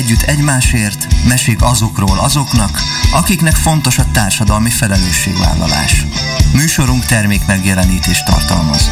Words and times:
együtt 0.00 0.22
egymásért, 0.22 1.06
mesék 1.28 1.62
azokról 1.62 2.18
azoknak, 2.18 2.70
akiknek 3.12 3.54
fontos 3.54 3.98
a 3.98 4.10
társadalmi 4.12 4.70
felelősségvállalás. 4.70 6.04
Műsorunk 6.54 7.04
termék 7.04 7.46
megjelenítést 7.46 8.24
tartalmaz. 8.24 8.90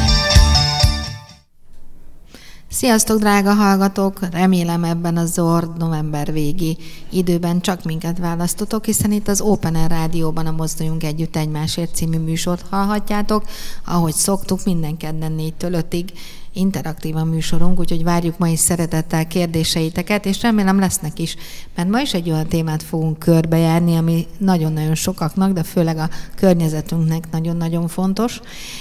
Sziasztok, 2.70 3.18
drága 3.18 3.52
hallgatók! 3.52 4.20
Remélem 4.30 4.84
ebben 4.84 5.16
a 5.16 5.26
zord 5.26 5.76
november 5.76 6.32
végi 6.32 6.76
időben 7.10 7.60
csak 7.60 7.84
minket 7.84 8.18
választotok, 8.18 8.84
hiszen 8.84 9.12
itt 9.12 9.28
az 9.28 9.40
Open 9.40 9.74
Air 9.74 9.90
Rádióban 9.90 10.46
a 10.46 10.50
Mozduljunk 10.50 11.04
Együtt 11.04 11.36
Egymásért 11.36 11.94
című 11.94 12.18
műsort 12.18 12.64
hallhatjátok, 12.70 13.44
ahogy 13.84 14.14
szoktuk 14.14 14.64
minden 14.64 14.96
kedden 14.96 15.34
4-től 15.38 15.84
5-ig 15.90 16.04
interaktív 16.52 17.16
a 17.16 17.24
műsorunk, 17.24 17.78
úgyhogy 17.78 18.04
várjuk 18.04 18.38
ma 18.38 18.48
is 18.48 18.58
szeretettel 18.58 19.26
kérdéseiteket, 19.26 20.26
és 20.26 20.42
remélem 20.42 20.78
lesznek 20.78 21.18
is, 21.18 21.36
mert 21.74 21.88
ma 21.88 22.00
is 22.00 22.14
egy 22.14 22.30
olyan 22.30 22.46
témát 22.46 22.82
fogunk 22.82 23.18
körbejárni, 23.18 23.96
ami 23.96 24.26
nagyon-nagyon 24.38 24.94
sokaknak, 24.94 25.52
de 25.52 25.62
főleg 25.62 25.98
a 25.98 26.08
környezetünknek 26.34 27.30
nagyon-nagyon 27.30 27.88
fontos. 27.88 28.40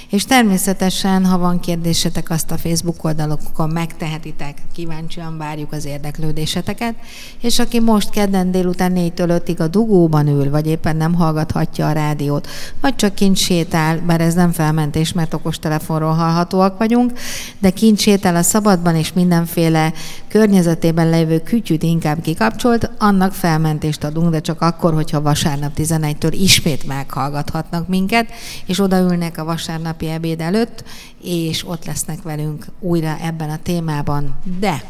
És 0.09 0.25
természetesen, 0.25 1.25
ha 1.25 1.37
van 1.37 1.59
kérdésetek, 1.59 2.29
azt 2.29 2.51
a 2.51 2.57
Facebook 2.57 3.03
oldalokon 3.03 3.69
megtehetitek, 3.69 4.57
kíváncsian 4.73 5.37
várjuk 5.37 5.71
az 5.71 5.85
érdeklődéseteket, 5.85 6.95
és 7.41 7.59
aki 7.59 7.79
most 7.79 8.09
kedden 8.09 8.51
délután 8.51 8.93
4-től 8.95 9.41
5-ig 9.45 9.59
a 9.59 9.67
dugóban 9.67 10.27
ül, 10.27 10.49
vagy 10.49 10.67
éppen 10.67 10.95
nem 10.95 11.13
hallgathatja 11.13 11.87
a 11.87 11.91
rádiót, 11.91 12.47
vagy 12.81 12.95
csak 12.95 13.15
kint 13.15 13.37
sétál, 13.37 13.99
bár 13.99 14.21
ez 14.21 14.33
nem 14.33 14.51
felmentés, 14.51 15.13
mert 15.13 15.33
okostelefonról 15.33 16.13
hallhatóak 16.13 16.77
vagyunk, 16.77 17.11
de 17.59 17.69
kint 17.69 17.99
sétál 17.99 18.35
a 18.35 18.41
szabadban, 18.41 18.95
és 18.95 19.13
mindenféle 19.13 19.93
környezetében 20.27 21.09
lévő 21.09 21.39
kütyűt 21.39 21.83
inkább 21.83 22.21
kikapcsolt, 22.21 22.91
annak 22.97 23.33
felmentést 23.33 24.03
adunk, 24.03 24.29
de 24.29 24.39
csak 24.39 24.61
akkor, 24.61 24.93
hogyha 24.93 25.21
vasárnap 25.21 25.71
11-től 25.77 26.37
ismét 26.39 26.87
meghallgathatnak 26.87 27.87
minket, 27.87 28.29
és 28.65 28.79
odaülnek 28.79 29.37
a 29.37 29.43
vasárnapi 29.43 30.09
ebéd 30.09 30.41
előtt, 30.41 30.83
és 31.23 31.67
ott 31.67 31.85
lesznek 31.85 32.21
velünk 32.21 32.65
újra 32.79 33.17
ebben 33.21 33.49
a 33.49 33.59
témában. 33.63 34.35
De 34.59 34.83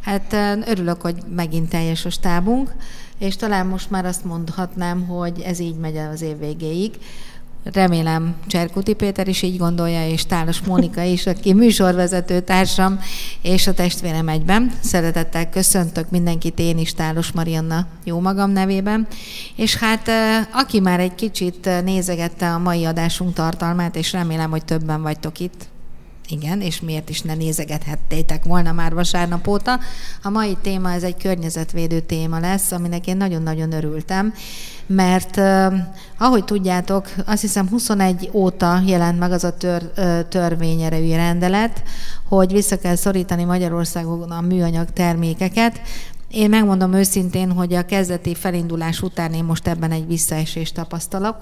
hát 0.00 0.36
örülök, 0.66 1.00
hogy 1.00 1.16
megint 1.34 1.68
teljes 1.68 2.04
a 2.04 2.10
stábunk, 2.10 2.74
és 3.18 3.36
talán 3.36 3.66
most 3.66 3.90
már 3.90 4.04
azt 4.04 4.24
mondhatnám, 4.24 5.06
hogy 5.06 5.40
ez 5.40 5.58
így 5.58 5.76
megy 5.76 5.96
az 5.96 6.22
év 6.22 6.38
végéig. 6.38 6.90
Remélem 7.64 8.34
Cserkuti 8.46 8.94
Péter 8.94 9.28
is 9.28 9.42
így 9.42 9.56
gondolja, 9.56 10.08
és 10.08 10.26
Tálos 10.26 10.60
Mónika 10.60 11.02
is, 11.02 11.26
aki 11.26 11.52
műsorvezető 11.52 12.40
társam, 12.40 13.00
és 13.42 13.66
a 13.66 13.74
testvérem 13.74 14.28
egyben. 14.28 14.72
Szeretettel 14.80 15.50
köszöntök 15.50 16.10
mindenkit, 16.10 16.58
én 16.58 16.78
is 16.78 16.94
Tálos 16.94 17.32
Marianna 17.32 17.86
jó 18.04 18.20
magam 18.20 18.50
nevében. 18.50 19.06
És 19.56 19.76
hát 19.76 20.10
aki 20.52 20.80
már 20.80 21.00
egy 21.00 21.14
kicsit 21.14 21.68
nézegette 21.84 22.52
a 22.52 22.58
mai 22.58 22.84
adásunk 22.84 23.34
tartalmát, 23.34 23.96
és 23.96 24.12
remélem, 24.12 24.50
hogy 24.50 24.64
többen 24.64 25.02
vagytok 25.02 25.38
itt, 25.38 25.68
igen, 26.30 26.60
és 26.60 26.80
miért 26.80 27.08
is 27.08 27.20
ne 27.20 27.34
nézegethettétek 27.34 28.44
volna 28.44 28.72
már 28.72 28.94
vasárnap 28.94 29.46
óta. 29.46 29.78
A 30.22 30.28
mai 30.28 30.56
téma 30.62 30.92
ez 30.92 31.02
egy 31.02 31.16
környezetvédő 31.16 32.00
téma 32.00 32.38
lesz, 32.38 32.72
aminek 32.72 33.06
én 33.06 33.16
nagyon-nagyon 33.16 33.72
örültem, 33.72 34.34
mert 34.86 35.40
ahogy 36.18 36.44
tudjátok, 36.44 37.08
azt 37.26 37.40
hiszem 37.40 37.68
21 37.68 38.30
óta 38.32 38.82
jelent 38.86 39.18
meg 39.18 39.32
az 39.32 39.44
a 39.44 39.56
tör, 39.56 39.82
törvényerejű 40.28 41.14
rendelet, 41.14 41.82
hogy 42.28 42.52
vissza 42.52 42.78
kell 42.78 42.96
szorítani 42.96 43.44
Magyarországon 43.44 44.30
a 44.30 44.40
műanyag 44.40 44.90
termékeket, 44.90 45.80
én 46.30 46.48
megmondom 46.48 46.92
őszintén, 46.92 47.52
hogy 47.52 47.74
a 47.74 47.84
kezdeti 47.84 48.34
felindulás 48.34 49.02
után 49.02 49.32
én 49.32 49.44
most 49.44 49.68
ebben 49.68 49.90
egy 49.90 50.06
visszaesést 50.06 50.74
tapasztalok, 50.74 51.36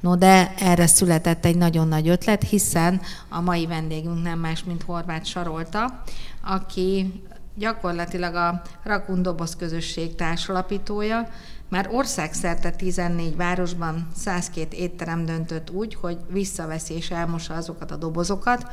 no 0.00 0.16
de 0.16 0.54
erre 0.58 0.86
született 0.86 1.44
egy 1.44 1.56
nagyon 1.56 1.88
nagy 1.88 2.08
ötlet, 2.08 2.42
hiszen 2.42 3.00
a 3.28 3.40
mai 3.40 3.66
vendégünk 3.66 4.22
nem 4.22 4.38
más, 4.38 4.64
mint 4.64 4.82
Horváth 4.82 5.24
Sarolta, 5.24 6.02
aki 6.44 7.22
gyakorlatilag 7.54 8.34
a 8.34 8.62
Rakun 8.82 9.22
Doboz 9.22 9.56
közösség 9.56 10.14
társalapítója, 10.14 11.28
már 11.72 11.88
országszerte 11.92 12.70
14 12.70 13.36
városban 13.36 14.08
102 14.16 14.76
étterem 14.76 15.24
döntött 15.24 15.70
úgy, 15.70 15.94
hogy 15.94 16.16
visszaveszi 16.28 16.94
és 16.94 17.10
elmossa 17.10 17.54
azokat 17.54 17.90
a 17.90 17.96
dobozokat, 17.96 18.66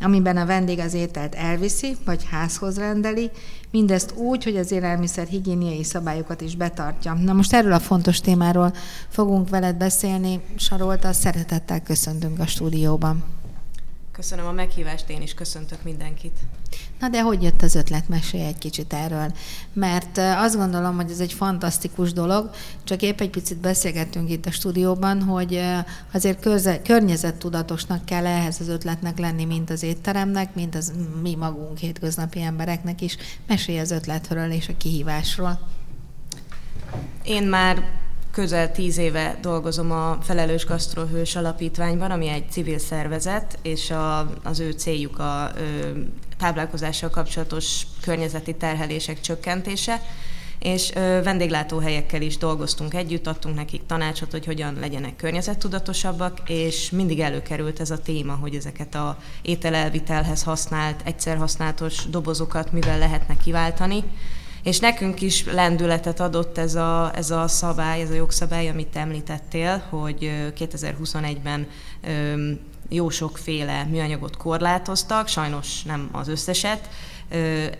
amiben 0.00 0.36
a 0.36 0.46
vendég 0.46 0.78
az 0.78 0.94
ételt 0.94 1.34
elviszi, 1.34 1.96
vagy 2.04 2.26
házhoz 2.30 2.78
rendeli, 2.78 3.30
mindezt 3.70 4.14
úgy, 4.14 4.44
hogy 4.44 4.56
az 4.56 4.70
élelmiszer 4.70 5.26
higiéniai 5.26 5.84
szabályokat 5.84 6.40
is 6.40 6.56
betartja. 6.56 7.14
Na 7.14 7.32
most 7.32 7.52
erről 7.52 7.72
a 7.72 7.78
fontos 7.78 8.20
témáról 8.20 8.72
fogunk 9.08 9.48
veled 9.48 9.76
beszélni. 9.76 10.40
Sarolta, 10.56 11.12
szeretettel 11.12 11.82
köszöntünk 11.82 12.38
a 12.38 12.46
stúdióban. 12.46 13.24
Köszönöm 14.16 14.46
a 14.46 14.52
meghívást, 14.52 15.08
én 15.08 15.22
is 15.22 15.34
köszöntök 15.34 15.82
mindenkit. 15.82 16.38
Na 17.00 17.08
de 17.08 17.22
hogy 17.22 17.42
jött 17.42 17.62
az 17.62 17.74
ötlet? 17.74 18.08
Mesélj 18.08 18.44
egy 18.44 18.58
kicsit 18.58 18.92
erről. 18.92 19.32
Mert 19.72 20.18
azt 20.18 20.56
gondolom, 20.56 20.96
hogy 20.96 21.10
ez 21.10 21.20
egy 21.20 21.32
fantasztikus 21.32 22.12
dolog, 22.12 22.50
csak 22.84 23.02
épp 23.02 23.20
egy 23.20 23.30
picit 23.30 23.58
beszélgettünk 23.58 24.30
itt 24.30 24.46
a 24.46 24.50
stúdióban, 24.50 25.22
hogy 25.22 25.62
azért 26.12 26.40
körze, 26.40 26.82
környezettudatosnak 26.82 28.04
kell 28.04 28.26
ehhez 28.26 28.60
az 28.60 28.68
ötletnek 28.68 29.18
lenni, 29.18 29.44
mint 29.44 29.70
az 29.70 29.82
étteremnek, 29.82 30.54
mint 30.54 30.74
az 30.74 30.92
mi 31.22 31.34
magunk 31.34 31.78
hétköznapi 31.78 32.40
embereknek 32.40 33.00
is. 33.00 33.16
Mesélj 33.46 33.78
az 33.78 33.90
ötletről 33.90 34.50
és 34.50 34.68
a 34.68 34.76
kihívásról. 34.76 35.68
Én 37.24 37.42
már 37.42 38.04
közel 38.36 38.72
tíz 38.72 38.98
éve 38.98 39.38
dolgozom 39.40 39.90
a 39.90 40.18
Felelős 40.22 40.66
Gasztrohős 40.66 41.36
Alapítványban, 41.36 42.10
ami 42.10 42.28
egy 42.28 42.50
civil 42.50 42.78
szervezet, 42.78 43.58
és 43.62 43.90
a, 43.90 44.30
az 44.44 44.60
ő 44.60 44.70
céljuk 44.70 45.18
a 45.18 45.50
ö, 45.56 45.62
táplálkozással 46.38 47.10
kapcsolatos 47.10 47.82
környezeti 48.00 48.54
terhelések 48.54 49.20
csökkentése, 49.20 50.02
és 50.58 50.90
ö, 50.94 51.20
vendéglátóhelyekkel 51.22 52.22
is 52.22 52.36
dolgoztunk 52.36 52.94
együtt, 52.94 53.26
adtunk 53.26 53.54
nekik 53.54 53.86
tanácsot, 53.86 54.30
hogy 54.30 54.44
hogyan 54.44 54.76
legyenek 54.80 55.16
környezettudatosabbak, 55.16 56.40
és 56.46 56.90
mindig 56.90 57.20
előkerült 57.20 57.80
ez 57.80 57.90
a 57.90 58.02
téma, 58.02 58.34
hogy 58.34 58.54
ezeket 58.54 58.94
a 58.94 59.18
ételelvitelhez 59.42 60.42
használt, 60.42 61.00
egyszer 61.04 61.36
használatos 61.36 62.08
dobozokat 62.10 62.72
mivel 62.72 62.98
lehetne 62.98 63.36
kiváltani, 63.36 64.04
és 64.66 64.78
nekünk 64.78 65.20
is 65.20 65.44
lendületet 65.44 66.20
adott 66.20 66.58
ez 66.58 66.74
a, 66.74 67.10
ez 67.14 67.30
a 67.30 67.48
szabály, 67.48 68.00
ez 68.00 68.10
a 68.10 68.14
jogszabály, 68.14 68.68
amit 68.68 68.96
említettél, 68.96 69.82
hogy 69.88 70.30
2021-ben 70.58 71.66
jó 72.88 73.08
sokféle 73.08 73.84
műanyagot 73.84 74.36
korlátoztak, 74.36 75.28
sajnos 75.28 75.82
nem 75.82 76.08
az 76.12 76.28
összeset, 76.28 76.88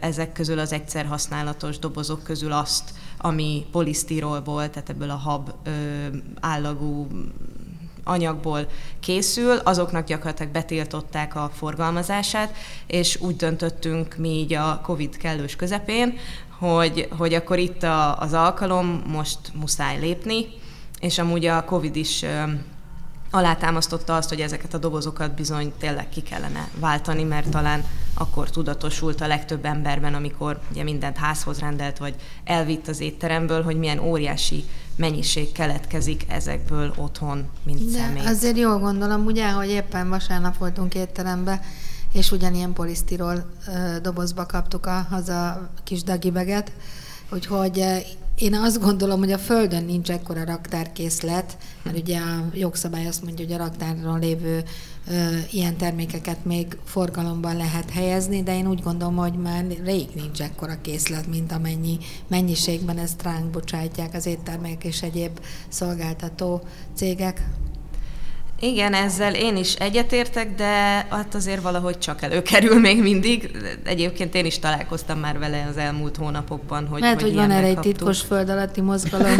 ezek 0.00 0.32
közül 0.32 0.58
az 0.58 0.72
egyszer 0.72 1.06
használatos 1.06 1.78
dobozok 1.78 2.22
közül 2.22 2.52
azt, 2.52 2.90
ami 3.18 3.66
polisztirolból, 3.72 4.70
tehát 4.70 4.88
ebből 4.88 5.10
a 5.10 5.16
hab 5.16 5.52
állagú 6.40 7.06
anyagból 8.06 8.66
készül, 9.00 9.56
azoknak 9.56 10.06
gyakorlatilag 10.06 10.52
betiltották 10.52 11.34
a 11.34 11.50
forgalmazását, 11.54 12.56
és 12.86 13.20
úgy 13.20 13.36
döntöttünk 13.36 14.16
mi 14.16 14.28
így 14.28 14.54
a 14.54 14.80
Covid 14.82 15.16
kellős 15.16 15.56
közepén, 15.56 16.18
hogy, 16.58 17.08
hogy 17.16 17.34
akkor 17.34 17.58
itt 17.58 17.82
a, 17.82 18.18
az 18.18 18.32
alkalom, 18.32 19.02
most 19.06 19.38
muszáj 19.54 19.98
lépni, 20.00 20.46
és 21.00 21.18
amúgy 21.18 21.46
a 21.46 21.64
Covid 21.64 21.96
is 21.96 22.24
alátámasztotta 23.30 24.16
azt, 24.16 24.28
hogy 24.28 24.40
ezeket 24.40 24.74
a 24.74 24.78
dobozokat 24.78 25.34
bizony 25.34 25.72
tényleg 25.78 26.08
ki 26.08 26.22
kellene 26.22 26.68
váltani, 26.78 27.22
mert 27.22 27.48
talán 27.48 27.84
akkor 28.14 28.50
tudatosult 28.50 29.20
a 29.20 29.26
legtöbb 29.26 29.64
emberben, 29.64 30.14
amikor 30.14 30.60
ugye 30.70 30.82
mindent 30.82 31.16
házhoz 31.16 31.58
rendelt, 31.58 31.98
vagy 31.98 32.14
elvitt 32.44 32.88
az 32.88 33.00
étteremből, 33.00 33.62
hogy 33.62 33.78
milyen 33.78 33.98
óriási 33.98 34.64
mennyiség 34.96 35.52
keletkezik 35.52 36.24
ezekből 36.28 36.94
otthon, 36.96 37.48
mint 37.62 37.90
De 37.92 37.98
személy. 37.98 38.26
azért 38.26 38.56
jól 38.56 38.78
gondolom, 38.78 39.24
ugye, 39.24 39.50
hogy 39.50 39.68
éppen 39.68 40.08
vasárnap 40.08 40.58
voltunk 40.58 40.94
étterembe, 40.94 41.60
és 42.16 42.30
ugyanilyen 42.30 42.72
polisztirol 42.72 43.44
dobozba 44.02 44.46
kaptuk 44.46 44.86
a, 44.86 45.06
haza 45.10 45.70
kis 45.84 46.02
dagibeget, 46.02 46.72
úgyhogy 47.32 47.84
én 48.38 48.54
azt 48.54 48.80
gondolom, 48.80 49.18
hogy 49.18 49.32
a 49.32 49.38
Földön 49.38 49.84
nincs 49.84 50.10
ekkora 50.10 50.44
raktárkészlet, 50.44 51.56
mert 51.82 51.98
ugye 51.98 52.18
a 52.18 52.44
jogszabály 52.54 53.06
azt 53.06 53.22
mondja, 53.22 53.44
hogy 53.44 53.54
a 53.54 53.58
raktáron 53.58 54.18
lévő 54.18 54.62
ö, 55.08 55.36
ilyen 55.50 55.76
termékeket 55.76 56.44
még 56.44 56.78
forgalomban 56.84 57.56
lehet 57.56 57.90
helyezni, 57.90 58.42
de 58.42 58.56
én 58.56 58.68
úgy 58.68 58.82
gondolom, 58.82 59.16
hogy 59.16 59.32
már 59.32 59.64
rég 59.84 60.06
nincs 60.14 60.40
ekkora 60.40 60.80
készlet, 60.80 61.26
mint 61.26 61.52
amennyi 61.52 61.98
mennyiségben 62.26 62.98
ezt 62.98 63.22
ránk 63.22 63.50
bocsátják 63.50 64.14
az 64.14 64.26
éttermek 64.26 64.84
és 64.84 65.02
egyéb 65.02 65.40
szolgáltató 65.68 66.62
cégek. 66.94 67.48
Igen, 68.60 68.94
ezzel 68.94 69.34
én 69.34 69.56
is 69.56 69.74
egyetértek, 69.74 70.54
de 70.54 70.64
hát 71.10 71.34
azért 71.34 71.62
valahogy 71.62 71.98
csak 71.98 72.22
előkerül 72.22 72.80
még 72.80 73.02
mindig. 73.02 73.50
Egyébként 73.84 74.34
én 74.34 74.44
is 74.44 74.58
találkoztam 74.58 75.18
már 75.18 75.38
vele 75.38 75.66
az 75.70 75.76
elmúlt 75.76 76.16
hónapokban. 76.16 76.86
Hogy, 76.86 77.00
Lehet, 77.00 77.20
hogy, 77.20 77.28
hogy 77.30 77.38
van 77.38 77.50
erre 77.50 77.66
egy 77.66 77.78
titkos 77.78 78.20
föld 78.20 78.48
alatti 78.48 78.80
mozgalom. 78.80 79.36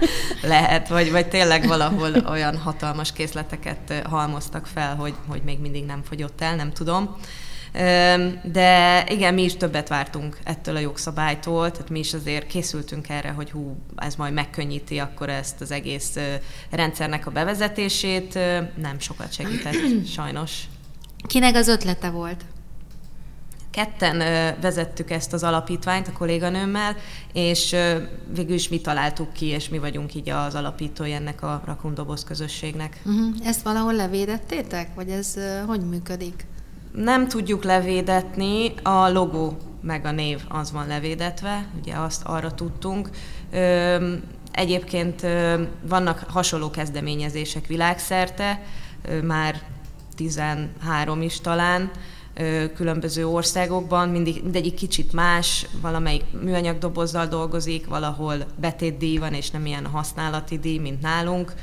Lehet, 0.42 0.88
vagy, 0.88 1.10
vagy 1.10 1.28
tényleg 1.28 1.66
valahol 1.66 2.12
olyan 2.28 2.56
hatalmas 2.56 3.12
készleteket 3.12 4.02
halmoztak 4.10 4.66
fel, 4.66 4.94
hogy, 4.94 5.14
hogy 5.28 5.40
még 5.44 5.58
mindig 5.58 5.84
nem 5.84 6.02
fogyott 6.08 6.40
el, 6.40 6.56
nem 6.56 6.72
tudom. 6.72 7.16
De 8.42 9.04
igen, 9.08 9.34
mi 9.34 9.42
is 9.42 9.56
többet 9.56 9.88
vártunk 9.88 10.38
ettől 10.44 10.76
a 10.76 10.78
jogszabálytól, 10.78 11.70
tehát 11.70 11.90
mi 11.90 11.98
is 11.98 12.14
azért 12.14 12.46
készültünk 12.46 13.08
erre, 13.08 13.30
hogy 13.30 13.50
hú, 13.50 13.76
ez 13.96 14.14
majd 14.14 14.32
megkönnyíti 14.32 14.98
akkor 14.98 15.28
ezt 15.28 15.60
az 15.60 15.70
egész 15.70 16.16
rendszernek 16.70 17.26
a 17.26 17.30
bevezetését. 17.30 18.34
Nem 18.76 18.98
sokat 18.98 19.32
segített, 19.32 19.74
sajnos. 20.16 20.62
Kinek 21.26 21.54
az 21.54 21.68
ötlete 21.68 22.10
volt? 22.10 22.44
Ketten 23.70 24.18
vezettük 24.60 25.10
ezt 25.10 25.32
az 25.32 25.42
alapítványt 25.42 26.08
a 26.08 26.12
kolléganőmmel, 26.12 26.96
és 27.32 27.76
végül 28.34 28.54
is 28.54 28.68
mi 28.68 28.80
találtuk 28.80 29.32
ki, 29.32 29.46
és 29.46 29.68
mi 29.68 29.78
vagyunk 29.78 30.14
így 30.14 30.30
az 30.30 30.54
alapítói 30.54 31.12
ennek 31.12 31.42
a 31.42 31.62
Rakundoboz 31.64 32.24
közösségnek. 32.24 33.00
Uh-huh. 33.04 33.34
Ezt 33.44 33.62
valahol 33.62 33.94
levédettétek, 33.94 34.94
vagy 34.94 35.08
ez 35.08 35.34
hogy 35.66 35.80
működik? 35.80 36.46
Nem 36.92 37.28
tudjuk 37.28 37.64
levédetni, 37.64 38.72
a 38.82 39.08
logó 39.08 39.56
meg 39.82 40.04
a 40.04 40.10
név 40.10 40.40
az 40.48 40.72
van 40.72 40.86
levédetve, 40.86 41.66
ugye 41.80 41.94
azt 41.94 42.22
arra 42.24 42.54
tudtunk. 42.54 43.10
Egyébként 44.50 45.26
vannak 45.82 46.24
hasonló 46.28 46.70
kezdeményezések 46.70 47.66
világszerte, 47.66 48.62
már 49.22 49.62
13 50.16 51.22
is 51.22 51.40
talán, 51.40 51.90
különböző 52.74 53.26
országokban, 53.26 54.08
mindig, 54.08 54.42
mindegyik 54.42 54.74
kicsit 54.74 55.12
más, 55.12 55.66
valamelyik 55.80 56.24
műanyag 56.42 56.78
dobozzal 56.78 57.26
dolgozik, 57.26 57.86
valahol 57.86 58.36
betétdíj 58.56 59.18
van, 59.18 59.32
és 59.32 59.50
nem 59.50 59.66
ilyen 59.66 59.86
használati 59.86 60.58
díj, 60.58 60.78
mint 60.78 61.00
nálunk 61.00 61.54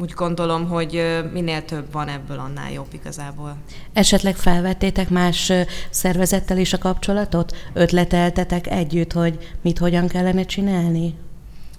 úgy 0.00 0.12
gondolom, 0.12 0.68
hogy 0.68 1.20
minél 1.32 1.64
több 1.64 1.92
van 1.92 2.08
ebből, 2.08 2.38
annál 2.38 2.72
jobb 2.72 2.88
igazából. 2.92 3.56
Esetleg 3.92 4.36
felvettétek 4.36 5.08
más 5.08 5.52
szervezettel 5.90 6.58
is 6.58 6.72
a 6.72 6.78
kapcsolatot? 6.78 7.56
Ötleteltetek 7.72 8.66
együtt, 8.66 9.12
hogy 9.12 9.56
mit 9.62 9.78
hogyan 9.78 10.08
kellene 10.08 10.42
csinálni? 10.42 11.14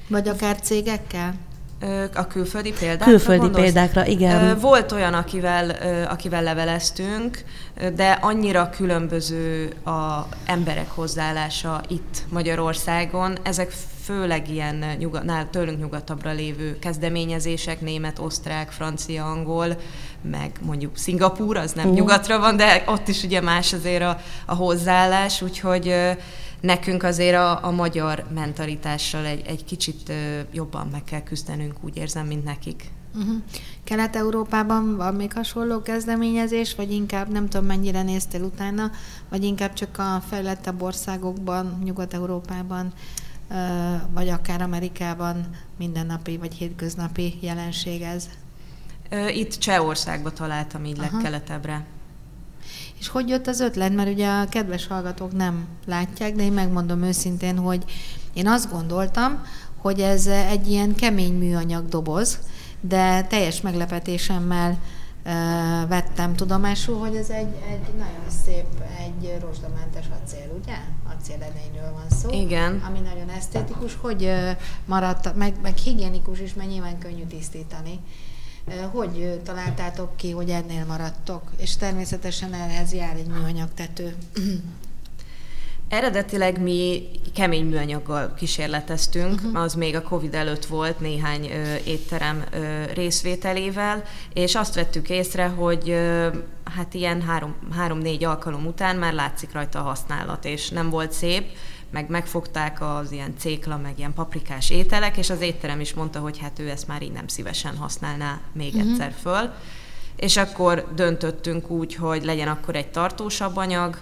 Vagy 0.07 0.27
akár 0.27 0.59
cégekkel? 0.59 1.33
A 2.13 2.27
külföldi 2.27 2.73
példákra 2.79 3.06
Külföldi 3.06 3.41
gondolsz? 3.41 3.63
példákra, 3.63 4.06
igen. 4.06 4.59
Volt 4.59 4.91
olyan, 4.91 5.13
akivel, 5.13 5.69
akivel 6.09 6.44
leveleztünk, 6.44 7.44
de 7.95 8.12
annyira 8.21 8.69
különböző 8.69 9.69
a 9.85 10.27
emberek 10.45 10.89
hozzáállása 10.89 11.81
itt 11.88 12.24
Magyarországon. 12.29 13.38
Ezek 13.44 13.71
főleg 14.11 14.49
ilyen 14.49 14.85
nyugat, 14.97 15.49
tőlünk 15.49 15.79
nyugatabbra 15.79 16.31
lévő 16.31 16.79
kezdeményezések, 16.79 17.81
német, 17.81 18.19
osztrák, 18.19 18.71
francia, 18.71 19.25
angol, 19.25 19.77
meg 20.21 20.51
mondjuk 20.61 20.97
Szingapúr, 20.97 21.57
az 21.57 21.71
nem 21.71 21.89
uh. 21.89 21.95
nyugatra 21.95 22.39
van, 22.39 22.57
de 22.57 22.83
ott 22.87 23.07
is 23.07 23.23
ugye 23.23 23.41
más 23.41 23.73
azért 23.73 24.03
a, 24.03 24.17
a 24.45 24.55
hozzáállás, 24.55 25.41
úgyhogy 25.41 25.95
nekünk 26.61 27.03
azért 27.03 27.35
a, 27.35 27.65
a 27.65 27.71
magyar 27.71 28.25
mentalitással 28.33 29.25
egy, 29.25 29.45
egy 29.45 29.65
kicsit 29.65 30.13
jobban 30.51 30.87
meg 30.91 31.03
kell 31.03 31.23
küzdenünk, 31.23 31.73
úgy 31.81 31.97
érzem, 31.97 32.27
mint 32.27 32.43
nekik. 32.43 32.91
Uh-huh. 33.15 33.35
Kelet-Európában 33.83 34.95
van 34.95 35.15
még 35.15 35.33
hasonló 35.33 35.81
kezdeményezés, 35.81 36.75
vagy 36.75 36.91
inkább 36.91 37.31
nem 37.31 37.49
tudom 37.49 37.65
mennyire 37.65 38.03
néztél 38.03 38.41
utána, 38.43 38.91
vagy 39.29 39.43
inkább 39.43 39.73
csak 39.73 39.97
a 39.97 40.23
fejlettebb 40.29 40.81
országokban, 40.81 41.81
Nyugat-Európában, 41.83 42.93
vagy 44.13 44.30
akár 44.30 44.62
Amerikában 44.62 45.50
mindennapi 45.77 46.38
vagy 46.38 46.53
hétköznapi 46.53 47.38
jelenség 47.42 48.01
ez? 48.01 48.30
Itt 49.27 49.57
Csehországba 49.57 50.31
találtam 50.31 50.86
így 50.86 51.00
Aha. 51.00 51.12
legkeletebbre. 51.12 51.86
És 53.00 53.07
hogy 53.07 53.30
jött 53.30 53.48
az 53.48 53.59
ötlet? 53.59 53.94
Mert 53.94 54.09
ugye 54.09 54.30
a 54.30 54.50
kedves 54.50 54.88
hallgatók 54.88 55.31
nem 55.31 55.68
látják, 55.86 56.36
de 56.36 56.44
én 56.44 56.51
megmondom 56.51 57.03
őszintén, 57.03 57.57
hogy 57.57 57.83
én 58.33 58.48
azt 58.48 58.71
gondoltam, 58.71 59.44
hogy 59.77 60.00
ez 60.00 60.27
egy 60.27 60.68
ilyen 60.68 60.95
kemény 60.95 61.33
műanyag 61.33 61.88
doboz, 61.88 62.39
de 62.81 63.24
teljes 63.24 63.62
meglepetésemmel 63.62 64.77
vettem 65.88 66.35
tudomásul, 66.35 67.00
hogy 67.00 67.15
ez 67.15 67.29
egy, 67.29 67.56
egy 67.69 67.94
nagyon 67.97 68.29
szép, 68.45 68.65
egy 69.00 69.38
rozsdamentes 69.41 70.06
acél, 70.23 70.59
ugye? 70.62 70.75
Acéledényről 71.18 71.91
van 71.91 72.18
szó. 72.19 72.29
Igen. 72.29 72.83
Ami 72.88 73.00
nagyon 73.00 73.29
esztétikus, 73.29 73.95
hogy 74.01 74.31
maradt, 74.85 75.35
meg, 75.35 75.53
meg 75.62 75.77
higiénikus 75.77 76.39
is, 76.39 76.53
mert 76.53 76.69
nyilván 76.69 76.97
könnyű 76.97 77.25
tisztítani. 77.25 78.00
Hogy 78.91 79.41
találtátok 79.44 80.15
ki, 80.15 80.31
hogy 80.31 80.50
ennél 80.50 80.85
maradtok? 80.85 81.51
És 81.57 81.75
természetesen 81.75 82.53
ehhez 82.53 82.94
jár 82.94 83.15
egy 83.15 83.27
műanyag 83.27 83.74
tető. 83.74 84.15
Eredetileg 85.91 86.61
mi 86.61 87.09
kemény 87.33 87.65
műanyaggal 87.65 88.33
kísérleteztünk, 88.33 89.33
uh-huh. 89.33 89.61
az 89.61 89.73
még 89.73 89.95
a 89.95 90.01
Covid 90.01 90.33
előtt 90.33 90.65
volt 90.65 90.99
néhány 90.99 91.49
ö, 91.51 91.75
étterem 91.85 92.43
ö, 92.51 92.83
részvételével, 92.93 94.03
és 94.33 94.55
azt 94.55 94.75
vettük 94.75 95.09
észre, 95.09 95.47
hogy 95.47 95.89
ö, 95.89 96.27
hát 96.75 96.93
ilyen 96.93 97.21
három, 97.21 97.55
három-négy 97.71 98.23
alkalom 98.23 98.65
után 98.65 98.95
már 98.95 99.13
látszik 99.13 99.53
rajta 99.53 99.79
a 99.79 99.83
használat, 99.83 100.45
és 100.45 100.69
nem 100.69 100.89
volt 100.89 101.11
szép, 101.11 101.43
meg 101.89 102.09
megfogták 102.09 102.81
az 102.81 103.11
ilyen 103.11 103.33
cékla, 103.38 103.77
meg 103.77 103.93
ilyen 103.97 104.13
paprikás 104.13 104.69
ételek, 104.69 105.17
és 105.17 105.29
az 105.29 105.41
étterem 105.41 105.79
is 105.79 105.93
mondta, 105.93 106.19
hogy 106.19 106.38
hát 106.38 106.59
ő 106.59 106.69
ezt 106.69 106.88
már 106.88 107.01
így 107.01 107.11
nem 107.11 107.27
szívesen 107.27 107.77
használná 107.77 108.39
még 108.53 108.73
uh-huh. 108.73 108.91
egyszer 108.91 109.13
föl. 109.21 109.53
És 110.15 110.38
akkor 110.38 110.88
döntöttünk 110.95 111.69
úgy, 111.69 111.95
hogy 111.95 112.23
legyen 112.23 112.47
akkor 112.47 112.75
egy 112.75 112.88
tartósabb 112.88 113.55
anyag, 113.55 114.01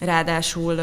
Ráadásul 0.00 0.78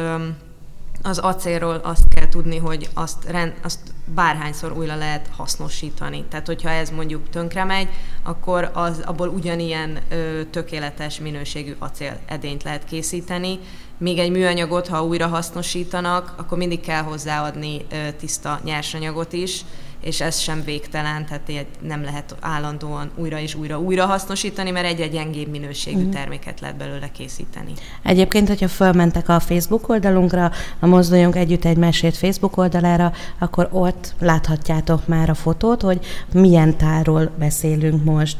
az 1.03 1.17
acélról 1.17 1.75
azt 1.75 2.07
kell 2.15 2.27
tudni, 2.27 2.57
hogy 2.57 2.89
azt, 2.93 3.25
rend, 3.25 3.53
azt 3.63 3.79
bárhányszor 4.05 4.71
újra 4.77 4.95
lehet 4.95 5.29
hasznosítani. 5.35 6.23
Tehát, 6.29 6.45
hogyha 6.45 6.69
ez 6.69 6.89
mondjuk 6.89 7.29
tönkre 7.29 7.63
megy, 7.63 7.87
akkor 8.23 8.71
az, 8.73 9.01
abból 9.05 9.27
ugyanilyen 9.27 9.99
ö, 10.09 10.41
tökéletes 10.49 11.19
minőségű 11.19 11.75
acél 11.79 12.19
edényt 12.25 12.63
lehet 12.63 12.85
készíteni. 12.85 13.59
Még 13.97 14.17
egy 14.17 14.31
műanyagot, 14.31 14.87
ha 14.87 15.03
újra 15.03 15.27
hasznosítanak, 15.27 16.33
akkor 16.37 16.57
mindig 16.57 16.79
kell 16.81 17.01
hozzáadni 17.01 17.85
ö, 17.91 18.11
tiszta 18.19 18.59
nyersanyagot 18.63 19.33
is, 19.33 19.65
és 20.01 20.21
ez 20.21 20.39
sem 20.39 20.63
végtelen, 20.63 21.25
tehát 21.25 21.65
nem 21.81 22.03
lehet 22.03 22.35
állandóan 22.39 23.11
újra 23.15 23.39
és 23.39 23.55
újra 23.55 23.79
újra 23.79 24.05
hasznosítani, 24.05 24.71
mert 24.71 24.85
egyre 24.85 25.07
gyengébb 25.07 25.47
minőségű 25.47 25.97
uh-huh. 25.97 26.13
terméket 26.13 26.59
lehet 26.59 26.77
belőle 26.77 27.11
készíteni. 27.11 27.73
Egyébként, 28.03 28.47
hogyha 28.47 28.67
fölmentek 28.67 29.29
a 29.29 29.39
Facebook 29.39 29.89
oldalunkra, 29.89 30.51
a 30.79 30.85
Mozduljunk 30.85 31.35
Együtt 31.35 31.65
egy 31.65 31.77
mesét 31.77 32.17
Facebook 32.17 32.57
oldalára, 32.57 33.11
akkor 33.39 33.69
ott 33.71 34.13
láthatjátok 34.19 35.07
már 35.07 35.29
a 35.29 35.33
fotót, 35.33 35.81
hogy 35.81 36.05
milyen 36.33 36.77
tárról 36.77 37.31
beszélünk 37.39 38.03
most. 38.03 38.37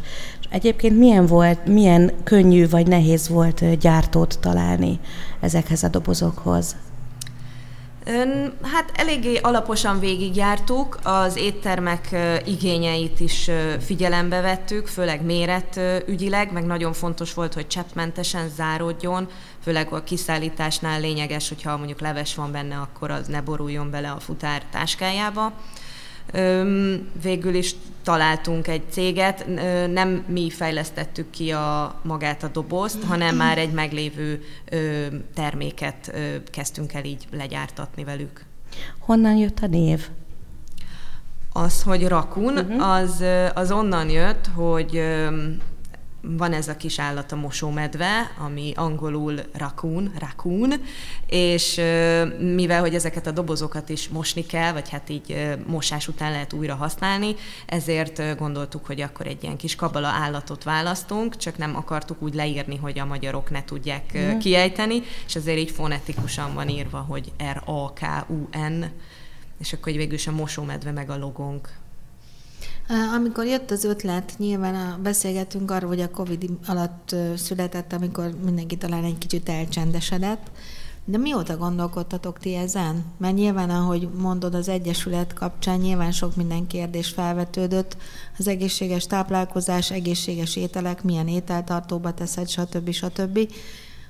Egyébként 0.50 0.98
milyen 0.98 1.25
volt, 1.25 1.65
milyen 1.65 2.12
könnyű 2.24 2.70
vagy 2.70 2.88
nehéz 2.88 3.30
volt 3.30 3.77
gyártót 3.80 4.39
találni 4.39 5.00
ezekhez 5.39 5.84
a 5.84 5.88
dobozokhoz? 5.88 6.75
Hát 8.62 8.91
eléggé 8.93 9.38
alaposan 9.38 10.00
végigjártuk, 10.00 11.00
az 11.03 11.36
éttermek 11.36 12.10
igényeit 12.46 13.20
is 13.20 13.50
figyelembe 13.79 14.41
vettük, 14.41 14.88
főleg 14.88 15.22
méretügyileg, 15.24 16.51
meg 16.51 16.65
nagyon 16.65 16.93
fontos 16.93 17.34
volt, 17.34 17.53
hogy 17.53 17.67
cseppmentesen 17.67 18.50
záródjon, 18.50 19.29
főleg 19.63 19.93
a 19.93 20.03
kiszállításnál 20.03 21.00
lényeges, 21.00 21.48
hogyha 21.48 21.77
mondjuk 21.77 22.00
leves 22.00 22.36
van 22.36 22.51
benne, 22.51 22.75
akkor 22.75 23.12
az 23.12 23.27
ne 23.27 23.41
boruljon 23.41 23.89
bele 23.89 24.12
a 24.12 24.20
futár 24.20 24.63
táskájába. 24.72 25.53
Végül 27.22 27.54
is 27.54 27.75
találtunk 28.04 28.68
egy 28.68 28.82
céget, 28.90 29.46
nem 29.92 30.24
mi 30.28 30.50
fejlesztettük 30.50 31.30
ki 31.30 31.51
a, 31.51 32.00
magát 32.04 32.44
a 32.44 32.48
dobozt, 32.48 33.04
hanem 33.04 33.36
már 33.36 33.58
egy 33.58 33.72
meglévő 33.72 34.44
terméket 35.34 36.13
kezdtünk 36.51 36.94
el 36.94 37.04
így 37.04 37.28
legyártatni 37.32 38.04
velük. 38.04 38.46
Honnan 39.00 39.36
jött 39.36 39.60
a 39.60 39.68
név? 39.68 40.08
Az, 41.54 41.84
hogy 41.84 42.08
rakun, 42.08 42.58
uh-huh. 42.58 42.90
az, 42.92 43.24
az 43.54 43.72
onnan 43.72 44.10
jött, 44.10 44.48
hogy 44.56 45.01
van 46.22 46.54
ez 46.54 46.68
a 46.68 46.78
kis 46.78 47.00
állat, 47.00 47.32
a 47.32 47.36
mosómedve, 47.36 48.32
ami 48.38 48.72
angolul 48.75 49.40
raccoon, 49.54 50.12
raccoon, 50.20 50.74
és 51.28 51.75
mivel, 52.40 52.80
hogy 52.80 52.96
ezeket 52.96 53.28
a 53.28 53.32
dobozokat 53.32 53.90
is 53.90 54.10
mosni 54.10 54.46
kell, 54.46 54.72
vagy 54.72 54.90
hát 54.90 55.10
így 55.10 55.56
mosás 55.66 56.08
után 56.08 56.32
lehet 56.32 56.54
újra 56.54 56.75
használni, 56.75 57.36
ezért 57.66 58.38
gondoltuk, 58.38 58.86
hogy 58.86 59.01
akkor 59.01 59.28
egy 59.28 59.44
ilyen 59.44 59.58
kis 59.58 59.75
kabala 59.75 60.08
állatot 60.08 60.63
választunk, 60.63 61.38
csak 61.38 61.58
nem 61.58 61.75
akartuk 61.75 62.22
úgy 62.22 62.34
leírni, 62.34 62.78
hogy 62.78 63.00
a 63.00 63.06
magyarok 63.06 63.50
ne 63.50 63.63
tudják 63.63 64.18
mm. 64.18 64.38
kiejteni, 64.38 65.01
és 65.28 65.36
ezért 65.36 65.58
így 65.58 65.72
fonetikusan 65.72 66.54
van 66.54 66.70
írva, 66.70 67.00
hogy 67.00 67.32
R-A-K-U-N, 67.54 68.86
és 69.60 69.74
akkor 69.74 69.94
végül 69.94 70.13
is 70.13 70.28
a 70.28 70.32
mosómedve 70.32 70.92
meg 70.92 71.10
a 71.10 71.18
logónk. 71.18 71.80
Amikor 73.15 73.45
jött 73.45 73.71
az 73.71 73.83
ötlet, 73.83 74.33
nyilván 74.38 74.75
a, 74.75 75.00
beszélgetünk 75.01 75.71
arról, 75.71 75.89
hogy 75.89 76.01
a 76.01 76.10
Covid 76.12 76.50
alatt 76.65 77.15
született, 77.36 77.93
amikor 77.93 78.36
mindenki 78.43 78.77
talán 78.77 79.03
egy 79.03 79.17
kicsit 79.17 79.50
elcsendesedett, 79.50 80.51
de 81.05 81.17
mióta 81.17 81.57
gondolkodtatok 81.57 82.39
ti 82.39 82.55
ezen? 82.55 83.05
Mert 83.17 83.36
nyilván, 83.36 83.69
ahogy 83.69 84.10
mondod, 84.17 84.53
az 84.53 84.67
Egyesület 84.67 85.33
kapcsán 85.33 85.79
nyilván 85.79 86.12
sok 86.12 86.36
minden 86.36 86.67
kérdés 86.67 87.10
felvetődött. 87.10 87.98
Az 88.38 88.48
egészséges 88.48 89.05
táplálkozás, 89.05 89.91
egészséges 89.91 90.55
ételek, 90.55 91.03
milyen 91.03 91.27
ételtartóba 91.27 92.13
teszed, 92.13 92.50
stb. 92.50 92.91
stb. 92.91 93.39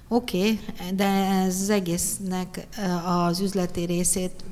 Oké, 0.08 0.38
okay, 0.38 0.60
de 0.96 1.06
ez 1.46 1.62
az 1.62 1.70
egésznek 1.70 2.68
az 3.06 3.40
üzleti 3.40 3.86
részét 3.86 4.44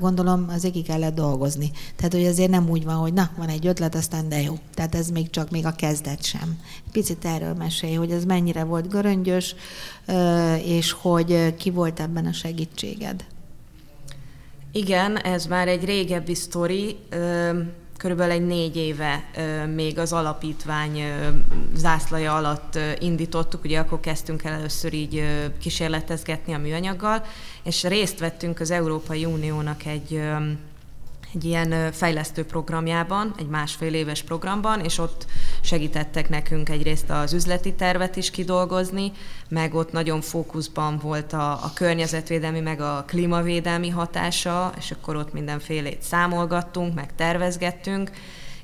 gondolom 0.00 0.46
az 0.48 0.68
ki 0.72 0.82
kellett 0.82 1.14
dolgozni. 1.14 1.70
Tehát, 1.96 2.12
hogy 2.12 2.24
azért 2.24 2.50
nem 2.50 2.70
úgy 2.70 2.84
van, 2.84 2.94
hogy 2.94 3.12
na, 3.12 3.30
van 3.36 3.48
egy 3.48 3.66
ötlet, 3.66 3.94
aztán 3.94 4.28
de 4.28 4.42
jó. 4.42 4.58
Tehát 4.74 4.94
ez 4.94 5.10
még 5.10 5.30
csak 5.30 5.50
még 5.50 5.66
a 5.66 5.72
kezdet 5.72 6.24
sem. 6.24 6.58
Picit 6.92 7.24
erről 7.24 7.54
mesélj, 7.54 7.94
hogy 7.94 8.10
ez 8.10 8.24
mennyire 8.24 8.64
volt 8.64 8.88
göröngyös, 8.88 9.54
és 10.64 10.92
hogy 10.92 11.56
ki 11.56 11.70
volt 11.70 12.00
ebben 12.00 12.26
a 12.26 12.32
segítséged. 12.32 13.24
Igen, 14.72 15.16
ez 15.16 15.46
már 15.46 15.68
egy 15.68 15.84
régebbi 15.84 16.34
sztori 16.34 16.96
körülbelül 17.96 18.32
egy 18.32 18.46
négy 18.46 18.76
éve 18.76 19.24
még 19.74 19.98
az 19.98 20.12
alapítvány 20.12 21.02
zászlaja 21.74 22.34
alatt 22.34 22.78
indítottuk, 22.98 23.64
ugye 23.64 23.78
akkor 23.78 24.00
kezdtünk 24.00 24.44
el 24.44 24.52
először 24.52 24.92
így 24.92 25.24
kísérletezgetni 25.60 26.54
a 26.54 26.58
műanyaggal, 26.58 27.24
és 27.62 27.82
részt 27.82 28.18
vettünk 28.18 28.60
az 28.60 28.70
Európai 28.70 29.24
Uniónak 29.24 29.84
egy 29.84 30.20
egy 31.34 31.44
ilyen 31.44 31.92
fejlesztő 31.92 32.44
programjában, 32.44 33.34
egy 33.38 33.46
másfél 33.46 33.94
éves 33.94 34.22
programban, 34.22 34.80
és 34.80 34.98
ott 34.98 35.26
segítettek 35.60 36.28
nekünk 36.28 36.68
egyrészt 36.68 37.10
az 37.10 37.32
üzleti 37.32 37.72
tervet 37.72 38.16
is 38.16 38.30
kidolgozni, 38.30 39.12
meg 39.48 39.74
ott 39.74 39.92
nagyon 39.92 40.20
fókuszban 40.20 40.98
volt 40.98 41.32
a, 41.32 41.52
a 41.52 41.72
környezetvédelmi, 41.74 42.60
meg 42.60 42.80
a 42.80 43.04
klímavédelmi 43.06 43.88
hatása, 43.88 44.72
és 44.78 44.90
akkor 44.90 45.16
ott 45.16 45.32
mindenfélét 45.32 46.02
számolgattunk, 46.02 46.94
meg 46.94 47.14
tervezgettünk, 47.14 48.10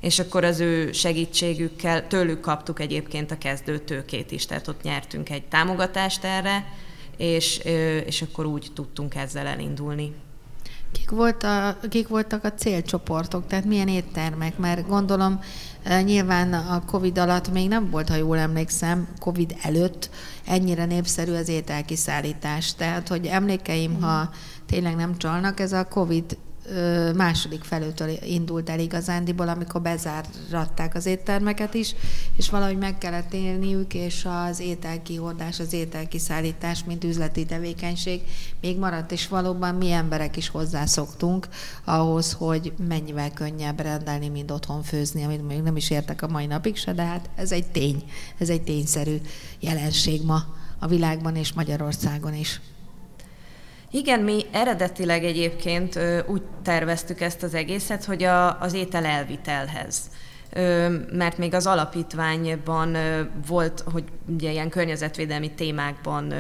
és 0.00 0.19
akkor 0.19 0.45
az 0.45 0.61
ő 0.61 0.93
segítségükkel, 0.93 2.07
tőlük 2.07 2.41
kaptuk 2.41 2.81
egyébként 2.81 3.31
a 3.31 3.39
kezdőtőkét 3.39 4.31
is, 4.31 4.47
tehát 4.47 4.69
ott 4.69 4.83
nyertünk 4.83 5.31
egy 5.31 5.45
támogatást 5.45 6.25
erre, 6.25 6.67
és, 7.17 7.59
és 8.07 8.23
akkor 8.23 8.47
úgy 8.47 8.71
tudtunk 8.75 9.15
ezzel 9.15 9.47
elindulni. 9.47 10.15
Kik, 10.92 11.11
volt 11.11 11.42
a, 11.42 11.76
kik 11.88 12.09
voltak 12.09 12.44
a 12.44 12.52
célcsoportok, 12.52 13.47
tehát 13.47 13.64
milyen 13.64 13.88
éttermek? 13.88 14.59
Mert 14.59 14.88
gondolom 14.88 15.40
e, 15.82 16.02
nyilván 16.02 16.52
a 16.52 16.85
Covid 16.85 17.18
alatt 17.18 17.52
még 17.52 17.68
nem 17.68 17.90
volt, 17.90 18.09
ha 18.09 18.16
jól 18.16 18.38
emlékszem, 18.38 19.09
Covid 19.18 19.56
előtt 19.62 20.11
ennyire 20.47 20.85
népszerű 20.85 21.32
az 21.32 21.49
ételkiszállítás. 21.49 22.75
Tehát, 22.75 23.09
hogy 23.09 23.26
emlékeim, 23.26 24.02
ha 24.02 24.30
tényleg 24.66 24.97
nem 24.97 25.18
csalnak, 25.18 25.61
ez 25.61 25.73
a 25.73 25.85
Covid 25.85 26.38
második 27.17 27.65
felőtől 27.65 28.09
indult 28.23 28.71
el 28.71 28.79
igazándiból, 28.79 29.49
amikor 29.49 29.81
bezáratták 29.81 30.95
az 30.95 31.07
éttermeket 31.07 31.75
is, 31.75 31.95
és 32.37 32.50
valahogy 32.50 32.79
meg 32.79 32.99
kellett 32.99 33.33
élniük, 33.33 33.95
és 33.95 34.27
az 34.49 34.61
ételkihordás, 34.61 35.61
az 35.61 35.73
ételkiszállítás, 35.73 36.85
mint 36.85 37.05
üzleti 37.05 37.45
tevékenység 37.45 38.21
még 38.61 38.79
maradt, 38.79 39.12
és 39.12 39.29
valóban 39.29 39.75
mi 39.75 39.91
emberek 39.91 40.37
is 40.37 40.49
hozzászoktunk 40.49 41.49
ahhoz, 41.85 42.33
hogy 42.33 42.73
mennyivel 42.89 43.31
könnyebb 43.33 43.81
rendelni, 43.81 44.29
mint 44.29 44.50
otthon 44.50 44.83
főzni, 44.83 45.25
amit 45.25 45.47
még 45.47 45.62
nem 45.62 45.77
is 45.77 45.91
értek 45.91 46.23
a 46.23 46.29
mai 46.29 46.47
napig 46.47 46.77
se, 46.77 46.93
de 46.93 47.03
hát 47.03 47.31
ez 47.35 47.53
egy 47.53 47.67
tény, 47.67 48.05
ez 48.39 48.49
egy 48.49 48.62
tényszerű 48.62 49.17
jelenség 49.61 50.25
ma 50.25 50.45
a 50.79 50.87
világban 50.87 51.37
és 51.37 51.53
Magyarországon 51.53 52.35
is. 52.35 52.61
Igen, 53.90 54.20
mi 54.20 54.44
eredetileg 54.52 55.25
egyébként 55.25 55.99
úgy 56.26 56.42
terveztük 56.62 57.20
ezt 57.20 57.42
az 57.42 57.54
egészet, 57.54 58.04
hogy 58.04 58.23
a, 58.23 58.61
az 58.61 58.73
étel 58.73 59.04
elvitelhez. 59.04 60.11
Mert 61.12 61.38
még 61.38 61.54
az 61.54 61.66
alapítványban 61.66 62.97
volt, 63.47 63.85
hogy 63.92 64.04
ugye 64.26 64.50
ilyen 64.50 64.68
környezetvédelmi 64.68 65.50
témákban 65.50 66.35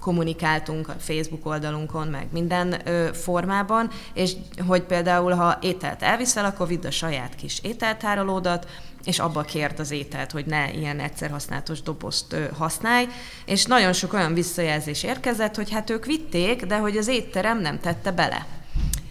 kommunikáltunk 0.00 0.88
a 0.88 0.94
Facebook 0.98 1.46
oldalunkon, 1.46 2.08
meg 2.08 2.26
minden 2.32 2.82
formában, 3.12 3.90
és 4.14 4.32
hogy 4.66 4.82
például, 4.82 5.32
ha 5.32 5.58
ételt 5.60 6.02
elviszel, 6.02 6.44
akkor 6.44 6.66
vidd 6.66 6.86
a 6.86 6.90
saját 6.90 7.34
kis 7.34 7.58
ételtárolódat, 7.62 8.66
és 9.04 9.18
abba 9.18 9.42
kért 9.42 9.78
az 9.78 9.90
ételt, 9.90 10.32
hogy 10.32 10.46
ne 10.46 10.72
ilyen 10.72 11.00
egyszer 11.00 11.30
használatos 11.30 11.82
dobozt 11.82 12.36
használj, 12.56 13.06
és 13.46 13.64
nagyon 13.64 13.92
sok 13.92 14.12
olyan 14.12 14.34
visszajelzés 14.34 15.02
érkezett, 15.02 15.54
hogy 15.54 15.70
hát 15.70 15.90
ők 15.90 16.04
vitték, 16.04 16.66
de 16.66 16.78
hogy 16.78 16.96
az 16.96 17.08
étterem 17.08 17.60
nem 17.60 17.80
tette 17.80 18.12
bele. 18.12 18.46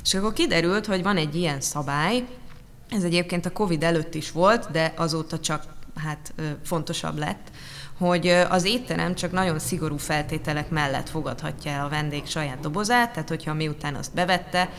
És 0.03 0.13
akkor 0.13 0.33
kiderült, 0.33 0.85
hogy 0.85 1.03
van 1.03 1.17
egy 1.17 1.35
ilyen 1.35 1.61
szabály, 1.61 2.25
ez 2.89 3.03
egyébként 3.03 3.45
a 3.45 3.51
Covid 3.51 3.83
előtt 3.83 4.15
is 4.15 4.31
volt, 4.31 4.71
de 4.71 4.93
azóta 4.95 5.39
csak 5.39 5.63
hát 5.95 6.33
fontosabb 6.63 7.17
lett, 7.17 7.51
hogy 7.97 8.27
az 8.49 8.65
étterem 8.65 9.15
csak 9.15 9.31
nagyon 9.31 9.59
szigorú 9.59 9.97
feltételek 9.97 10.69
mellett 10.69 11.09
fogadhatja 11.09 11.83
a 11.83 11.89
vendég 11.89 12.25
saját 12.25 12.59
dobozát, 12.59 13.11
tehát 13.11 13.29
hogyha 13.29 13.53
miután 13.53 13.95
azt 13.95 14.13
bevette, 14.13 14.69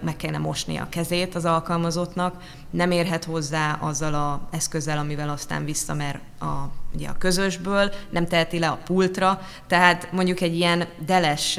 meg 0.00 0.16
kellene 0.16 0.38
mosni 0.38 0.76
a 0.76 0.88
kezét 0.90 1.34
az 1.34 1.44
alkalmazottnak, 1.44 2.42
nem 2.70 2.90
érhet 2.90 3.24
hozzá 3.24 3.78
azzal 3.80 4.14
az 4.14 4.56
eszközzel, 4.56 4.98
amivel 4.98 5.28
aztán 5.28 5.64
visszamer 5.64 6.20
a, 6.40 6.52
ugye 6.94 7.08
a 7.08 7.18
közösből, 7.18 7.92
nem 8.10 8.26
teheti 8.26 8.58
le 8.58 8.68
a 8.68 8.78
pultra, 8.84 9.40
tehát 9.66 10.12
mondjuk 10.12 10.40
egy 10.40 10.54
ilyen 10.54 10.84
deles 11.06 11.58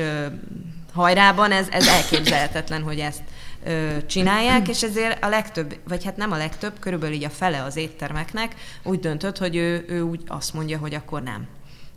hajrában 0.93 1.51
ez, 1.51 1.67
ez 1.69 1.87
elképzelhetetlen, 1.87 2.81
hogy 2.81 2.99
ezt 2.99 3.21
csinálják, 4.05 4.67
és 4.67 4.83
ezért 4.83 5.23
a 5.23 5.27
legtöbb, 5.27 5.77
vagy 5.87 6.03
hát 6.03 6.17
nem 6.17 6.31
a 6.31 6.37
legtöbb, 6.37 6.79
körülbelül 6.79 7.15
így 7.15 7.23
a 7.23 7.29
fele 7.29 7.63
az 7.63 7.75
éttermeknek 7.75 8.55
úgy 8.83 8.99
döntött, 8.99 9.37
hogy 9.37 9.55
ő, 9.55 9.85
ő 9.87 10.01
úgy 10.01 10.21
azt 10.27 10.53
mondja, 10.53 10.77
hogy 10.77 10.93
akkor 10.93 11.23
nem. 11.23 11.47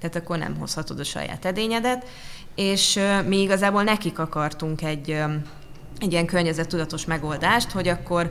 Tehát 0.00 0.16
akkor 0.16 0.38
nem 0.38 0.56
hozhatod 0.56 0.98
a 1.00 1.04
saját 1.04 1.44
edényedet, 1.44 2.06
és 2.54 3.00
mi 3.26 3.40
igazából 3.40 3.82
nekik 3.82 4.18
akartunk 4.18 4.82
egy 4.82 5.22
egy 6.00 6.12
ilyen 6.12 6.26
környezettudatos 6.26 7.04
megoldást, 7.04 7.70
hogy 7.70 7.88
akkor 7.88 8.30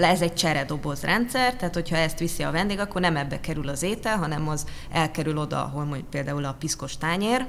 ez 0.00 0.20
egy 0.20 0.34
cseredoboz 0.34 1.02
rendszer, 1.02 1.54
tehát 1.54 1.74
hogyha 1.74 1.96
ezt 1.96 2.18
viszi 2.18 2.42
a 2.42 2.50
vendég, 2.50 2.78
akkor 2.78 3.00
nem 3.00 3.16
ebbe 3.16 3.40
kerül 3.40 3.68
az 3.68 3.82
étel, 3.82 4.16
hanem 4.16 4.48
az 4.48 4.64
elkerül 4.92 5.38
oda, 5.38 5.64
ahol 5.64 5.84
mondjuk 5.84 6.10
például 6.10 6.44
a 6.44 6.56
piszkos 6.58 6.96
tányér, 6.96 7.46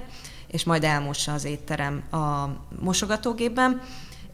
és 0.47 0.63
majd 0.63 0.83
elmossa 0.83 1.33
az 1.33 1.45
étterem 1.45 2.03
a 2.11 2.49
mosogatógépben, 2.79 3.81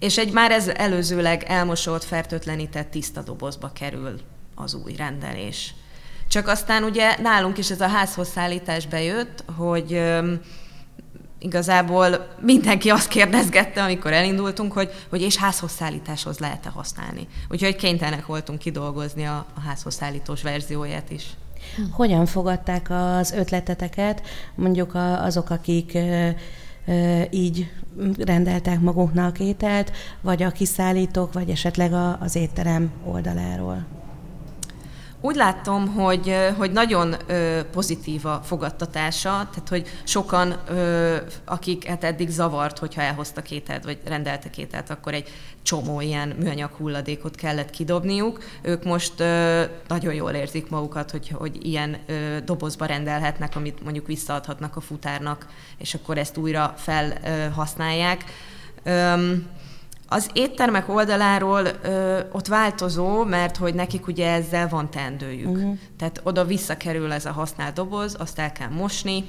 és 0.01 0.17
egy 0.17 0.31
már 0.31 0.51
ez 0.51 0.67
előzőleg 0.67 1.43
elmosott, 1.43 2.03
fertőtlenített 2.03 2.91
tiszta 2.91 3.21
dobozba 3.21 3.71
kerül 3.73 4.19
az 4.55 4.73
új 4.73 4.95
rendelés. 4.95 5.73
Csak 6.27 6.47
aztán 6.47 6.83
ugye 6.83 7.17
nálunk 7.21 7.57
is 7.57 7.71
ez 7.71 7.81
a 7.81 7.87
házhoz 7.87 8.29
szállítás 8.29 8.87
bejött, 8.87 9.43
hogy 9.57 10.01
igazából 11.39 12.27
mindenki 12.39 12.89
azt 12.89 13.07
kérdezgette, 13.07 13.83
amikor 13.83 14.13
elindultunk, 14.13 14.73
hogy, 14.73 14.91
hogy 15.09 15.21
és 15.21 15.35
házhoz 15.35 15.71
szállításhoz 15.71 16.39
lehet-e 16.39 16.69
használni. 16.69 17.27
Úgyhogy 17.49 17.75
kénytelenek 17.75 18.25
voltunk 18.25 18.59
kidolgozni 18.59 19.25
a, 19.25 19.45
a 19.55 19.59
házhoz 19.59 19.95
szállítós 19.95 20.41
verzióját 20.41 21.09
is. 21.09 21.25
Hogyan 21.91 22.25
fogadták 22.25 22.87
az 22.89 23.31
ötleteteket, 23.31 24.21
mondjuk 24.55 24.95
azok, 25.21 25.49
akik 25.49 25.97
így 27.29 27.71
rendeltek 28.17 28.79
maguknak 28.79 29.39
ételt, 29.39 29.91
vagy 30.21 30.43
a 30.43 30.51
kiszállítók, 30.51 31.33
vagy 31.33 31.49
esetleg 31.49 31.93
az 32.19 32.35
étterem 32.35 32.91
oldaláról? 33.05 33.85
Úgy 35.23 35.35
láttam, 35.35 35.87
hogy, 35.93 36.35
hogy 36.57 36.71
nagyon 36.71 37.15
pozitív 37.71 38.25
a 38.25 38.41
fogadtatása, 38.43 39.29
tehát 39.29 39.69
hogy 39.69 39.87
sokan, 40.03 40.55
akik 41.45 41.85
hát 41.85 42.03
eddig 42.03 42.29
zavart, 42.29 42.77
hogyha 42.77 43.01
elhoztak 43.01 43.51
ételt, 43.51 43.83
vagy 43.83 43.99
rendeltek 44.05 44.57
ételt, 44.57 44.89
akkor 44.89 45.13
egy 45.13 45.29
csomó 45.63 46.01
ilyen 46.01 46.35
műanyag 46.39 46.71
hulladékot 46.71 47.35
kellett 47.35 47.69
kidobniuk. 47.69 48.43
Ők 48.61 48.83
most 48.83 49.13
nagyon 49.87 50.13
jól 50.13 50.31
érzik 50.31 50.69
magukat, 50.69 51.11
hogy, 51.11 51.29
hogy 51.29 51.65
ilyen 51.65 51.97
dobozba 52.45 52.85
rendelhetnek, 52.85 53.55
amit 53.55 53.83
mondjuk 53.83 54.07
visszaadhatnak 54.07 54.75
a 54.75 54.81
futárnak, 54.81 55.47
és 55.77 55.93
akkor 55.93 56.17
ezt 56.17 56.37
újra 56.37 56.73
felhasználják. 56.77 58.23
Az 60.13 60.29
éttermek 60.33 60.89
oldaláról 60.89 61.67
ö, 61.81 62.19
ott 62.31 62.47
változó, 62.47 63.23
mert 63.23 63.57
hogy 63.57 63.73
nekik 63.73 64.07
ugye 64.07 64.31
ezzel 64.31 64.67
van 64.67 64.89
teendőjük. 64.89 65.49
Uh-huh. 65.49 65.77
Tehát 65.97 66.21
oda 66.23 66.45
visszakerül 66.45 67.11
ez 67.11 67.25
a 67.25 67.31
használt 67.31 67.73
doboz, 67.73 68.15
azt 68.19 68.39
el 68.39 68.51
kell 68.51 68.69
mosni, 68.69 69.25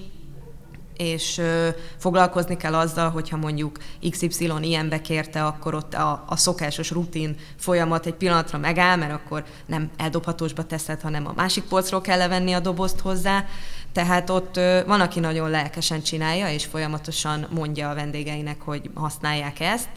és 0.96 1.38
ö, 1.38 1.68
foglalkozni 1.98 2.56
kell 2.56 2.74
azzal, 2.74 3.10
hogyha 3.10 3.36
mondjuk 3.36 3.78
XY 4.10 4.50
ilyenbe 4.60 5.00
kérte, 5.00 5.44
akkor 5.44 5.74
ott 5.74 5.94
a, 5.94 6.24
a 6.26 6.36
szokásos 6.36 6.90
rutin 6.90 7.36
folyamat 7.56 8.06
egy 8.06 8.14
pillanatra 8.14 8.58
megáll, 8.58 8.96
mert 8.96 9.12
akkor 9.12 9.44
nem 9.66 9.90
eldobhatósba 9.96 10.64
teszed, 10.64 11.00
hanem 11.00 11.26
a 11.26 11.32
másik 11.36 11.64
polcról 11.64 12.00
kell 12.00 12.18
levenni 12.18 12.52
a 12.52 12.60
dobozt 12.60 13.00
hozzá. 13.00 13.44
Tehát 13.92 14.30
ott 14.30 14.56
ö, 14.56 14.80
van, 14.86 15.00
aki 15.00 15.20
nagyon 15.20 15.50
lelkesen 15.50 16.02
csinálja, 16.02 16.50
és 16.50 16.64
folyamatosan 16.64 17.46
mondja 17.50 17.90
a 17.90 17.94
vendégeinek, 17.94 18.60
hogy 18.60 18.90
használják 18.94 19.60
ezt, 19.60 19.90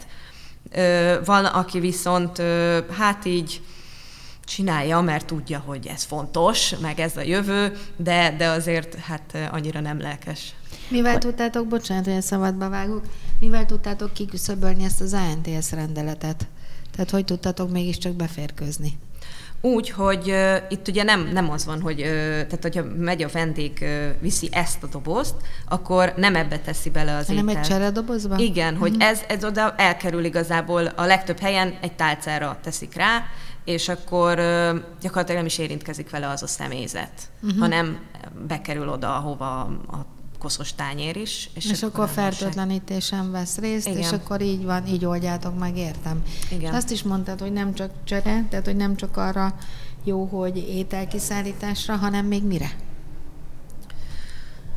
van, 1.24 1.44
aki 1.44 1.80
viszont 1.80 2.42
hát 2.90 3.24
így 3.24 3.60
csinálja, 4.44 5.00
mert 5.00 5.26
tudja, 5.26 5.58
hogy 5.58 5.86
ez 5.86 6.02
fontos, 6.02 6.74
meg 6.80 7.00
ez 7.00 7.16
a 7.16 7.20
jövő, 7.20 7.76
de, 7.96 8.34
de 8.38 8.48
azért 8.48 8.94
hát 8.94 9.48
annyira 9.50 9.80
nem 9.80 10.00
lelkes. 10.00 10.54
Mivel 10.88 11.18
tudtátok, 11.18 11.66
bocsánat, 11.66 12.04
hogy 12.04 12.14
a 12.14 12.20
szabadba 12.20 12.68
vágok, 12.68 13.04
mivel 13.40 13.66
tudtátok 13.66 14.12
kiküszöbölni 14.12 14.84
ezt 14.84 15.00
az 15.00 15.12
ANTS 15.12 15.70
rendeletet? 15.72 16.46
Tehát 16.92 17.10
hogy 17.10 17.24
tudtatok 17.24 17.70
mégiscsak 17.70 18.12
beférkőzni? 18.12 18.98
Úgy, 19.66 19.90
hogy 19.90 20.30
uh, 20.30 20.56
itt 20.68 20.88
ugye 20.88 21.02
nem, 21.02 21.28
nem 21.32 21.50
az 21.50 21.64
van, 21.64 21.80
hogy 21.80 22.00
uh, 22.00 22.06
tehát 22.06 22.58
hogyha 22.62 22.82
megy 22.96 23.22
a 23.22 23.28
vendég, 23.32 23.78
uh, 23.80 23.88
viszi 24.20 24.48
ezt 24.52 24.82
a 24.82 24.86
dobozt, 24.86 25.34
akkor 25.68 26.12
nem 26.16 26.36
ebbe 26.36 26.58
teszi 26.58 26.90
bele 26.90 27.16
az 27.16 27.26
Nem 27.26 27.48
egy 27.48 27.60
cseredobozba? 27.60 28.36
Igen, 28.38 28.72
uh-huh. 28.72 28.80
hogy 28.80 28.92
mhm. 28.92 29.00
ez, 29.00 29.20
ez 29.28 29.44
oda 29.44 29.74
elkerül 29.76 30.24
igazából 30.24 30.86
a 30.86 31.04
legtöbb 31.04 31.38
helyen 31.38 31.74
egy 31.80 31.92
tálcára 31.92 32.58
teszik 32.62 32.94
rá, 32.94 33.24
és 33.64 33.88
akkor 33.88 34.38
uh, 34.38 34.80
gyakorlatilag 35.00 35.36
nem 35.36 35.46
is 35.46 35.58
érintkezik 35.58 36.10
vele 36.10 36.28
az 36.28 36.42
a 36.42 36.46
személyzet, 36.46 37.12
uh-huh. 37.42 37.60
hanem 37.60 37.98
bekerül 38.46 38.88
oda, 38.88 39.16
ahova 39.16 39.60
a 39.90 40.06
koszos 40.46 40.74
tányér 40.74 41.16
is. 41.16 41.50
És, 41.54 41.70
és 41.70 41.82
akkor, 41.82 42.04
akkor 42.04 42.14
fertőtlenítésen 42.14 43.30
vesz 43.30 43.58
részt, 43.58 43.86
Igen. 43.86 43.98
és 43.98 44.12
akkor 44.12 44.40
így 44.40 44.64
van, 44.64 44.86
így 44.86 45.04
oldjátok 45.04 45.58
meg, 45.58 45.76
értem. 45.76 46.22
Igen. 46.50 46.74
Azt 46.74 46.90
is 46.90 47.02
mondtad, 47.02 47.40
hogy 47.40 47.52
nem 47.52 47.74
csak 47.74 47.90
csere, 48.04 48.46
tehát 48.50 48.64
hogy 48.64 48.76
nem 48.76 48.96
csak 48.96 49.16
arra 49.16 49.54
jó, 50.04 50.24
hogy 50.24 50.56
ételkiszállításra, 50.56 51.96
hanem 51.96 52.26
még 52.26 52.42
mire? 52.42 52.70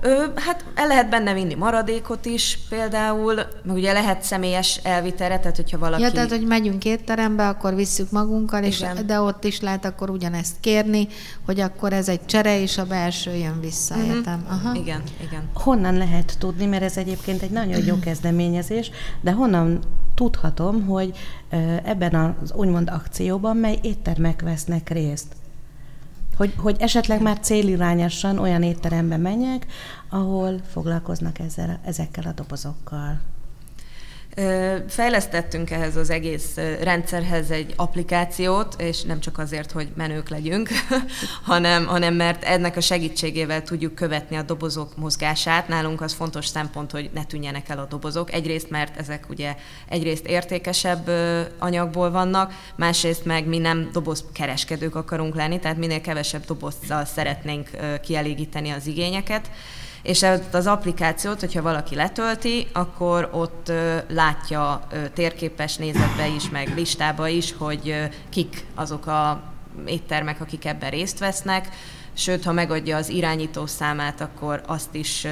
Ö, 0.02 0.24
hát 0.36 0.66
el 0.76 0.88
lehet 0.88 1.10
benne 1.10 1.34
vinni 1.34 1.54
maradékot 1.54 2.26
is 2.26 2.60
például, 2.70 3.36
meg 3.64 3.76
ugye 3.76 3.94
lehet 3.94 4.22
személyes 4.22 4.80
elvitere, 4.84 5.40
tehát 5.40 5.56
hogyha 5.56 5.78
valaki... 5.78 6.02
Ja, 6.02 6.12
tehát, 6.12 6.30
hogy 6.30 6.46
megyünk 6.46 6.86
étterembe, 6.86 7.48
akkor 7.48 7.76
visszük 7.76 8.12
magunkkal, 8.12 8.64
és, 8.64 8.86
de 9.06 9.20
ott 9.20 9.44
is 9.44 9.62
lehet 9.62 9.86
akkor 9.86 10.10
ugyanezt 10.10 10.56
kérni, 10.60 11.08
hogy 11.46 11.60
akkor 11.60 11.94
ez 11.94 12.10
egy 12.10 12.26
csere, 12.26 12.62
és 12.62 12.78
a 12.78 12.86
belső 12.86 13.36
jön 13.36 13.60
vissza, 13.60 13.96
uh-huh. 13.96 14.16
értem? 14.16 14.46
Aha. 14.50 14.76
Igen, 14.76 15.02
igen. 15.28 15.50
Honnan 15.54 15.98
lehet 15.98 16.36
tudni, 16.40 16.66
mert 16.66 16.84
ez 16.84 16.98
egyébként 16.98 17.42
egy 17.42 17.52
nagyon 17.52 17.86
jó 17.86 18.00
kezdeményezés, 18.00 18.92
de 19.22 19.32
honnan 19.32 19.80
tudhatom, 20.16 20.86
hogy 20.86 21.18
ebben 21.84 22.36
az 22.42 22.54
úgymond 22.54 22.90
akcióban 22.90 23.58
mely 23.58 23.80
éttermek 23.82 24.42
vesznek 24.42 24.90
részt? 24.90 25.39
Hogy, 26.40 26.54
hogy 26.58 26.76
esetleg 26.80 27.22
már 27.22 27.40
célirányosan 27.40 28.38
olyan 28.38 28.64
étterembe 28.64 29.18
menjek, 29.18 29.66
ahol 30.10 30.60
foglalkoznak 30.72 31.40
ezzel, 31.40 31.80
ezekkel 31.86 32.24
a 32.24 32.32
dobozokkal. 32.32 33.20
Fejlesztettünk 34.88 35.72
ehhez 35.72 35.96
az 35.96 36.10
egész 36.10 36.56
rendszerhez 36.82 37.52
egy 37.52 37.74
applikációt, 37.76 38.82
és 38.82 39.02
nem 39.02 39.20
csak 39.20 39.38
azért, 39.38 39.72
hogy 39.72 39.88
menők 39.96 40.30
legyünk, 40.30 40.70
hanem, 41.52 41.86
hanem 41.86 42.14
mert 42.14 42.44
ennek 42.44 42.78
a 42.78 42.82
segítségével 42.82 43.64
tudjuk 43.64 43.96
követni 43.96 44.36
a 44.36 44.42
dobozok 44.42 44.98
mozgását. 44.98 45.68
Nálunk 45.68 46.02
az 46.02 46.14
fontos 46.14 46.48
szempont, 46.48 46.92
hogy 46.92 47.10
ne 47.14 47.24
tűnjenek 47.24 47.70
el 47.70 47.80
a 47.80 47.86
dobozok. 47.86 48.34
Egyrészt, 48.34 48.70
mert 48.70 48.98
ezek 48.98 49.26
ugye 49.30 49.56
egyrészt 49.90 50.26
értékesebb 50.26 51.10
anyagból 51.58 52.12
vannak, 52.12 52.54
másrészt 52.76 53.26
meg 53.26 53.48
mi 53.48 53.58
nem 53.58 53.90
dobozkereskedők 53.92 54.96
akarunk 54.96 55.36
lenni, 55.36 55.60
tehát 55.60 55.78
minél 55.78 56.02
kevesebb 56.02 56.46
dobozzal 56.46 57.06
szeretnénk 57.06 57.70
kielégíteni 58.02 58.70
az 58.70 58.88
igényeket 58.88 59.50
és 60.02 60.26
az 60.52 60.68
applikációt, 60.68 61.40
hogyha 61.40 61.62
valaki 61.62 61.96
letölti, 61.96 62.68
akkor 62.74 63.30
ott 63.32 63.72
látja 64.10 64.88
térképes 65.14 65.76
nézetbe 65.76 66.28
is, 66.28 66.50
meg 66.50 66.72
listába 66.76 67.28
is, 67.28 67.54
hogy 67.58 68.10
kik 68.30 68.66
azok 68.76 69.08
a 69.08 69.42
éttermek, 69.86 70.42
akik 70.42 70.66
ebben 70.66 70.90
részt 70.90 71.20
vesznek, 71.20 71.70
sőt, 72.14 72.44
ha 72.44 72.52
megadja 72.52 72.98
az 72.98 73.10
irányító 73.10 73.66
számát, 73.66 74.22
akkor 74.22 74.62
azt 74.66 74.96
is 74.96 75.28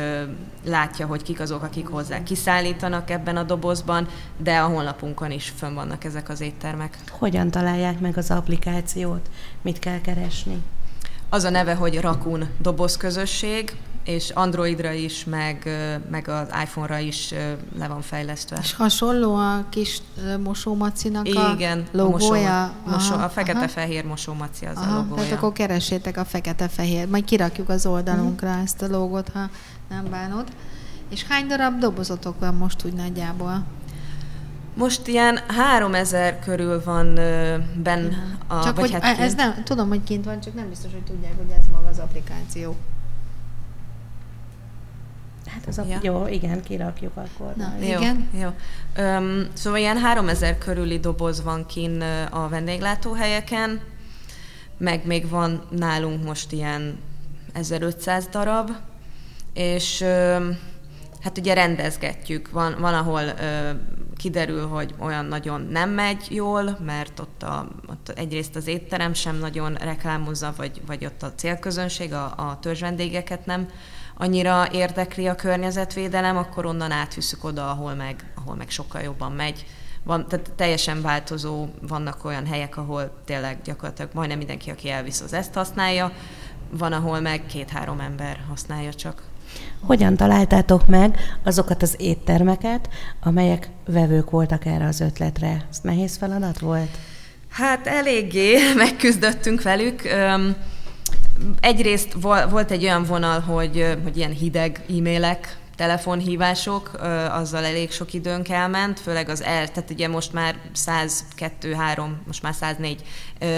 látja, 0.66 1.06
hogy 1.06 1.24
kik 1.24 1.40
azok, 1.40 1.64
akik 1.64 1.88
hozzá 1.88 2.24
kiszállítanak 2.24 3.10
ebben 3.10 3.38
a 3.38 3.44
dobozban, 3.44 4.08
de 4.38 4.58
a 4.58 4.68
honlapunkon 4.68 5.32
is 5.32 5.54
fönn 5.58 5.74
vannak 5.74 6.04
ezek 6.04 6.30
az 6.30 6.42
éttermek. 6.42 6.98
Hogyan 7.10 7.52
találják 7.52 8.00
meg 8.00 8.18
az 8.18 8.32
applikációt? 8.32 9.30
Mit 9.62 9.80
kell 9.80 10.02
keresni? 10.02 10.64
Az 11.30 11.44
a 11.44 11.50
neve, 11.50 11.74
hogy 11.74 12.00
Rakun 12.00 12.50
dobozközösség, 12.62 13.76
és 14.08 14.30
Androidra 14.30 14.92
is, 14.92 15.26
meg, 15.26 15.70
meg 16.10 16.28
az 16.28 16.48
iPhone-ra 16.64 16.98
is 16.98 17.34
le 17.78 17.88
van 17.88 18.02
fejlesztve. 18.02 18.58
És 18.62 18.74
hasonló 18.74 19.36
a 19.36 19.66
kis 19.70 20.02
mosómacinak 20.44 21.26
a 21.26 21.54
Igen, 21.56 21.88
logója? 21.92 22.64
A, 22.64 22.74
mosó, 22.86 23.16
a 23.16 23.30
fekete-fehér 23.30 24.06
mosómaci 24.06 24.66
az 24.66 24.78
aha, 24.78 24.94
a 24.94 24.98
logója. 24.98 25.22
Tehát 25.22 25.38
akkor 25.38 25.52
keresétek 25.52 26.18
a 26.18 26.26
fekete-fehér, 26.26 27.08
majd 27.08 27.24
kirakjuk 27.24 27.70
az 27.70 27.86
oldalunkra 27.86 28.48
uh-huh. 28.48 28.64
ezt 28.64 28.82
a 28.82 28.88
logót, 28.88 29.30
ha 29.34 29.50
nem 29.90 30.06
bánod. 30.10 30.48
És 31.10 31.24
hány 31.24 31.48
darab 31.48 31.80
dobozotok 31.80 32.40
van 32.40 32.56
most 32.56 32.86
úgy 32.86 32.94
nagyjából? 32.94 33.64
Most 34.74 35.08
ilyen 35.08 35.40
3000 35.48 36.40
körül 36.40 36.82
van 36.84 37.14
benn 37.84 38.12
a... 38.48 38.64
Csak 38.64 38.76
vagy 38.76 38.92
hogy 38.92 39.02
hát 39.02 39.20
ez 39.20 39.34
nem, 39.36 39.64
tudom, 39.64 39.88
hogy 39.88 40.04
kint 40.04 40.26
van, 40.26 40.40
csak 40.40 40.54
nem 40.54 40.70
biztos, 40.70 40.92
hogy 40.92 41.04
tudják, 41.04 41.34
hogy 41.38 41.50
ez 41.58 41.64
maga 41.74 41.88
az 41.88 42.00
applikáció. 42.00 42.76
Hát 45.58 45.68
az 45.68 45.78
a, 45.78 45.86
ja. 45.88 46.00
jó, 46.02 46.28
igen, 46.28 46.64
kirakjuk 46.64 47.12
akkor. 47.16 47.54
Na, 47.56 47.74
jó, 47.80 47.86
igen. 47.86 48.30
Jó. 48.34 48.50
Um, 49.04 49.48
szóval 49.54 49.80
ilyen 49.80 49.98
3000 49.98 50.58
körüli 50.58 51.00
doboz 51.00 51.44
van 51.44 51.66
kin 51.66 52.04
a 52.30 52.48
vendéglátóhelyeken, 52.48 53.82
meg 54.78 55.06
még 55.06 55.30
van 55.30 55.62
nálunk 55.70 56.24
most 56.24 56.52
ilyen 56.52 56.98
1500 57.54 58.28
darab, 58.28 58.72
és 59.54 60.02
um, 60.02 60.58
hát 61.22 61.38
ugye 61.38 61.54
rendezgetjük. 61.54 62.52
Van, 62.52 62.76
van 62.80 62.94
ahol 62.94 63.24
uh, 63.24 63.80
kiderül, 64.18 64.68
hogy 64.68 64.94
olyan 65.00 65.26
nagyon 65.26 65.68
nem 65.72 65.90
megy 65.90 66.26
jól, 66.30 66.78
mert 66.86 67.20
ott, 67.20 67.44
a, 67.44 67.68
ott 67.90 68.10
egyrészt 68.10 68.56
az 68.56 68.68
étterem 68.68 69.14
sem 69.14 69.38
nagyon 69.38 69.74
reklámozza, 69.74 70.54
vagy, 70.58 70.82
vagy 70.86 71.06
ott 71.06 71.24
a 71.24 71.34
célközönség, 71.36 72.14
a, 72.14 72.24
a 72.24 72.58
törzsvendégeket 72.62 73.46
nem 73.46 73.70
annyira 74.18 74.68
érdekli 74.72 75.28
a 75.28 75.36
környezetvédelem, 75.36 76.38
akkor 76.38 76.66
onnan 76.66 76.92
átviszük 76.92 77.44
oda, 77.44 77.70
ahol 77.70 77.94
meg, 77.94 78.32
ahol 78.36 78.56
meg 78.56 78.70
sokkal 78.70 79.02
jobban 79.02 79.32
megy. 79.32 79.66
Van, 80.04 80.28
tehát 80.28 80.52
teljesen 80.56 81.02
változó, 81.02 81.68
vannak 81.88 82.26
olyan 82.26 82.46
helyek, 82.46 82.78
ahol 82.78 83.22
tényleg 83.26 83.58
gyakorlatilag 83.64 84.12
majdnem 84.14 84.38
mindenki, 84.38 84.70
aki 84.70 84.90
elvisz, 84.90 85.22
az 85.22 85.34
ezt 85.34 85.54
használja, 85.54 86.12
van, 86.70 86.94
ahol 86.94 87.20
meg 87.20 87.46
két-három 87.46 88.00
ember 88.00 88.40
használja 88.50 88.94
csak. 88.94 89.22
Hogyan 89.82 90.16
találtátok 90.16 90.88
meg 90.88 91.20
azokat 91.44 91.82
az 91.82 91.96
éttermeket, 91.98 92.90
amelyek 93.22 93.70
vevők 93.86 94.30
voltak 94.30 94.66
erre 94.66 94.86
az 94.86 95.00
ötletre? 95.00 95.68
Ez 95.70 95.80
nehéz 95.82 96.18
feladat 96.18 96.60
volt? 96.60 96.98
Hát 97.50 97.88
eléggé 97.88 98.58
megküzdöttünk 98.76 99.62
velük. 99.62 100.02
Egyrészt 101.60 102.14
volt 102.50 102.72
egy 102.72 102.84
olyan 102.84 103.04
vonal, 103.04 103.40
hogy, 103.40 103.98
hogy 104.04 104.18
ilyen 104.18 104.32
hideg 104.32 104.84
e-mailek 104.90 105.58
telefonhívások, 105.78 106.92
azzal 107.32 107.66
elég 107.66 107.92
sok 107.92 108.14
időnk 108.14 108.50
elment, 108.50 109.00
főleg 109.00 109.30
az 109.30 109.44
el, 109.44 109.68
tehát 109.72 109.90
ugye 109.90 110.08
most 110.08 110.34
már 110.34 110.56
102, 110.74 111.74
3, 111.74 112.22
most 112.26 112.42
már 112.42 112.54
104 112.54 113.04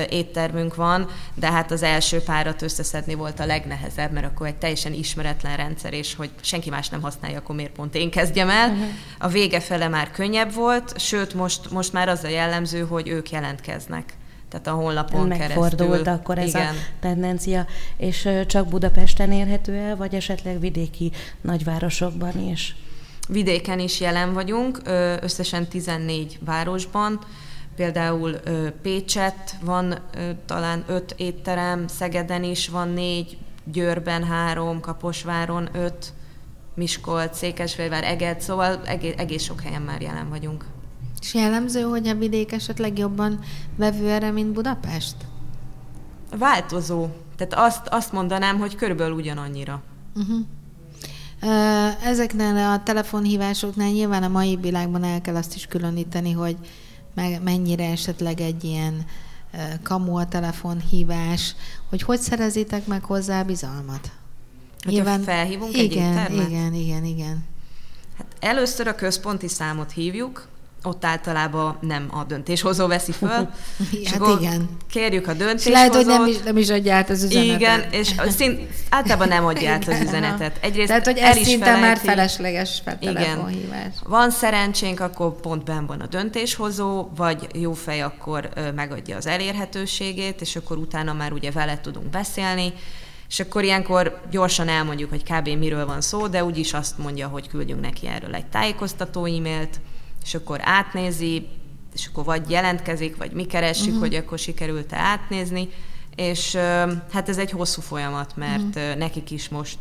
éttermünk 0.10 0.76
van, 0.76 1.08
de 1.34 1.52
hát 1.52 1.72
az 1.72 1.84
első 1.84 2.22
párat 2.22 2.62
összeszedni 2.62 3.14
volt 3.14 3.40
a 3.40 3.46
legnehezebb, 3.46 4.12
mert 4.12 4.26
akkor 4.26 4.48
egy 4.48 4.56
teljesen 4.56 4.94
ismeretlen 4.94 5.58
rendszer, 5.58 5.94
és 5.94 6.16
hogy 6.16 6.30
senki 6.42 6.70
más 6.70 6.90
nem 6.90 7.02
használja, 7.02 7.38
akkor 7.38 7.56
miért 7.56 7.72
pont 7.72 7.96
én 7.96 8.12
kezdjem 8.12 8.50
el. 8.50 8.70
Uh-huh. 8.70 8.88
A 9.20 9.28
vége 9.28 9.60
fele 9.60 9.88
már 9.88 10.12
könnyebb 10.12 10.54
volt, 10.54 11.00
sőt 11.00 11.34
most, 11.34 11.72
most 11.72 11.94
már 11.94 12.10
az 12.10 12.24
a 12.24 12.28
jellemző, 12.28 12.82
hogy 12.82 13.08
ők 13.08 13.32
jelentkeznek 13.32 14.14
tehát 14.50 14.68
a 14.68 14.72
honlapon 14.72 15.28
Megfordult 15.28 15.78
keresztül. 15.78 16.14
akkor 16.14 16.38
ez 16.38 16.48
Igen. 16.48 16.68
a 16.68 16.78
tendencia, 17.00 17.66
és 17.98 18.30
csak 18.48 18.68
Budapesten 18.68 19.32
érhető 19.32 19.76
el, 19.76 19.96
vagy 19.96 20.14
esetleg 20.16 20.60
vidéki 20.60 21.12
nagyvárosokban 21.42 22.40
is? 22.40 22.76
Vidéken 23.28 23.80
is 23.80 24.00
jelen 24.00 24.34
vagyunk, 24.34 24.82
összesen 25.22 25.68
14 25.68 26.40
városban, 26.46 27.20
például 27.76 28.36
Pécset 28.82 29.56
van 29.62 30.00
talán 30.46 30.84
öt 30.88 31.14
étterem, 31.18 31.88
Szegeden 31.88 32.44
is 32.44 32.68
van 32.68 32.90
négy, 32.90 33.38
Győrben 33.64 34.24
három, 34.24 34.80
Kaposváron 34.80 35.70
öt, 35.74 36.14
Miskolc, 36.74 37.38
Székesfehérvár, 37.38 38.04
Eget, 38.04 38.42
szóval 38.42 38.82
egész, 38.86 39.14
egész 39.18 39.44
sok 39.44 39.62
helyen 39.62 39.82
már 39.82 40.02
jelen 40.02 40.30
vagyunk. 40.30 40.66
És 41.22 41.34
jellemző, 41.34 41.82
hogy 41.82 42.08
a 42.08 42.16
vidék 42.16 42.52
esetleg 42.52 42.98
jobban 42.98 43.40
vevő 43.76 44.10
erre, 44.10 44.32
mint 44.32 44.54
Budapest? 44.54 45.16
Változó. 46.38 47.08
Tehát 47.38 47.54
azt, 47.54 47.88
azt 47.88 48.12
mondanám, 48.12 48.58
hogy 48.60 48.76
körülbelül 48.76 49.16
ugyanannyira. 49.16 49.82
Uh-huh. 50.16 50.46
Ezeknél 52.04 52.58
a 52.58 52.84
telefonhívásoknál 52.84 53.90
nyilván 53.90 54.24
a 54.24 54.28
mai 54.28 54.56
világban 54.56 55.04
el 55.04 55.22
kell 55.22 55.36
azt 55.36 55.56
is 55.56 55.66
különíteni, 55.66 56.32
hogy 56.32 56.58
mennyire 57.44 57.92
esetleg 57.92 58.40
egy 58.40 58.64
ilyen 58.64 59.06
kamu 59.84 60.18
a 60.18 60.28
telefonhívás, 60.28 61.56
hogy 61.90 62.02
hogy 62.02 62.20
szerezitek 62.20 62.86
meg 62.86 63.04
hozzá 63.04 63.44
bizalmat? 63.44 64.12
Hogy 64.84 64.94
nyilván, 64.94 65.22
felhívunk 65.22 65.78
igen, 65.78 66.18
egy 66.18 66.34
Igen, 66.34 66.74
igen, 66.74 67.04
igen. 67.04 67.46
Hát 68.18 68.28
először 68.40 68.88
a 68.88 68.96
központi 68.96 69.48
számot 69.48 69.92
hívjuk, 69.92 70.48
ott 70.84 71.06
általában 71.06 71.78
nem 71.82 72.08
a 72.12 72.24
döntéshozó 72.24 72.88
veszi 72.88 73.12
föl. 73.12 73.30
hát 74.12 74.40
igen. 74.40 74.70
Kérjük 74.90 75.28
a 75.28 75.34
döntéshozót. 75.34 75.66
És 75.66 75.72
lehet, 75.72 75.96
hogy 75.96 76.06
nem 76.06 76.28
is, 76.28 76.38
nem 76.38 76.58
is 76.58 76.70
adja 76.70 76.96
át 76.96 77.10
az 77.10 77.24
üzenetet. 77.24 77.56
Igen, 77.56 77.92
és 77.92 78.16
szint, 78.28 78.60
általában 78.90 79.28
nem 79.28 79.46
adja 79.46 79.72
át 79.72 79.88
az 79.88 80.00
üzenetet. 80.02 80.58
Egyrészt 80.62 80.88
Tehát, 80.88 81.06
hogy 81.06 81.18
ez 81.18 81.38
szinte 81.38 81.80
már 81.80 81.98
felesleges 81.98 82.84
telefonhívás. 83.00 83.94
Van 84.04 84.32
szerencsénk, 84.32 85.00
akkor 85.00 85.40
pont 85.40 85.64
benn 85.64 85.86
van 85.86 86.00
a 86.00 86.08
döntéshozó, 86.08 87.10
vagy 87.16 87.48
jó 87.54 87.74
fej, 87.74 88.02
akkor 88.02 88.50
megadja 88.76 89.18
az 89.18 89.28
elérhetőségét, 89.28 90.42
és 90.42 90.56
akkor 90.56 90.78
utána 90.78 91.14
már 91.14 91.32
ugye 91.32 91.52
vele 91.52 91.80
tudunk 91.82 92.10
beszélni, 92.10 92.74
és 93.30 93.40
akkor 93.40 93.64
ilyenkor 93.64 94.22
gyorsan 94.32 94.68
elmondjuk, 94.68 95.10
hogy 95.10 95.24
kb. 95.24 95.48
miről 95.48 95.86
van 95.86 96.02
szó, 96.02 96.28
de 96.28 96.44
úgyis 96.44 96.74
azt 96.74 96.98
mondja, 96.98 97.28
hogy 97.28 97.48
küldjünk 97.48 97.82
neki 97.82 98.08
erről 98.08 98.36
egy 98.36 98.46
tájékoztató 98.46 99.26
e-mailt, 99.26 99.80
és 100.24 100.36
akkor 100.36 100.60
átnézi, 100.62 101.48
és 101.94 102.08
akkor 102.08 102.24
vagy 102.24 102.50
jelentkezik, 102.50 103.18
vagy 103.18 103.32
mi 103.32 103.46
keressük, 103.46 103.88
uh-huh. 103.88 104.00
hogy 104.00 104.16
akkor 104.16 104.40
sikerült-e 104.40 104.98
átnézni, 104.98 105.70
és 106.16 106.56
hát 107.12 107.30
ez 107.30 107.38
egy 107.38 107.52
hosszú 107.52 107.82
folyamat, 107.82 108.36
mert 108.36 108.76
uh-huh. 108.76 108.96
nekik 108.96 109.32
is 109.32 109.50
most 109.50 109.80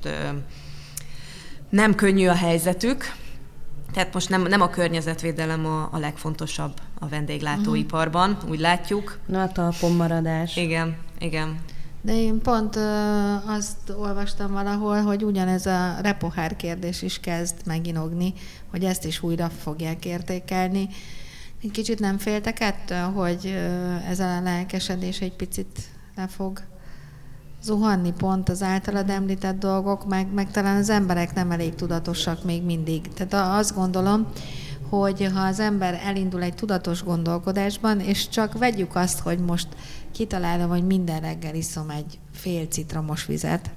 nem 1.70 1.94
könnyű 1.94 2.26
a 2.26 2.34
helyzetük, 2.34 3.14
tehát 3.92 4.14
most 4.14 4.28
nem, 4.28 4.42
nem 4.42 4.60
a 4.60 4.68
környezetvédelem 4.68 5.66
a, 5.66 5.88
a 5.92 5.98
legfontosabb 5.98 6.72
a 6.98 7.08
vendéglátóiparban, 7.08 8.30
uh-huh. 8.30 8.50
úgy 8.50 8.58
látjuk. 8.58 9.18
Na, 9.26 9.42
a 9.42 9.52
talpon 9.52 9.92
maradás. 9.92 10.56
Igen, 10.56 10.96
igen. 11.18 11.58
De 12.00 12.16
én 12.16 12.40
pont 12.40 12.76
ö, 12.76 13.34
azt 13.46 13.90
olvastam 13.96 14.52
valahol, 14.52 15.02
hogy 15.02 15.24
ugyanez 15.24 15.66
a 15.66 15.96
repohár 16.00 16.56
kérdés 16.56 17.02
is 17.02 17.20
kezd 17.20 17.54
meginogni, 17.64 18.32
hogy 18.70 18.84
ezt 18.84 19.04
is 19.04 19.22
újra 19.22 19.48
fogják 19.48 20.04
értékelni. 20.04 20.88
Kicsit 21.72 22.00
nem 22.00 22.18
féltek 22.18 22.60
ettől, 22.60 23.02
hogy 23.02 23.40
ö, 23.44 23.94
ez 24.08 24.20
a 24.20 24.40
lelkesedés 24.40 25.20
egy 25.20 25.36
picit 25.36 25.78
le 26.16 26.26
fog 26.26 26.62
zuhanni 27.62 28.12
pont 28.12 28.48
az 28.48 28.62
általad 28.62 29.10
említett 29.10 29.58
dolgok, 29.58 30.08
meg, 30.08 30.32
meg 30.32 30.50
talán 30.50 30.76
az 30.76 30.90
emberek 30.90 31.34
nem 31.34 31.50
elég 31.50 31.74
tudatosak 31.74 32.44
még 32.44 32.62
mindig. 32.62 33.08
Tehát 33.08 33.58
azt 33.58 33.74
gondolom, 33.74 34.26
hogy 34.88 35.30
ha 35.34 35.40
az 35.40 35.60
ember 35.60 36.00
elindul 36.04 36.42
egy 36.42 36.54
tudatos 36.54 37.04
gondolkodásban, 37.04 38.00
és 38.00 38.28
csak 38.28 38.58
vegyük 38.58 38.94
azt, 38.96 39.18
hogy 39.18 39.38
most 39.38 39.68
kitalálom, 40.12 40.68
hogy 40.68 40.86
minden 40.86 41.20
reggel 41.20 41.54
iszom 41.54 41.90
egy 41.90 42.18
fél 42.32 42.66
citromos 42.66 43.26
vizet, 43.26 43.70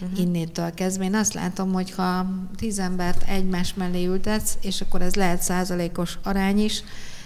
uh-huh. 0.00 0.18
innétől 0.18 0.74
kezdve. 0.74 1.04
Én 1.04 1.14
azt 1.14 1.34
látom, 1.34 1.72
hogy 1.72 1.90
ha 1.90 2.26
tíz 2.56 2.78
embert 2.78 3.28
egymás 3.28 3.74
mellé 3.74 4.06
ültetsz, 4.06 4.56
és 4.60 4.80
akkor 4.80 5.02
ez 5.02 5.14
lehet 5.14 5.42
százalékos 5.42 6.18
arány 6.22 6.58
is, 6.58 6.82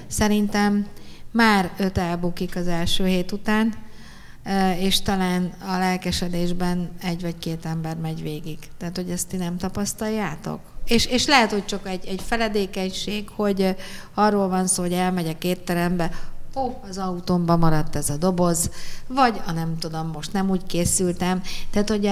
szerintem 0.07 0.87
már 1.31 1.70
öt 1.78 1.98
elbukik 1.98 2.57
az 2.57 2.66
első 2.66 3.07
hét 3.07 3.33
után, 3.33 3.74
és 4.78 5.00
talán 5.00 5.52
a 5.66 5.78
lelkesedésben 5.78 6.90
egy 7.02 7.22
vagy 7.22 7.38
két 7.38 7.66
ember 7.66 7.96
megy 7.96 8.22
végig. 8.22 8.59
Tehát, 8.78 8.96
hogy 8.96 9.11
ezt 9.11 9.28
ti 9.28 9.37
nem 9.37 9.57
tapasztaljátok? 9.57 10.61
És, 10.85 11.07
és 11.07 11.27
lehet, 11.27 11.51
hogy 11.51 11.64
csak 11.64 11.88
egy, 11.88 12.07
egy 12.07 12.23
feledékenység, 12.27 13.29
hogy 13.29 13.77
arról 14.14 14.49
van 14.49 14.66
szó, 14.66 14.83
hogy 14.83 14.92
elmegyek 14.92 15.45
étterembe, 15.45 16.11
ó, 16.57 16.81
az 16.88 16.99
autómban 16.99 17.59
maradt 17.59 17.97
ez 17.97 18.11
a 18.11 18.16
doboz, 18.16 18.71
vagy 19.07 19.40
a 19.47 19.53
nem 19.53 19.79
tudom, 19.79 20.07
most 20.07 20.33
nem 20.33 20.51
úgy 20.51 20.66
készültem. 20.66 21.42
Tehát, 21.71 21.88
hogy 21.88 22.09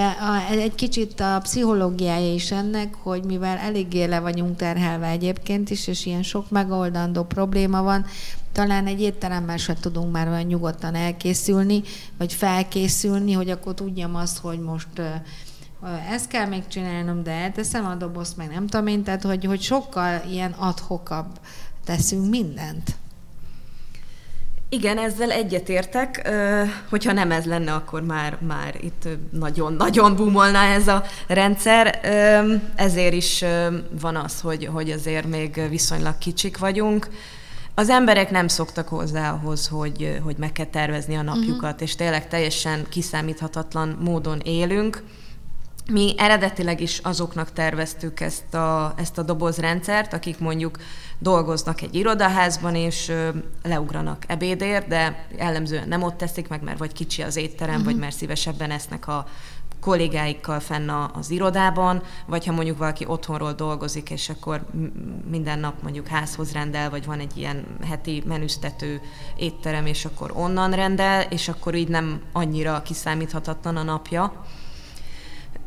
egy 0.59 0.75
kicsit 0.75 1.19
a 1.19 1.39
pszichológiája 1.41 2.33
is 2.33 2.51
ennek, 2.51 2.95
hogy 2.95 3.23
mivel 3.23 3.57
eléggé 3.57 4.03
le 4.03 4.19
vagyunk 4.19 4.55
terhelve 4.55 5.07
egyébként 5.07 5.69
is, 5.69 5.87
és 5.87 6.05
ilyen 6.05 6.23
sok 6.23 6.49
megoldandó 6.49 7.23
probléma 7.23 7.81
van, 7.83 8.05
talán 8.51 8.87
egy 8.87 9.01
étteremben 9.01 9.57
sem 9.57 9.75
tudunk 9.75 10.11
már 10.11 10.27
olyan 10.27 10.43
nyugodtan 10.43 10.95
elkészülni, 10.95 11.81
vagy 12.17 12.33
felkészülni, 12.33 13.31
hogy 13.31 13.49
akkor 13.49 13.73
tudjam 13.73 14.15
azt, 14.15 14.37
hogy 14.37 14.59
most 14.59 15.01
ezt 16.09 16.27
kell 16.27 16.45
még 16.45 16.67
csinálnom, 16.67 17.23
de 17.23 17.31
elteszem 17.31 17.85
a 17.85 17.95
dobozt, 17.95 18.37
meg 18.37 18.49
nem 18.51 18.67
tudom 18.67 18.87
én, 18.87 19.03
tehát 19.03 19.21
hogy, 19.21 19.45
hogy 19.45 19.61
sokkal 19.61 20.21
ilyen 20.29 20.51
adhokabb 20.51 21.39
teszünk 21.85 22.29
mindent. 22.29 22.95
Igen, 24.69 24.97
ezzel 24.97 25.31
egyetértek, 25.31 26.29
hogyha 26.89 27.11
nem 27.11 27.31
ez 27.31 27.45
lenne, 27.45 27.73
akkor 27.73 28.01
már, 28.01 28.37
már 28.47 28.75
itt 28.81 29.07
nagyon-nagyon 29.31 30.15
bumolna 30.15 30.59
ez 30.59 30.87
a 30.87 31.03
rendszer. 31.27 31.99
Ezért 32.75 33.13
is 33.13 33.43
van 34.01 34.15
az, 34.15 34.41
hogy, 34.41 34.65
hogy 34.65 34.91
azért 34.91 35.27
még 35.27 35.69
viszonylag 35.69 36.17
kicsik 36.17 36.57
vagyunk. 36.57 37.07
Az 37.75 37.89
emberek 37.89 38.31
nem 38.31 38.47
szoktak 38.47 38.87
hozzá 38.87 39.31
ahhoz, 39.31 39.67
hogy, 39.67 40.19
hogy 40.23 40.35
meg 40.37 40.51
kell 40.51 40.65
tervezni 40.65 41.15
a 41.15 41.21
napjukat, 41.21 41.63
uh-huh. 41.63 41.81
és 41.81 41.95
tényleg 41.95 42.27
teljesen 42.27 42.85
kiszámíthatatlan 42.89 43.97
módon 44.01 44.39
élünk. 44.39 45.03
Mi 45.89 46.13
eredetileg 46.17 46.81
is 46.81 46.97
azoknak 46.97 47.53
terveztük 47.53 48.19
ezt 48.19 48.53
a, 48.53 48.93
ezt 48.97 49.17
a 49.17 49.23
dobozrendszert, 49.23 50.13
akik 50.13 50.39
mondjuk 50.39 50.77
dolgoznak 51.19 51.81
egy 51.81 51.95
irodaházban, 51.95 52.75
és 52.75 53.11
leugranak 53.63 54.23
ebédért, 54.27 54.87
de 54.87 55.27
jellemzően 55.37 55.87
nem 55.87 56.03
ott 56.03 56.17
teszik 56.17 56.47
meg, 56.47 56.63
mert 56.63 56.77
vagy 56.77 56.93
kicsi 56.93 57.21
az 57.21 57.35
étterem, 57.35 57.75
uh-huh. 57.75 57.91
vagy 57.91 57.99
mert 57.99 58.15
szívesebben 58.15 58.71
esznek 58.71 59.07
a 59.07 59.25
kollégáikkal 59.81 60.59
fenn 60.59 60.89
az 60.89 61.29
irodában, 61.29 62.03
vagy 62.25 62.45
ha 62.45 62.51
mondjuk 62.51 62.77
valaki 62.77 63.05
otthonról 63.07 63.53
dolgozik, 63.53 64.09
és 64.09 64.29
akkor 64.29 64.65
minden 65.29 65.59
nap 65.59 65.81
mondjuk 65.83 66.07
házhoz 66.07 66.51
rendel, 66.51 66.89
vagy 66.89 67.05
van 67.05 67.19
egy 67.19 67.37
ilyen 67.37 67.65
heti 67.87 68.23
menüztető 68.25 69.01
étterem, 69.35 69.85
és 69.85 70.05
akkor 70.05 70.31
onnan 70.35 70.71
rendel, 70.71 71.21
és 71.21 71.47
akkor 71.47 71.75
így 71.75 71.87
nem 71.87 72.21
annyira 72.31 72.81
kiszámíthatatlan 72.81 73.77
a 73.77 73.83
napja. 73.83 74.45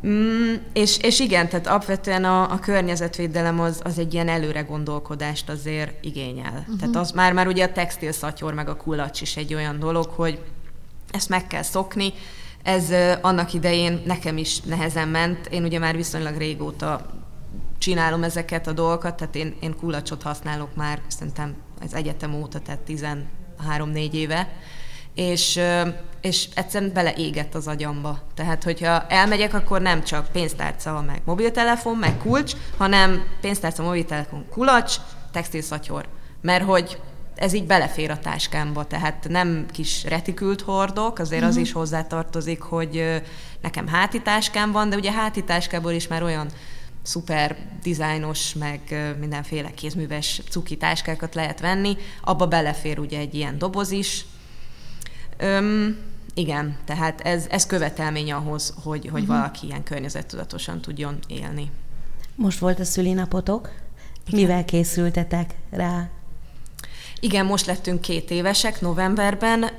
Mm, 0.06 0.54
és, 0.72 0.98
és 0.98 1.20
igen, 1.20 1.48
tehát 1.48 1.66
alapvetően 1.66 2.24
a, 2.24 2.52
a 2.52 2.58
környezetvédelem 2.58 3.60
az, 3.60 3.80
az 3.84 3.98
egy 3.98 4.14
ilyen 4.14 4.28
előre 4.28 4.60
gondolkodást 4.60 5.48
azért 5.48 6.04
igényel. 6.04 6.58
Uh-huh. 6.58 6.78
Tehát 6.78 6.96
az 6.96 7.10
már, 7.10 7.32
már 7.32 7.46
ugye 7.46 7.64
a 7.64 7.72
textil 7.72 8.12
szatyor 8.12 8.54
meg 8.54 8.68
a 8.68 8.76
kulacs 8.76 9.20
is 9.20 9.36
egy 9.36 9.54
olyan 9.54 9.78
dolog, 9.78 10.06
hogy 10.06 10.38
ezt 11.10 11.28
meg 11.28 11.46
kell 11.46 11.62
szokni. 11.62 12.12
Ez 12.62 12.90
uh, 12.90 13.12
annak 13.20 13.52
idején 13.52 14.02
nekem 14.04 14.36
is 14.36 14.60
nehezen 14.60 15.08
ment. 15.08 15.46
Én 15.46 15.64
ugye 15.64 15.78
már 15.78 15.96
viszonylag 15.96 16.36
régóta 16.36 17.06
csinálom 17.78 18.22
ezeket 18.22 18.66
a 18.66 18.72
dolgokat, 18.72 19.16
tehát 19.16 19.34
én, 19.34 19.54
én 19.60 19.76
kulacsot 19.76 20.22
használok 20.22 20.74
már 20.74 21.00
szerintem 21.06 21.54
az 21.84 21.94
egyetem 21.94 22.34
óta, 22.34 22.58
tehát 22.60 22.80
13-4 22.88 24.12
éve 24.12 24.48
és, 25.14 25.60
és 26.20 26.48
egyszerűen 26.54 26.92
beleégett 26.92 27.54
az 27.54 27.66
agyamba. 27.66 28.18
Tehát, 28.34 28.64
hogyha 28.64 29.06
elmegyek, 29.06 29.54
akkor 29.54 29.80
nem 29.80 30.04
csak 30.04 30.32
pénztárca, 30.32 31.04
meg 31.06 31.20
mobiltelefon, 31.24 31.96
meg 31.96 32.18
kulcs, 32.18 32.52
hanem 32.76 33.22
pénztárca, 33.40 33.82
mobiltelefon, 33.82 34.46
kulacs, 34.50 34.96
textilszatyor. 35.32 36.08
Mert 36.40 36.64
hogy 36.64 37.00
ez 37.34 37.52
így 37.52 37.66
belefér 37.66 38.10
a 38.10 38.18
táskámba, 38.18 38.84
tehát 38.84 39.26
nem 39.28 39.66
kis 39.72 40.04
retikült 40.04 40.60
hordok, 40.60 41.18
azért 41.18 41.32
uh-huh. 41.32 41.48
az 41.48 41.54
mhm. 41.54 41.64
is 41.64 41.72
hozzátartozik, 41.72 42.60
hogy 42.60 43.22
nekem 43.60 43.88
hátitáskám 43.88 44.72
van, 44.72 44.88
de 44.88 44.96
ugye 44.96 45.12
hátitáskából 45.12 45.92
is 45.92 46.08
már 46.08 46.22
olyan 46.22 46.48
szuper 47.02 47.56
dizájnos, 47.82 48.54
meg 48.54 48.80
mindenféle 49.20 49.70
kézműves 49.70 50.40
cuki 50.50 50.76
táskákat 50.76 51.34
lehet 51.34 51.60
venni, 51.60 51.96
abba 52.22 52.46
belefér 52.46 52.98
ugye 52.98 53.18
egy 53.18 53.34
ilyen 53.34 53.58
doboz 53.58 53.90
is. 53.90 54.24
Öm, 55.44 55.96
igen, 56.34 56.76
tehát 56.84 57.20
ez, 57.20 57.46
ez 57.50 57.66
követelmény 57.66 58.32
ahhoz, 58.32 58.74
hogy, 58.82 59.08
hogy 59.08 59.22
uh-huh. 59.22 59.36
valaki 59.36 59.66
ilyen 59.66 59.82
környezettudatosan 59.82 60.80
tudjon 60.80 61.18
élni. 61.26 61.70
Most 62.34 62.58
volt 62.58 62.80
a 62.80 62.84
szülinapotok. 62.84 63.70
Igen. 64.26 64.40
Mivel 64.40 64.64
készültetek 64.64 65.54
rá? 65.70 66.08
Igen, 67.24 67.46
most 67.46 67.66
lettünk 67.66 68.00
két 68.00 68.30
évesek 68.30 68.80
novemberben. 68.80 69.70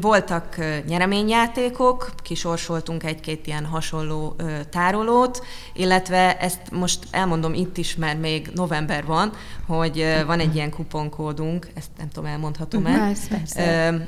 Voltak 0.00 0.56
nyereményjátékok, 0.86 2.10
kisorsoltunk 2.22 3.04
egy-két 3.04 3.46
ilyen 3.46 3.64
hasonló 3.64 4.36
tárolót, 4.70 5.44
illetve 5.74 6.38
ezt 6.38 6.60
most 6.70 6.98
elmondom 7.10 7.54
itt 7.54 7.76
is, 7.76 7.96
mert 7.96 8.20
még 8.20 8.50
november 8.54 9.04
van, 9.04 9.32
hogy 9.66 10.22
van 10.26 10.40
egy 10.40 10.54
ilyen 10.54 10.70
kuponkódunk, 10.70 11.68
ezt 11.74 11.90
nem 11.98 12.08
tudom, 12.08 12.30
elmondhatom-e. 12.30 13.12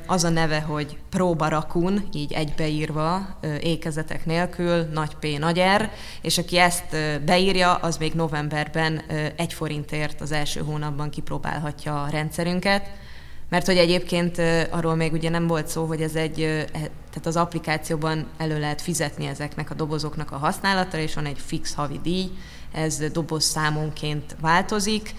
Az 0.07 0.23
a 0.23 0.29
neve, 0.29 0.59
hogy 0.59 0.97
Próbarakun, 1.09 2.07
így 2.13 2.33
egybeírva, 2.33 3.39
ékezetek 3.61 4.25
nélkül, 4.25 4.87
nagy 4.93 5.15
P, 5.15 5.39
nagy 5.39 5.61
R, 5.77 5.89
és 6.21 6.37
aki 6.37 6.57
ezt 6.57 6.95
beírja, 7.25 7.73
az 7.73 7.97
még 7.97 8.13
novemberben 8.13 9.01
egy 9.35 9.53
forintért 9.53 10.21
az 10.21 10.31
első 10.31 10.61
hónapban 10.61 11.09
kipróbálhatja 11.09 12.03
a 12.03 12.09
rendszerünket. 12.09 12.84
Mert 13.55 13.67
hogy 13.67 13.77
egyébként 13.77 14.41
arról 14.69 14.95
még 14.95 15.13
ugye 15.13 15.29
nem 15.29 15.47
volt 15.47 15.67
szó, 15.67 15.85
hogy 15.85 16.01
ez 16.01 16.15
egy, 16.15 16.41
e, 16.41 16.65
tehát 16.73 17.25
az 17.25 17.35
applikációban 17.35 18.25
elő 18.37 18.59
lehet 18.59 18.81
fizetni 18.81 19.25
ezeknek 19.25 19.71
a 19.71 19.73
dobozoknak 19.73 20.31
a 20.31 20.37
használatra, 20.37 20.99
és 20.99 21.13
van 21.13 21.25
egy 21.25 21.37
fix 21.45 21.73
havi 21.73 21.99
díj, 22.03 22.31
ez 22.71 22.97
doboz 23.11 23.43
számonként 23.43 24.35
változik, 24.41 25.15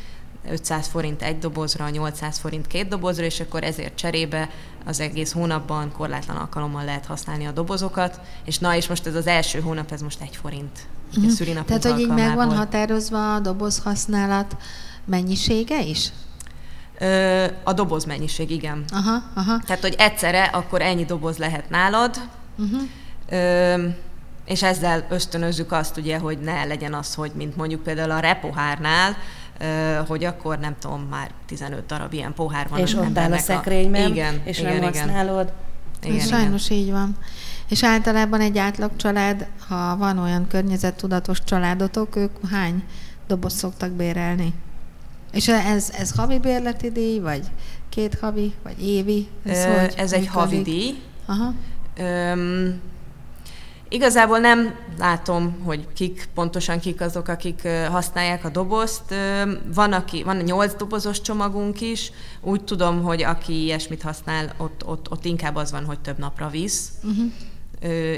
500 0.51 0.87
forint 0.87 1.23
egy 1.23 1.39
dobozra, 1.39 1.89
800 1.89 2.39
forint 2.39 2.67
két 2.67 2.89
dobozra, 2.89 3.25
és 3.25 3.41
akkor 3.41 3.65
ezért 3.65 3.97
cserébe 3.97 4.51
az 4.85 5.01
egész 5.01 5.33
hónapban 5.33 5.93
korlátlan 5.93 6.37
alkalommal 6.37 6.85
lehet 6.85 7.07
használni 7.07 7.47
a 7.47 7.53
dobozokat, 7.53 8.21
és 8.45 8.59
na, 8.59 8.77
és 8.77 8.89
most 8.89 9.07
ez 9.07 9.15
az 9.15 9.27
első 9.27 9.61
hónap, 9.61 9.93
ez 9.93 10.03
most 10.03 10.21
egy 10.21 10.37
forint. 10.37 10.87
Mm-hmm. 11.21 11.63
Tehát, 11.65 11.85
hogy 11.85 12.01
így 12.01 12.09
meg 12.09 12.35
van 12.35 12.57
határozva 12.57 13.35
a 13.35 13.41
doboz 13.41 13.79
használat 13.79 14.57
mennyisége 15.05 15.83
is? 15.83 16.13
A 17.63 17.73
doboz 17.73 18.05
mennyiség, 18.05 18.51
igen. 18.51 18.85
Aha, 18.93 19.23
aha. 19.35 19.61
Tehát, 19.67 19.83
hogy 19.83 19.95
egyszerre 19.99 20.45
akkor 20.45 20.83
ennyi 20.83 21.05
doboz 21.05 21.37
lehet 21.37 21.71
nálad, 21.71 22.17
uh-huh. 22.59 22.81
Ö, 23.29 23.89
és 24.45 24.63
ezzel 24.63 25.07
ösztönözzük 25.09 25.73
azt, 25.73 25.97
ugye, 25.97 26.19
hogy 26.19 26.39
ne 26.39 26.65
legyen 26.65 26.95
az, 26.95 27.15
hogy 27.15 27.33
mint 27.35 27.57
mondjuk 27.57 27.83
például 27.83 28.11
a 28.11 28.19
repohárnál, 28.19 29.17
hogy 30.07 30.25
akkor 30.25 30.59
nem 30.59 30.77
tudom, 30.79 31.07
már 31.11 31.31
15 31.47 31.87
darab 31.87 32.13
ilyen 32.13 32.35
pohár 32.35 32.69
van. 32.69 32.79
És 32.79 32.95
ott 32.95 33.19
áll 33.19 33.33
a 33.33 33.39
szekrényben, 33.39 34.05
a... 34.05 34.09
igen, 34.09 34.41
és 34.45 34.59
igen, 34.59 34.73
nem 34.73 34.89
igen. 34.89 35.03
használod. 35.03 35.53
Igen, 36.03 36.15
igen. 36.15 36.27
Sajnos 36.27 36.71
így 36.71 36.91
van. 36.91 37.17
És 37.69 37.85
általában 37.85 38.41
egy 38.41 38.59
átlag 38.59 38.91
család, 38.97 39.47
ha 39.69 39.97
van 39.97 40.19
olyan 40.19 40.47
környezettudatos 40.47 41.45
családotok, 41.45 42.17
ők 42.17 42.31
hány 42.51 42.85
doboz 43.27 43.53
szoktak 43.53 43.91
bérelni? 43.91 44.55
És 45.33 45.49
ez, 45.49 45.91
ez 45.99 46.11
havi 46.11 46.39
bérleti 46.39 46.91
díj, 46.91 47.19
vagy 47.19 47.47
két 47.89 48.19
havi, 48.21 48.55
vagy 48.63 48.87
évi? 48.89 49.29
Ez, 49.45 49.65
Ö, 49.65 49.81
hogy 49.81 49.95
ez 49.97 50.13
egy 50.13 50.27
havi 50.27 50.63
díj. 50.63 51.03
Aha. 51.27 51.55
Öm, 51.99 52.81
Igazából 53.89 54.39
nem 54.39 54.75
látom, 54.99 55.63
hogy 55.65 55.87
kik, 55.95 56.29
pontosan 56.35 56.79
kik 56.79 57.01
azok, 57.01 57.29
akik 57.29 57.69
használják 57.91 58.45
a 58.45 58.49
dobozt. 58.49 59.15
Van, 59.75 59.93
aki, 59.93 60.23
van 60.23 60.37
nyolc 60.37 60.75
dobozos 60.75 61.21
csomagunk 61.21 61.81
is. 61.81 62.13
Úgy 62.41 62.65
tudom, 62.65 63.03
hogy 63.03 63.23
aki 63.23 63.63
ilyesmit 63.63 64.03
használ, 64.03 64.55
ott, 64.57 64.87
ott, 64.87 65.11
ott 65.11 65.25
inkább 65.25 65.57
az 65.57 65.71
van, 65.71 65.85
hogy 65.85 66.01
több 66.01 66.19
napra 66.19 66.49
visz, 66.49 66.93
uh-huh. 67.03 67.33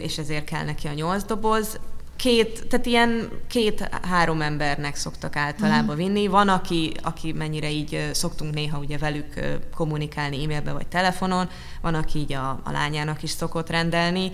és 0.02 0.18
ezért 0.18 0.44
kell 0.44 0.64
neki 0.64 0.86
a 0.86 0.92
nyolc 0.92 1.24
doboz 1.24 1.78
két, 2.18 2.66
tehát 2.68 2.86
ilyen 2.86 3.28
két-három 3.46 4.42
embernek 4.42 4.96
szoktak 4.96 5.36
általában 5.36 5.96
uh-huh. 5.96 5.96
vinni. 5.96 6.26
Van, 6.26 6.48
aki, 6.48 6.92
aki 7.02 7.32
mennyire 7.32 7.70
így 7.70 8.10
szoktunk 8.12 8.54
néha 8.54 8.78
ugye 8.78 8.98
velük 8.98 9.58
kommunikálni 9.74 10.44
e-mailbe 10.44 10.72
vagy 10.72 10.86
telefonon, 10.86 11.48
van, 11.80 11.94
aki 11.94 12.18
így 12.18 12.32
a, 12.32 12.48
a 12.64 12.70
lányának 12.70 13.22
is 13.22 13.30
szokott 13.30 13.70
rendelni. 13.70 14.30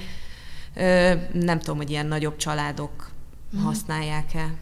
Nem 1.33 1.59
tudom, 1.59 1.77
hogy 1.77 1.91
ilyen 1.91 2.07
nagyobb 2.07 2.37
családok 2.37 3.11
uh-huh. 3.53 3.69
használják-e. 3.69 4.55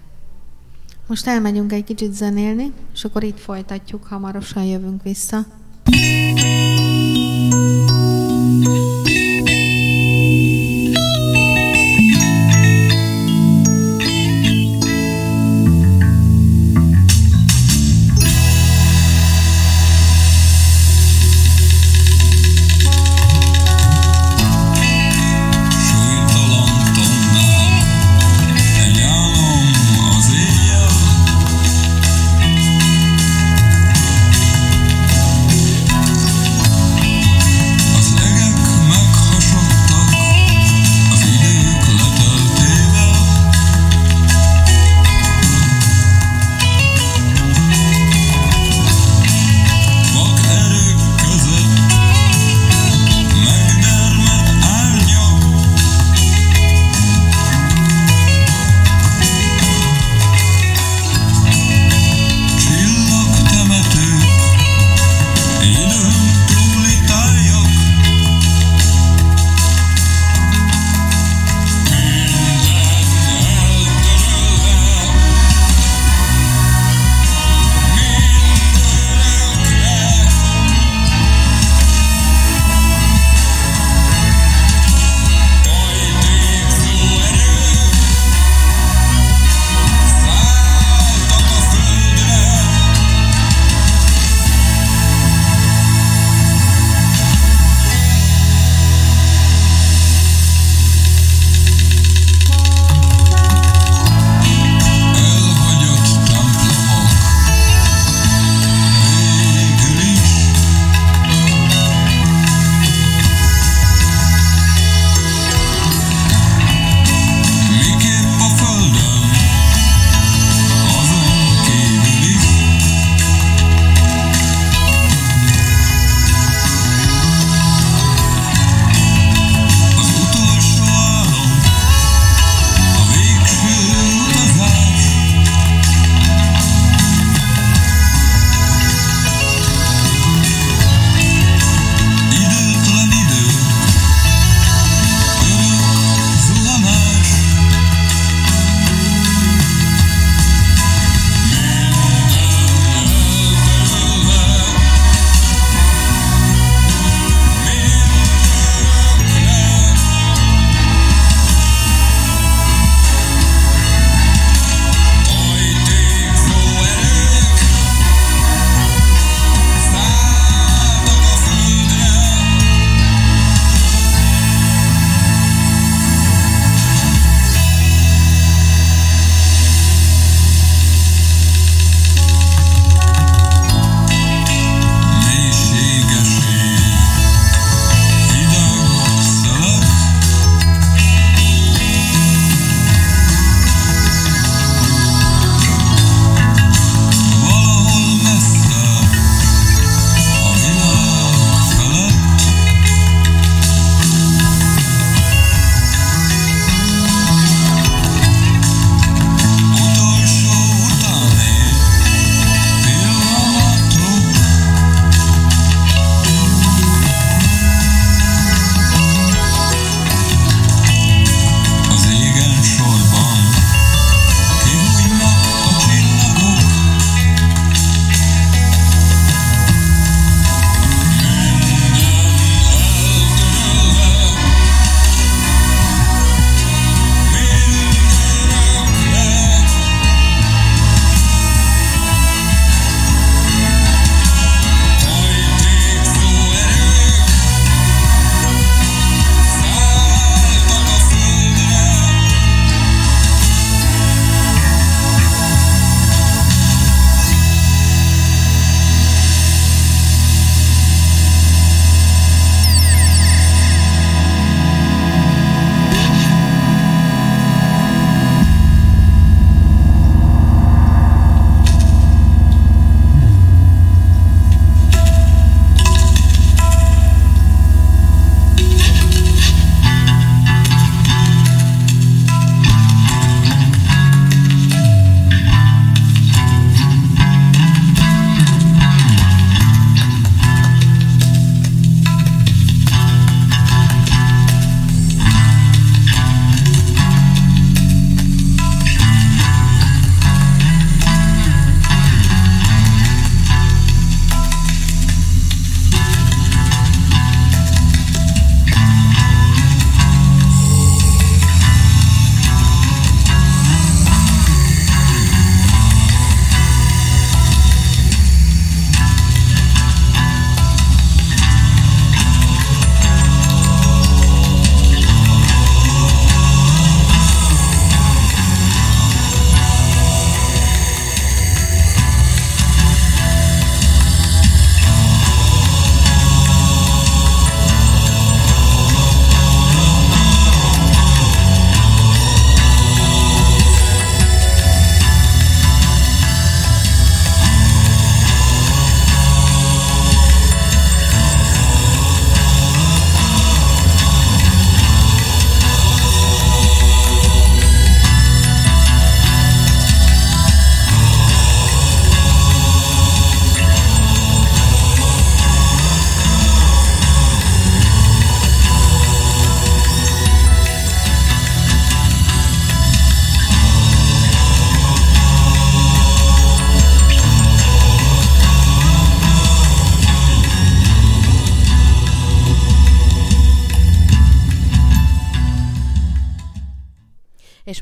Most 1.07 1.27
elmegyünk 1.27 1.73
egy 1.73 1.85
kicsit 1.85 2.13
zenélni, 2.13 2.73
és 2.95 3.05
akkor 3.05 3.23
itt 3.23 3.41
folytatjuk, 3.41 4.05
hamarosan 4.05 4.65
jövünk 4.65 5.03
vissza. 5.03 5.47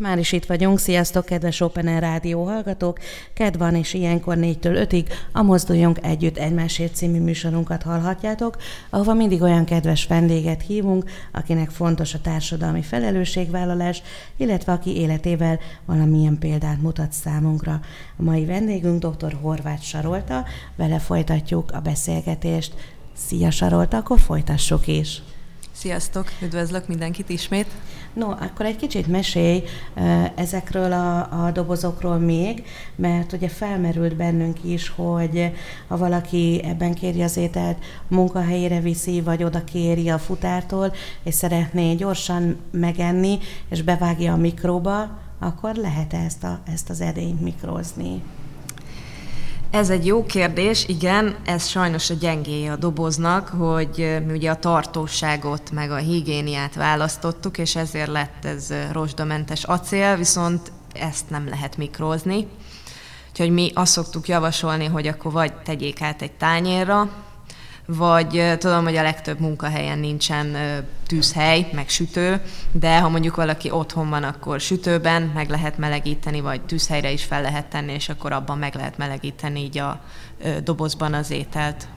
Már 0.01 0.19
is 0.19 0.33
itt 0.33 0.47
vagyunk. 0.47 0.79
Sziasztok, 0.79 1.25
kedves 1.25 1.61
Open 1.61 1.87
Air 1.87 2.01
Rádió 2.01 2.45
hallgatók! 2.45 2.99
Ked 3.33 3.59
van, 3.59 3.75
és 3.75 3.95
ilyenkor 3.95 4.37
4-től 4.39 4.87
5-ig 4.91 5.05
a 5.33 5.43
Mozduljunk 5.43 5.99
Együtt 6.03 6.37
Egymásért 6.37 6.95
című 6.95 7.21
műsorunkat 7.21 7.83
hallhatjátok, 7.83 8.57
ahova 8.91 9.15
mindig 9.15 9.43
olyan 9.43 9.65
kedves 9.65 10.07
vendéget 10.07 10.63
hívunk, 10.63 11.11
akinek 11.33 11.71
fontos 11.71 12.15
a 12.15 12.21
társadalmi 12.21 12.83
felelősségvállalás, 12.83 14.03
illetve 14.37 14.73
aki 14.73 14.97
életével 14.97 15.59
valamilyen 15.85 16.39
példát 16.39 16.81
mutat 16.81 17.13
számunkra. 17.13 17.81
A 18.17 18.23
mai 18.23 18.45
vendégünk 18.45 19.05
dr. 19.05 19.39
Horváth 19.41 19.83
Sarolta, 19.83 20.45
vele 20.77 20.99
folytatjuk 20.99 21.71
a 21.71 21.81
beszélgetést. 21.81 22.75
Szia 23.17 23.51
Sarolta, 23.51 23.97
akkor 23.97 24.21
folytassuk 24.21 24.87
is! 24.87 25.23
Sziasztok, 25.81 26.27
üdvözlök 26.43 26.89
mindenkit 26.89 27.29
ismét. 27.29 27.67
No, 28.13 28.31
akkor 28.31 28.67
egy 28.67 28.77
kicsit 28.77 29.07
mesélj 29.07 29.63
ezekről 30.35 30.93
a, 30.93 31.45
a 31.45 31.51
dobozokról 31.51 32.19
még, 32.19 32.65
mert 32.97 33.33
ugye 33.33 33.49
felmerült 33.49 34.17
bennünk 34.17 34.65
is, 34.65 34.89
hogy 34.89 35.53
ha 35.89 35.97
valaki 35.97 36.63
ebben 36.65 36.95
kéri 36.95 37.23
az 37.23 37.37
ételt, 37.37 37.79
munkahelyére 38.09 38.81
viszi, 38.81 39.21
vagy 39.21 39.45
oda 39.45 39.65
kéri 39.65 40.11
a 40.11 40.19
futártól, 40.19 40.93
és 41.23 41.35
szeretné 41.35 41.95
gyorsan 41.95 42.57
megenni, 42.71 43.39
és 43.69 43.83
bevágja 43.83 44.33
a 44.33 44.37
mikróba, 44.37 45.19
akkor 45.39 45.75
lehet 45.75 46.13
ezt, 46.13 46.45
a, 46.45 46.61
ezt 46.73 46.91
az 46.91 47.01
edényt 47.01 47.41
mikrozni. 47.41 48.23
Ez 49.71 49.91
egy 49.91 50.07
jó 50.07 50.27
kérdés, 50.27 50.89
igen, 50.89 51.37
ez 51.45 51.67
sajnos 51.67 52.11
a 52.11 52.15
gyengéje 52.15 52.73
a 52.73 52.77
doboznak, 52.77 53.49
hogy 53.49 54.21
mi 54.27 54.33
ugye 54.33 54.51
a 54.51 54.59
tartóságot 54.59 55.71
meg 55.71 55.91
a 55.91 55.97
higiéniát 55.97 56.75
választottuk, 56.75 57.59
és 57.59 57.77
ezért 57.77 58.11
lett 58.11 58.45
ez 58.45 58.73
rozsdamentes 58.93 59.65
acél, 59.65 60.17
viszont 60.17 60.73
ezt 60.95 61.31
nem 61.31 61.49
lehet 61.49 61.77
mikrózni. 61.77 62.47
Úgyhogy 63.31 63.51
mi 63.51 63.71
azt 63.75 63.93
szoktuk 63.93 64.29
javasolni, 64.29 64.87
hogy 64.87 65.07
akkor 65.07 65.33
vagy 65.33 65.53
tegyék 65.55 66.03
át 66.03 66.23
egy 66.23 66.33
tányérra, 66.33 67.09
vagy 67.97 68.57
tudom, 68.59 68.85
hogy 68.85 68.97
a 68.97 69.03
legtöbb 69.03 69.41
munkahelyen 69.41 69.99
nincsen 69.99 70.57
tűzhely, 71.07 71.69
meg 71.73 71.89
sütő, 71.89 72.41
de 72.73 73.01
ha 73.01 73.09
mondjuk 73.09 73.37
valaki 73.37 73.71
otthon 73.71 74.09
van, 74.09 74.23
akkor 74.23 74.61
sütőben 74.61 75.23
meg 75.35 75.49
lehet 75.49 75.79
melegíteni, 75.79 76.41
vagy 76.41 76.61
tűzhelyre 76.61 77.11
is 77.11 77.25
fel 77.25 77.43
lehet 77.43 77.67
tenni, 77.67 77.93
és 77.93 78.09
akkor 78.09 78.33
abban 78.33 78.59
meg 78.59 78.75
lehet 78.75 78.99
melegíteni 78.99 79.61
így 79.61 79.79
a 79.79 80.01
dobozban 80.65 81.15
az 81.15 81.31
ételt. 81.31 81.89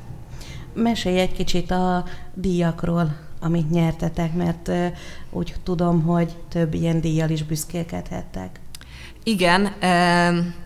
Mesélj 0.73 1.19
egy 1.19 1.33
kicsit 1.33 1.71
a 1.71 2.05
díjakról, 2.33 3.15
amit 3.39 3.69
nyertetek, 3.69 4.33
mert 4.33 4.71
úgy 5.29 5.55
tudom, 5.63 6.01
hogy 6.01 6.35
több 6.49 6.73
ilyen 6.73 7.01
díjjal 7.01 7.29
is 7.29 7.43
büszkélkedhettek. 7.43 8.59
Igen, 9.25 9.73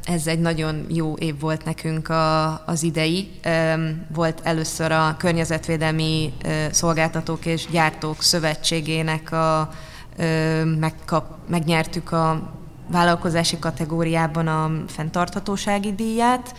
ez 0.04 0.28
egy 0.28 0.40
nagyon 0.40 0.86
jó 0.90 1.14
év 1.14 1.40
volt 1.40 1.66
nekünk 1.66 2.10
a, 2.10 2.52
az 2.66 2.84
idei. 2.84 3.30
Volt 4.14 4.40
először 4.44 4.92
a 4.92 5.16
Környezetvédelmi 5.18 6.34
Szolgáltatók 6.72 7.46
és 7.46 7.68
Gyártók 7.72 8.22
Szövetségének 8.22 9.32
a, 9.32 9.70
megkap, 10.80 11.38
megnyertük 11.50 12.12
a 12.12 12.54
vállalkozási 12.92 13.60
kategóriában 13.60 14.48
a 14.48 14.72
fenntarthatósági 14.88 15.94
díját, 15.94 16.56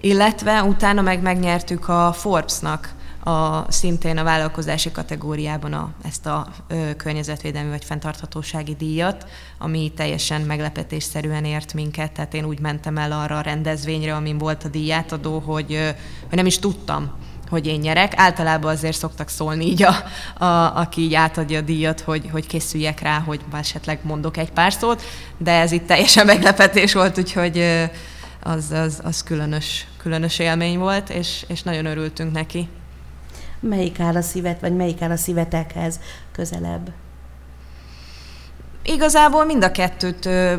illetve 0.00 0.62
utána 0.62 1.00
meg 1.00 1.22
megnyertük 1.22 1.88
a 1.88 2.12
Forbes-nak 2.12 2.94
a, 3.24 3.72
szintén 3.72 4.18
a 4.18 4.24
vállalkozási 4.24 4.92
kategóriában 4.92 5.72
a, 5.72 5.92
ezt 6.04 6.26
a 6.26 6.46
ö, 6.68 6.96
környezetvédelmi 6.96 7.70
vagy 7.70 7.84
fenntarthatósági 7.84 8.74
díjat, 8.74 9.26
ami 9.58 9.92
teljesen 9.96 10.40
meglepetésszerűen 10.40 11.44
ért 11.44 11.74
minket, 11.74 12.12
tehát 12.12 12.34
én 12.34 12.44
úgy 12.44 12.60
mentem 12.60 12.98
el 12.98 13.12
arra 13.12 13.38
a 13.38 13.40
rendezvényre, 13.40 14.14
amin 14.14 14.38
volt 14.38 14.64
a 14.64 14.68
díjátadó, 14.68 15.38
hogy, 15.38 15.72
ö, 15.72 15.84
hogy 16.28 16.36
nem 16.36 16.46
is 16.46 16.58
tudtam, 16.58 17.12
hogy 17.48 17.66
én 17.66 17.80
nyerek. 17.80 18.12
Általában 18.16 18.72
azért 18.72 18.96
szoktak 18.96 19.28
szólni 19.28 19.66
így, 19.66 19.82
a, 19.82 19.94
a, 20.44 20.76
aki 20.76 21.00
így 21.00 21.14
átadja 21.14 21.58
a 21.58 21.62
díjat, 21.62 22.00
hogy, 22.00 22.28
hogy 22.32 22.46
készüljek 22.46 23.00
rá, 23.00 23.18
hogy 23.18 23.40
esetleg 23.52 23.98
mondok 24.02 24.36
egy 24.36 24.50
pár 24.50 24.72
szót, 24.72 25.02
de 25.38 25.60
ez 25.60 25.72
itt 25.72 25.86
teljesen 25.86 26.26
meglepetés 26.34 26.92
volt, 26.92 27.18
úgyhogy 27.18 27.64
az, 28.42 28.70
az, 28.70 29.00
az 29.04 29.22
különös, 29.22 29.86
különös 29.96 30.38
élmény 30.38 30.78
volt, 30.78 31.10
és, 31.10 31.44
és 31.48 31.62
nagyon 31.62 31.86
örültünk 31.86 32.32
neki 32.32 32.68
melyik 33.62 34.00
áll 34.00 34.16
a 34.16 34.22
szívet, 34.22 34.60
vagy 34.60 34.76
melyik 34.76 35.02
áll 35.02 35.10
a 35.10 35.16
szívetekhez 35.16 36.00
közelebb? 36.32 36.92
Igazából 38.82 39.44
mind 39.44 39.64
a 39.64 39.70
kettőt 39.70 40.26
ö, 40.26 40.54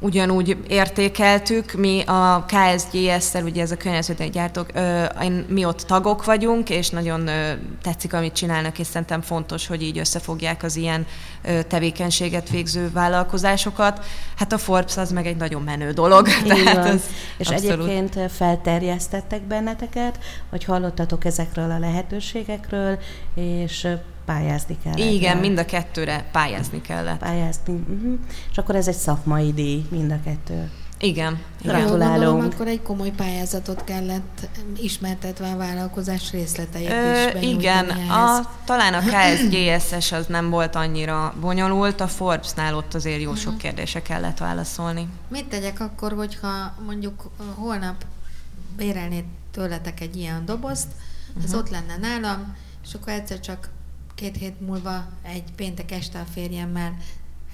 ugyanúgy 0.00 0.56
értékeltük. 0.68 1.72
Mi 1.72 2.02
a 2.06 2.44
KSGS-szel, 2.46 3.44
ugye 3.44 3.62
ez 3.62 3.70
a 3.70 3.76
környezetvédelmi 3.76 4.32
gyártók, 4.32 4.70
ö, 4.74 5.04
mi 5.48 5.64
ott 5.64 5.80
tagok 5.80 6.24
vagyunk, 6.24 6.70
és 6.70 6.90
nagyon 6.90 7.26
ö, 7.26 7.52
tetszik, 7.82 8.12
amit 8.12 8.32
csinálnak, 8.32 8.78
és 8.78 8.86
szerintem 8.86 9.20
fontos, 9.20 9.66
hogy 9.66 9.82
így 9.82 9.98
összefogják 9.98 10.62
az 10.62 10.76
ilyen 10.76 11.06
ö, 11.42 11.62
tevékenységet 11.62 12.50
végző 12.50 12.90
vállalkozásokat. 12.90 14.04
Hát 14.36 14.52
a 14.52 14.58
Forbes 14.58 14.96
az 14.96 15.12
meg 15.12 15.26
egy 15.26 15.36
nagyon 15.36 15.62
menő 15.62 15.90
dolog. 15.90 16.28
Tehát 16.48 16.94
az 16.94 17.02
és 17.36 17.48
abszolút... 17.48 17.88
egyébként 17.88 18.32
felterjesztettek 18.32 19.42
benneteket, 19.42 20.18
hogy 20.50 20.64
hallottatok 20.64 21.24
ezekről 21.24 21.70
a 21.70 21.78
lehetőségekről, 21.78 22.98
és 23.34 23.88
pályázni 24.24 24.78
kellett. 24.82 24.98
Igen, 24.98 25.36
mind 25.36 25.58
a 25.58 25.64
kettőre 25.64 26.24
pályázni 26.32 26.80
kellett. 26.80 27.18
Pályázni, 27.18 27.74
uh-huh. 27.74 28.18
és 28.50 28.58
akkor 28.58 28.76
ez 28.76 28.88
egy 28.88 28.96
szakmai 28.96 29.52
díj, 29.52 29.86
mind 29.90 30.10
a 30.10 30.20
kettő. 30.24 30.70
Igen. 30.98 31.38
Gratulálunk. 31.62 32.20
Gondolom, 32.20 32.50
akkor 32.52 32.66
egy 32.66 32.82
komoly 32.82 33.10
pályázatot 33.10 33.84
kellett 33.84 34.48
ismertetve 34.76 35.50
a 35.50 35.56
vállalkozás 35.56 36.30
részleteit 36.30 36.90
Ö, 36.90 37.38
is 37.38 37.48
Igen, 37.50 37.88
a, 38.08 38.50
talán 38.64 38.94
a 38.94 39.00
KSGSS 39.00 40.12
az 40.12 40.26
nem 40.26 40.50
volt 40.50 40.74
annyira 40.74 41.34
bonyolult, 41.40 42.00
a 42.00 42.06
Forbes-nál 42.06 42.74
ott 42.74 42.94
azért 42.94 43.20
jó 43.20 43.34
sok 43.34 43.46
uh-huh. 43.46 43.60
kérdése 43.62 44.02
kellett 44.02 44.38
válaszolni. 44.38 45.08
Mit 45.28 45.48
tegyek 45.48 45.80
akkor, 45.80 46.12
hogyha 46.12 46.74
mondjuk 46.86 47.30
holnap 47.54 48.04
bérelnéd 48.76 49.24
tőletek 49.50 50.00
egy 50.00 50.16
ilyen 50.16 50.44
dobozt, 50.44 50.88
ez 51.38 51.44
uh-huh. 51.44 51.58
ott 51.58 51.70
lenne 51.70 51.96
nálam, 51.96 52.56
és 52.84 52.94
akkor 52.94 53.12
egyszer 53.12 53.40
csak 53.40 53.68
két 54.24 54.36
hét 54.36 54.60
múlva 54.60 55.04
egy 55.22 55.44
péntek 55.56 55.90
este 55.90 56.18
a 56.18 56.24
férjemmel 56.32 56.96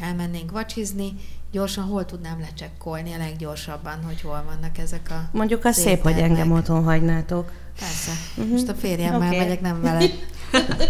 elmennénk 0.01 0.51
vacsizni, 0.51 1.15
gyorsan 1.51 1.85
hol 1.85 2.05
tudnám 2.05 2.41
lecsekkolni 2.41 3.13
a 3.13 3.19
leggyorsabban, 3.19 4.05
hogy 4.05 4.21
hol 4.21 4.45
vannak 4.47 4.79
ezek 4.79 5.11
a 5.11 5.29
Mondjuk 5.33 5.65
az 5.65 5.77
szép, 5.77 6.03
hogy 6.03 6.19
engem 6.19 6.53
otthon 6.53 6.85
hagynátok. 6.85 7.51
Persze. 7.79 8.11
Uh-huh. 8.37 8.53
Most 8.53 8.69
a 8.69 8.75
férjemmel 8.75 9.27
okay. 9.27 9.39
megyek, 9.39 9.61
nem 9.61 9.81
vele. 9.81 10.05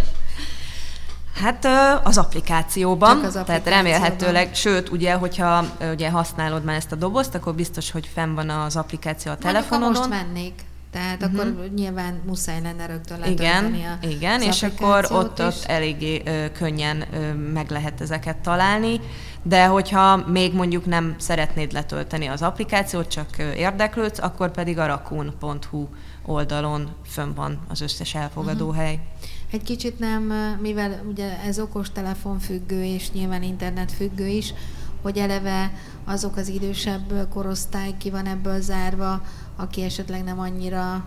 Hát 1.34 1.66
az 2.04 2.18
applikációban, 2.18 3.10
az 3.10 3.36
applikációban, 3.36 3.44
tehát 3.44 3.68
remélhetőleg, 3.68 4.54
sőt, 4.54 4.88
ugye, 4.88 5.12
hogyha 5.12 5.64
ugye 5.92 6.10
használod 6.10 6.64
már 6.64 6.76
ezt 6.76 6.92
a 6.92 6.96
dobozt, 6.96 7.34
akkor 7.34 7.54
biztos, 7.54 7.90
hogy 7.90 8.10
fenn 8.14 8.34
van 8.34 8.50
az 8.50 8.76
applikáció 8.76 9.32
a 9.32 9.36
telefonodon. 9.36 9.92
Mondjuk, 9.92 10.08
most 10.08 10.22
mennék, 10.24 10.54
tehát 10.91 11.22
uh-huh. 11.22 11.41
akkor 11.41 11.68
nyilván 11.74 12.20
muszáj 12.26 12.61
lenne 12.62 12.86
rögtön 12.86 13.24
Igen, 13.24 13.64
a 13.74 14.07
igen 14.07 14.43
és 14.43 14.62
akkor 14.62 15.07
ott, 15.11 15.43
ott 15.43 15.64
eléggé 15.66 16.22
ö, 16.24 16.47
könnyen 16.53 17.05
ö, 17.12 17.32
meg 17.34 17.70
lehet 17.70 18.01
ezeket 18.01 18.36
találni, 18.36 19.01
de 19.43 19.66
hogyha 19.66 20.16
még 20.16 20.55
mondjuk 20.55 20.86
nem 20.86 21.14
szeretnéd 21.18 21.72
letölteni 21.72 22.26
az 22.26 22.43
applikációt, 22.43 23.09
csak 23.09 23.28
ö, 23.38 23.53
érdeklődsz, 23.53 24.18
akkor 24.18 24.51
pedig 24.51 24.78
a 24.78 24.86
rakun.hu 24.86 25.86
oldalon 26.26 26.88
fönn 27.07 27.34
van 27.34 27.61
az 27.68 27.80
összes 27.80 28.14
elfogadóhely. 28.14 28.95
Uh-huh. 28.95 29.09
Egy 29.51 29.62
kicsit 29.62 29.99
nem, 29.99 30.22
mivel 30.61 31.03
ugye 31.09 31.38
ez 31.47 31.59
okostelefon 31.59 32.38
függő 32.38 32.84
és 32.84 33.11
nyilván 33.11 33.43
internet 33.43 33.93
függő 33.93 34.26
is, 34.26 34.55
hogy 35.03 35.18
eleve 35.18 35.72
azok 36.05 36.36
az 36.36 36.49
idősebb 36.49 37.28
korosztály 37.28 37.95
ki 37.99 38.11
van 38.11 38.26
ebből 38.26 38.61
zárva, 38.61 39.22
aki 39.61 39.82
esetleg 39.82 40.24
nem 40.24 40.40
annyira 40.40 41.04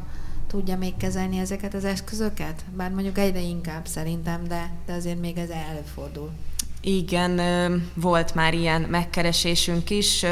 tudja 0.47 0.77
még 0.77 0.97
kezelni 0.97 1.37
ezeket 1.37 1.73
az 1.73 1.85
eszközöket? 1.85 2.63
Bár 2.75 2.91
mondjuk 2.91 3.17
egyre 3.17 3.41
inkább 3.41 3.87
szerintem, 3.87 4.47
de, 4.47 4.71
de 4.85 4.93
azért 4.93 5.19
még 5.19 5.37
ez 5.37 5.49
előfordul. 5.49 6.31
Igen, 6.81 7.41
volt 7.93 8.35
már 8.35 8.53
ilyen 8.53 8.81
megkeresésünk 8.81 9.89
is. 9.89 10.25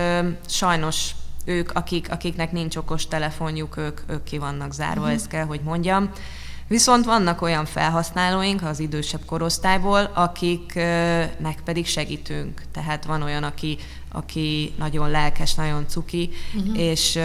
Sajnos 0.45 1.11
ők, 1.45 1.71
akik, 1.71 2.11
akiknek 2.11 2.51
nincs 2.51 2.75
okos 2.75 3.07
telefonjuk, 3.07 3.77
ők, 3.77 4.01
ők 4.07 4.23
ki 4.23 4.37
vannak 4.37 4.73
zárva, 4.73 5.01
uh-huh. 5.01 5.15
ezt 5.15 5.27
kell, 5.27 5.45
hogy 5.45 5.61
mondjam. 5.63 6.09
Viszont 6.67 7.05
vannak 7.05 7.41
olyan 7.41 7.65
felhasználóink 7.65 8.63
az 8.63 8.79
idősebb 8.79 9.25
korosztályból, 9.25 10.11
akiknek 10.13 11.61
pedig 11.65 11.87
segítünk. 11.87 12.61
Tehát 12.71 13.05
van 13.05 13.21
olyan, 13.21 13.43
aki, 13.43 13.77
aki 14.11 14.73
nagyon 14.77 15.09
lelkes, 15.09 15.53
nagyon 15.53 15.87
cuki, 15.87 16.29
uh-huh. 16.55 16.79
és 16.79 17.19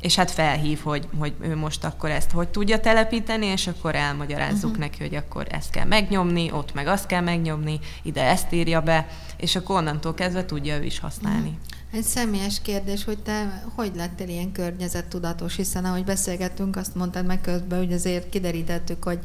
és 0.00 0.14
hát 0.14 0.30
felhív, 0.30 0.80
hogy, 0.82 1.08
hogy 1.18 1.34
ő 1.40 1.56
most 1.56 1.84
akkor 1.84 2.10
ezt 2.10 2.30
hogy 2.30 2.48
tudja 2.48 2.80
telepíteni, 2.80 3.46
és 3.46 3.66
akkor 3.66 3.94
elmagyarázzuk 3.94 4.64
uh-huh. 4.64 4.78
neki, 4.78 5.02
hogy 5.02 5.14
akkor 5.14 5.46
ezt 5.50 5.70
kell 5.70 5.84
megnyomni, 5.84 6.52
ott 6.52 6.74
meg 6.74 6.86
azt 6.86 7.06
kell 7.06 7.20
megnyomni, 7.20 7.78
ide 8.02 8.22
ezt 8.22 8.52
írja 8.52 8.80
be, 8.80 9.06
és 9.36 9.56
akkor 9.56 9.76
onnantól 9.76 10.14
kezdve 10.14 10.44
tudja 10.44 10.76
ő 10.76 10.84
is 10.84 10.98
használni. 10.98 11.48
Uh-huh. 11.48 11.98
Egy 11.98 12.04
személyes 12.04 12.60
kérdés, 12.62 13.04
hogy 13.04 13.18
te 13.18 13.62
hogy 13.74 13.92
lettél 13.94 14.28
ilyen 14.28 14.52
környezettudatos, 14.52 15.56
hiszen 15.56 15.84
ahogy 15.84 16.04
beszélgettünk, 16.04 16.76
azt 16.76 16.94
mondtad 16.94 17.26
meg 17.26 17.40
közben, 17.40 17.78
hogy 17.78 17.92
azért 17.92 18.28
kiderítettük, 18.28 19.04
hogy 19.04 19.18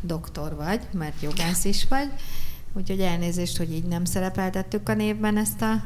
doktor 0.00 0.54
vagy, 0.54 0.80
mert 0.92 1.22
jogász 1.22 1.64
is 1.64 1.86
vagy, 1.88 2.08
úgyhogy 2.72 3.00
elnézést, 3.00 3.56
hogy 3.56 3.72
így 3.72 3.84
nem 3.84 4.04
szerepeltettük 4.04 4.88
a 4.88 4.94
névben 4.94 5.36
ezt 5.36 5.62
a 5.62 5.84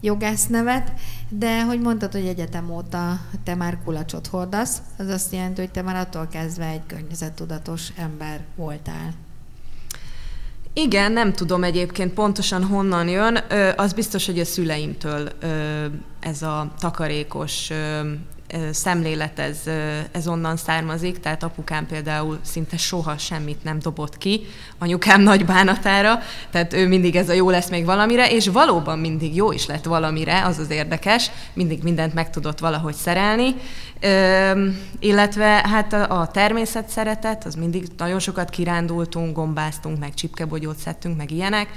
jogász 0.00 0.46
nevet, 0.46 0.92
de 1.28 1.64
hogy 1.64 1.80
mondtad, 1.80 2.12
hogy 2.12 2.26
egyetem 2.26 2.70
óta 2.70 3.20
te 3.44 3.54
már 3.54 3.78
kulacsot 3.84 4.26
hordasz, 4.26 4.82
az 4.98 5.08
azt 5.08 5.32
jelenti, 5.32 5.60
hogy 5.60 5.70
te 5.70 5.82
már 5.82 5.96
attól 5.96 6.26
kezdve 6.26 6.66
egy 6.66 6.86
környezettudatos 6.86 7.88
ember 7.96 8.40
voltál. 8.56 9.14
Igen, 10.72 11.12
nem 11.12 11.32
tudom 11.32 11.64
egyébként 11.64 12.12
pontosan 12.12 12.64
honnan 12.64 13.08
jön. 13.08 13.38
Az 13.76 13.92
biztos, 13.92 14.26
hogy 14.26 14.38
a 14.40 14.44
szüleimtől 14.44 15.28
ez 16.20 16.42
a 16.42 16.72
takarékos 16.78 17.70
szemlélet 18.72 19.38
ez, 19.38 19.58
ez 20.12 20.28
onnan 20.28 20.56
származik, 20.56 21.20
tehát 21.20 21.42
apukám 21.42 21.86
például 21.86 22.38
szinte 22.42 22.76
soha 22.76 23.18
semmit 23.18 23.64
nem 23.64 23.78
dobott 23.78 24.18
ki, 24.18 24.40
anyukám 24.78 25.20
nagy 25.20 25.44
bánatára, 25.44 26.18
tehát 26.50 26.72
ő 26.72 26.88
mindig 26.88 27.16
ez 27.16 27.28
a 27.28 27.32
jó 27.32 27.50
lesz 27.50 27.68
még 27.70 27.84
valamire, 27.84 28.30
és 28.30 28.48
valóban 28.48 28.98
mindig 28.98 29.34
jó 29.34 29.52
is 29.52 29.66
lett 29.66 29.84
valamire, 29.84 30.44
az 30.44 30.58
az 30.58 30.70
érdekes, 30.70 31.30
mindig 31.52 31.82
mindent 31.82 32.14
meg 32.14 32.30
tudott 32.30 32.58
valahogy 32.58 32.94
szerelni, 32.94 33.54
Ö, 34.00 34.66
illetve 34.98 35.46
hát 35.46 35.92
a, 35.92 36.20
a 36.20 36.26
természet 36.26 36.88
szeretet, 36.88 37.44
az 37.44 37.54
mindig 37.54 37.86
nagyon 37.96 38.18
sokat 38.18 38.50
kirándultunk, 38.50 39.36
gombáztunk, 39.36 39.98
meg 39.98 40.14
csipkebogyót 40.14 40.76
szedtünk, 40.76 41.16
meg 41.16 41.30
ilyenek, 41.30 41.68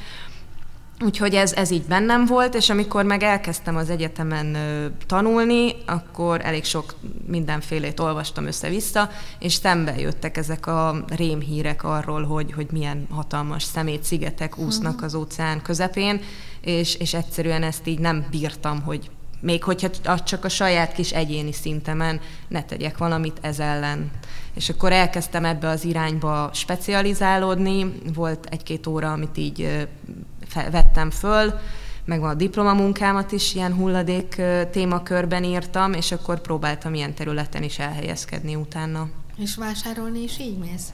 Úgyhogy 1.03 1.33
ez, 1.33 1.53
ez 1.53 1.71
így 1.71 1.83
bennem 1.83 2.25
volt, 2.25 2.55
és 2.55 2.69
amikor 2.69 3.05
meg 3.05 3.23
elkezdtem 3.23 3.75
az 3.75 3.89
egyetemen 3.89 4.55
ö, 4.55 4.85
tanulni, 5.07 5.75
akkor 5.85 6.41
elég 6.45 6.63
sok 6.63 6.95
mindenfélét 7.27 7.99
olvastam 7.99 8.45
össze-vissza, 8.45 9.09
és 9.39 9.53
szembe 9.53 9.99
jöttek 9.99 10.37
ezek 10.37 10.67
a 10.67 11.03
rémhírek 11.15 11.83
arról, 11.83 12.23
hogy, 12.23 12.51
hogy 12.51 12.67
milyen 12.71 13.07
hatalmas 13.09 13.63
szemét 13.63 14.03
szigetek 14.03 14.57
úsznak 14.57 14.95
mhm. 14.95 15.03
az 15.03 15.15
óceán 15.15 15.61
közepén, 15.61 16.21
és, 16.61 16.95
és 16.95 17.13
egyszerűen 17.13 17.63
ezt 17.63 17.87
így 17.87 17.99
nem 17.99 18.25
bírtam, 18.29 18.81
hogy 18.81 19.09
még 19.39 19.63
hogyha 19.63 19.89
csak 20.23 20.45
a 20.45 20.49
saját 20.49 20.93
kis 20.93 21.11
egyéni 21.11 21.51
szintemen 21.51 22.19
ne 22.47 22.63
tegyek 22.63 22.97
valamit 22.97 23.37
ez 23.41 23.59
ellen. 23.59 24.11
És 24.53 24.69
akkor 24.69 24.91
elkezdtem 24.91 25.45
ebbe 25.45 25.67
az 25.67 25.83
irányba 25.83 26.49
specializálódni, 26.53 27.93
volt 28.13 28.45
egy-két 28.49 28.87
óra, 28.87 29.11
amit 29.11 29.37
így 29.37 29.87
vettem 30.53 31.09
föl, 31.09 31.53
meg 32.05 32.19
van 32.19 32.29
a 32.29 32.33
diplomamunkámat 32.33 33.31
is 33.31 33.55
ilyen 33.55 33.73
hulladék 33.73 34.41
témakörben 34.71 35.43
írtam, 35.43 35.93
és 35.93 36.11
akkor 36.11 36.41
próbáltam 36.41 36.93
ilyen 36.93 37.13
területen 37.13 37.63
is 37.63 37.79
elhelyezkedni 37.79 38.55
utána. 38.55 39.09
És 39.37 39.55
vásárolni 39.55 40.23
is 40.23 40.39
így 40.39 40.57
mész? 40.57 40.93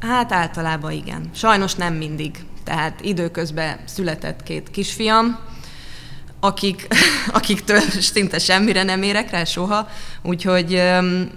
Hát 0.00 0.32
általában 0.32 0.92
igen. 0.92 1.30
Sajnos 1.34 1.74
nem 1.74 1.94
mindig. 1.94 2.44
Tehát 2.64 3.00
időközben 3.00 3.78
született 3.84 4.42
két 4.42 4.70
kisfiam, 4.70 5.38
akik, 6.44 6.86
akiktől 7.38 7.80
szinte 8.00 8.38
semmire 8.38 8.82
nem 8.82 9.02
érek 9.02 9.30
rá 9.30 9.44
soha, 9.44 9.88
úgyhogy 10.22 10.82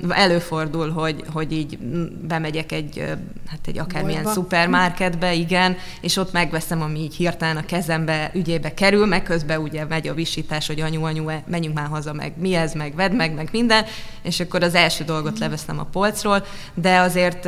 előfordul, 0.09 0.91
hogy, 0.91 1.23
hogy 1.33 1.51
így 1.51 1.77
bemegyek 2.21 2.71
egy, 2.71 3.03
hát 3.47 3.59
egy 3.65 3.77
akármilyen 3.77 4.23
Bolba. 4.23 4.39
szupermarketbe, 4.39 5.33
igen, 5.33 5.77
és 6.01 6.17
ott 6.17 6.31
megveszem, 6.31 6.81
ami 6.81 6.99
így 6.99 7.15
hirtelen 7.15 7.57
a 7.57 7.65
kezembe, 7.65 8.31
ügyébe 8.33 8.73
kerül, 8.73 9.05
meg 9.05 9.23
közben 9.23 9.59
ugye 9.59 9.85
megy 9.85 10.07
a 10.07 10.13
visítás, 10.13 10.67
hogy 10.67 10.79
anyu, 10.79 11.03
anyu, 11.03 11.29
menjünk 11.47 11.75
már 11.75 11.87
haza, 11.87 12.13
meg 12.13 12.33
mi 12.37 12.53
ez, 12.53 12.73
meg 12.73 12.95
vedd 12.95 13.11
meg, 13.11 13.33
meg 13.33 13.49
minden, 13.51 13.85
és 14.21 14.39
akkor 14.39 14.63
az 14.63 14.75
első 14.75 15.03
dolgot 15.03 15.39
leveszem 15.39 15.79
a 15.79 15.83
polcról, 15.83 16.45
de 16.73 16.99
azért 16.99 17.47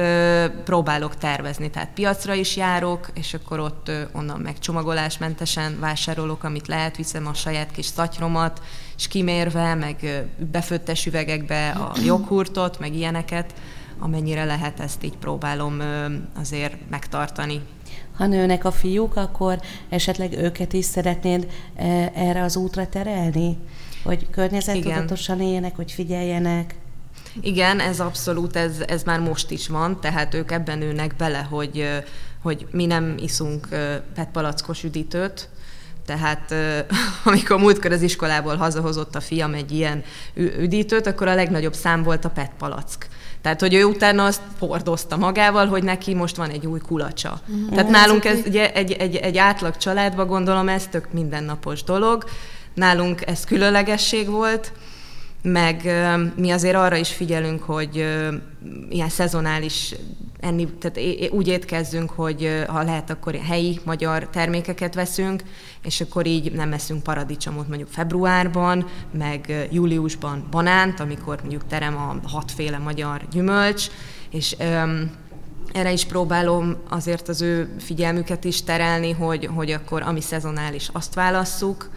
próbálok 0.63 1.17
tervezni, 1.17 1.69
tehát 1.69 1.89
piacra 1.93 2.33
is 2.33 2.55
járok, 2.55 3.07
és 3.13 3.33
akkor 3.33 3.59
ott 3.59 3.91
onnan 4.11 4.39
meg 4.39 4.59
csomagolásmentesen 4.59 5.79
vásárolok, 5.79 6.43
amit 6.43 6.67
lehet, 6.67 6.97
viszem 6.97 7.27
a 7.27 7.33
saját 7.47 7.71
kis 7.71 7.85
szatyromat, 7.85 8.61
és 8.97 9.07
kimérve, 9.07 9.75
meg 9.75 10.25
befőttes 10.51 11.05
üvegekbe 11.05 11.69
a 11.69 11.95
joghurtot, 12.05 12.79
meg 12.79 12.95
ilyeneket, 12.95 13.53
amennyire 13.99 14.45
lehet, 14.45 14.79
ezt 14.79 15.03
így 15.03 15.17
próbálom 15.17 15.81
azért 16.39 16.89
megtartani. 16.89 17.61
Ha 18.17 18.25
nőnek 18.25 18.65
a 18.65 18.71
fiúk, 18.71 19.15
akkor 19.15 19.59
esetleg 19.89 20.33
őket 20.33 20.73
is 20.73 20.85
szeretnéd 20.85 21.47
erre 22.13 22.43
az 22.43 22.55
útra 22.55 22.87
terelni? 22.87 23.57
Hogy 24.03 24.29
környezettudatosan 24.29 25.41
éljenek, 25.41 25.75
hogy 25.75 25.91
figyeljenek? 25.91 26.75
Igen, 27.41 27.79
ez 27.79 27.99
abszolút, 27.99 28.55
ez, 28.55 28.79
ez 28.87 29.03
már 29.03 29.19
most 29.19 29.51
is 29.51 29.67
van, 29.67 29.99
tehát 30.01 30.33
ők 30.33 30.51
ebben 30.51 30.77
nőnek 30.77 31.15
bele, 31.15 31.39
hogy, 31.39 31.87
hogy 32.41 32.67
mi 32.71 32.85
nem 32.85 33.15
iszunk 33.19 33.67
petpalackos 34.15 34.83
üdítőt, 34.83 35.49
tehát 36.07 36.55
amikor 37.23 37.57
múltkor 37.57 37.91
az 37.91 38.01
iskolából 38.01 38.55
hazahozott 38.55 39.15
a 39.15 39.21
fiam 39.21 39.53
egy 39.53 39.71
ilyen 39.71 40.03
üdítőt, 40.35 41.07
akkor 41.07 41.27
a 41.27 41.35
legnagyobb 41.35 41.73
szám 41.73 42.03
volt 42.03 42.25
a 42.25 42.29
PET 42.29 42.51
palack. 42.57 43.07
Tehát, 43.41 43.61
hogy 43.61 43.73
ő 43.73 43.83
utána 43.83 44.25
azt 44.25 44.41
hordozta 44.59 45.17
magával, 45.17 45.67
hogy 45.67 45.83
neki 45.83 46.13
most 46.13 46.35
van 46.35 46.49
egy 46.49 46.65
új 46.65 46.79
kulacsa. 46.79 47.39
Mm. 47.51 47.67
Tehát 47.67 47.89
nálunk 47.89 48.25
ez 48.25 48.39
ugye, 48.45 48.73
egy, 48.73 48.91
egy, 48.91 49.15
egy 49.15 49.37
átlag 49.37 49.77
családban 49.77 50.27
gondolom 50.27 50.69
ez 50.69 50.87
tök 50.87 51.07
mindennapos 51.11 51.83
dolog. 51.83 52.23
Nálunk 52.73 53.27
ez 53.27 53.43
különlegesség 53.43 54.29
volt, 54.29 54.71
meg 55.51 55.89
mi 56.35 56.51
azért 56.51 56.75
arra 56.75 56.95
is 56.95 57.09
figyelünk, 57.09 57.63
hogy 57.63 57.95
ilyen 58.89 59.09
szezonális 59.09 59.95
enni, 60.39 60.67
tehát 60.67 60.99
úgy 61.31 61.47
étkezzünk, 61.47 62.09
hogy 62.09 62.63
ha 62.67 62.83
lehet, 62.83 63.09
akkor 63.09 63.35
helyi 63.35 63.79
magyar 63.83 64.29
termékeket 64.29 64.95
veszünk, 64.95 65.43
és 65.83 66.01
akkor 66.01 66.25
így 66.25 66.51
nem 66.51 66.73
eszünk 66.73 67.03
paradicsomot 67.03 67.67
mondjuk 67.67 67.89
februárban, 67.89 68.85
meg 69.17 69.67
júliusban 69.71 70.47
banánt, 70.51 70.99
amikor 70.99 71.37
mondjuk 71.39 71.67
terem 71.67 71.97
a 71.97 72.29
hatféle 72.29 72.77
magyar 72.77 73.21
gyümölcs, 73.31 73.87
és 74.29 74.55
öm, 74.59 75.11
erre 75.73 75.91
is 75.91 76.05
próbálom 76.05 76.75
azért 76.89 77.27
az 77.27 77.41
ő 77.41 77.75
figyelmüket 77.79 78.43
is 78.43 78.63
terelni, 78.63 79.11
hogy, 79.11 79.49
hogy 79.55 79.71
akkor 79.71 80.01
ami 80.01 80.21
szezonális, 80.21 80.89
azt 80.93 81.13
válasszuk, 81.13 81.89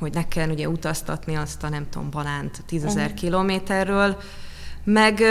hogy 0.00 0.14
ne 0.14 0.28
kell 0.28 0.50
ugye 0.50 0.68
utaztatni 0.68 1.34
azt 1.34 1.62
a 1.62 1.68
nem 1.68 1.86
tudom, 1.90 2.10
balánt 2.10 2.62
tízezer 2.66 3.04
uh-huh. 3.04 3.18
kilométerről, 3.18 4.16
meg 4.84 5.22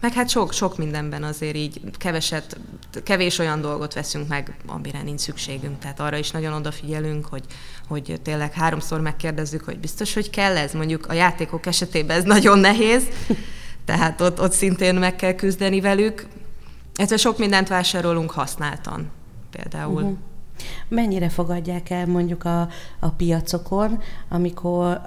meg 0.00 0.12
hát 0.12 0.28
sok, 0.28 0.52
sok 0.52 0.76
mindenben 0.76 1.22
azért 1.22 1.56
így 1.56 1.80
keveset, 1.98 2.58
kevés 3.02 3.38
olyan 3.38 3.60
dolgot 3.60 3.94
veszünk 3.94 4.28
meg, 4.28 4.56
amire 4.66 5.02
nincs 5.02 5.20
szükségünk. 5.20 5.78
Tehát 5.78 6.00
arra 6.00 6.16
is 6.16 6.30
nagyon 6.30 6.52
odafigyelünk, 6.52 7.26
hogy, 7.26 7.44
hogy 7.88 8.20
tényleg 8.22 8.52
háromszor 8.52 9.00
megkérdezzük, 9.00 9.64
hogy 9.64 9.78
biztos, 9.78 10.14
hogy 10.14 10.30
kell 10.30 10.56
ez. 10.56 10.72
Mondjuk 10.72 11.06
a 11.06 11.12
játékok 11.12 11.66
esetében 11.66 12.16
ez 12.16 12.24
nagyon 12.24 12.58
nehéz, 12.58 13.02
tehát 13.84 14.20
ott, 14.20 14.40
ott 14.40 14.52
szintén 14.52 14.94
meg 14.94 15.16
kell 15.16 15.34
küzdeni 15.34 15.80
velük. 15.80 16.26
Ezzel 16.94 17.18
sok 17.18 17.38
mindent 17.38 17.68
vásárolunk 17.68 18.30
használtan 18.30 19.10
például. 19.50 20.02
Uh-huh. 20.02 20.18
Mennyire 20.88 21.28
fogadják 21.28 21.90
el 21.90 22.06
mondjuk 22.06 22.44
a, 22.44 22.68
a 22.98 23.08
piacokon, 23.08 24.00
amikor 24.28 25.00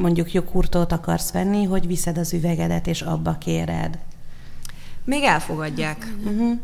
mondjuk 0.00 0.32
joghurtot 0.32 0.92
akarsz 0.92 1.32
venni, 1.32 1.64
hogy 1.64 1.86
viszed 1.86 2.18
az 2.18 2.32
üvegedet 2.32 2.86
és 2.86 3.02
abba 3.02 3.38
kéred? 3.38 3.98
Még 5.04 5.22
elfogadják. 5.22 6.14
Uh-huh. 6.24 6.58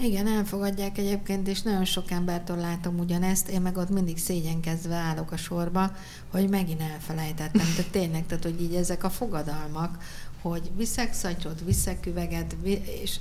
Igen, 0.00 0.26
elfogadják 0.26 0.98
egyébként, 0.98 1.48
és 1.48 1.62
nagyon 1.62 1.84
sok 1.84 2.10
embertől 2.10 2.56
látom 2.56 2.98
ugyanezt, 2.98 3.48
én 3.48 3.60
meg 3.60 3.76
ott 3.76 3.90
mindig 3.90 4.18
szégyenkezve 4.18 4.94
állok 4.94 5.32
a 5.32 5.36
sorba, 5.36 5.92
hogy 6.30 6.48
megint 6.48 6.80
elfelejtettem. 6.80 7.66
De 7.76 7.82
tényleg, 7.90 8.26
tehát, 8.26 8.44
hogy 8.44 8.62
így 8.62 8.74
ezek 8.74 9.04
a 9.04 9.10
fogadalmak, 9.10 9.98
hogy 10.42 10.70
viszek 10.76 11.12
szatyrot, 11.12 11.60
viszek 11.64 12.06
üveget, 12.06 12.56
és, 13.02 13.16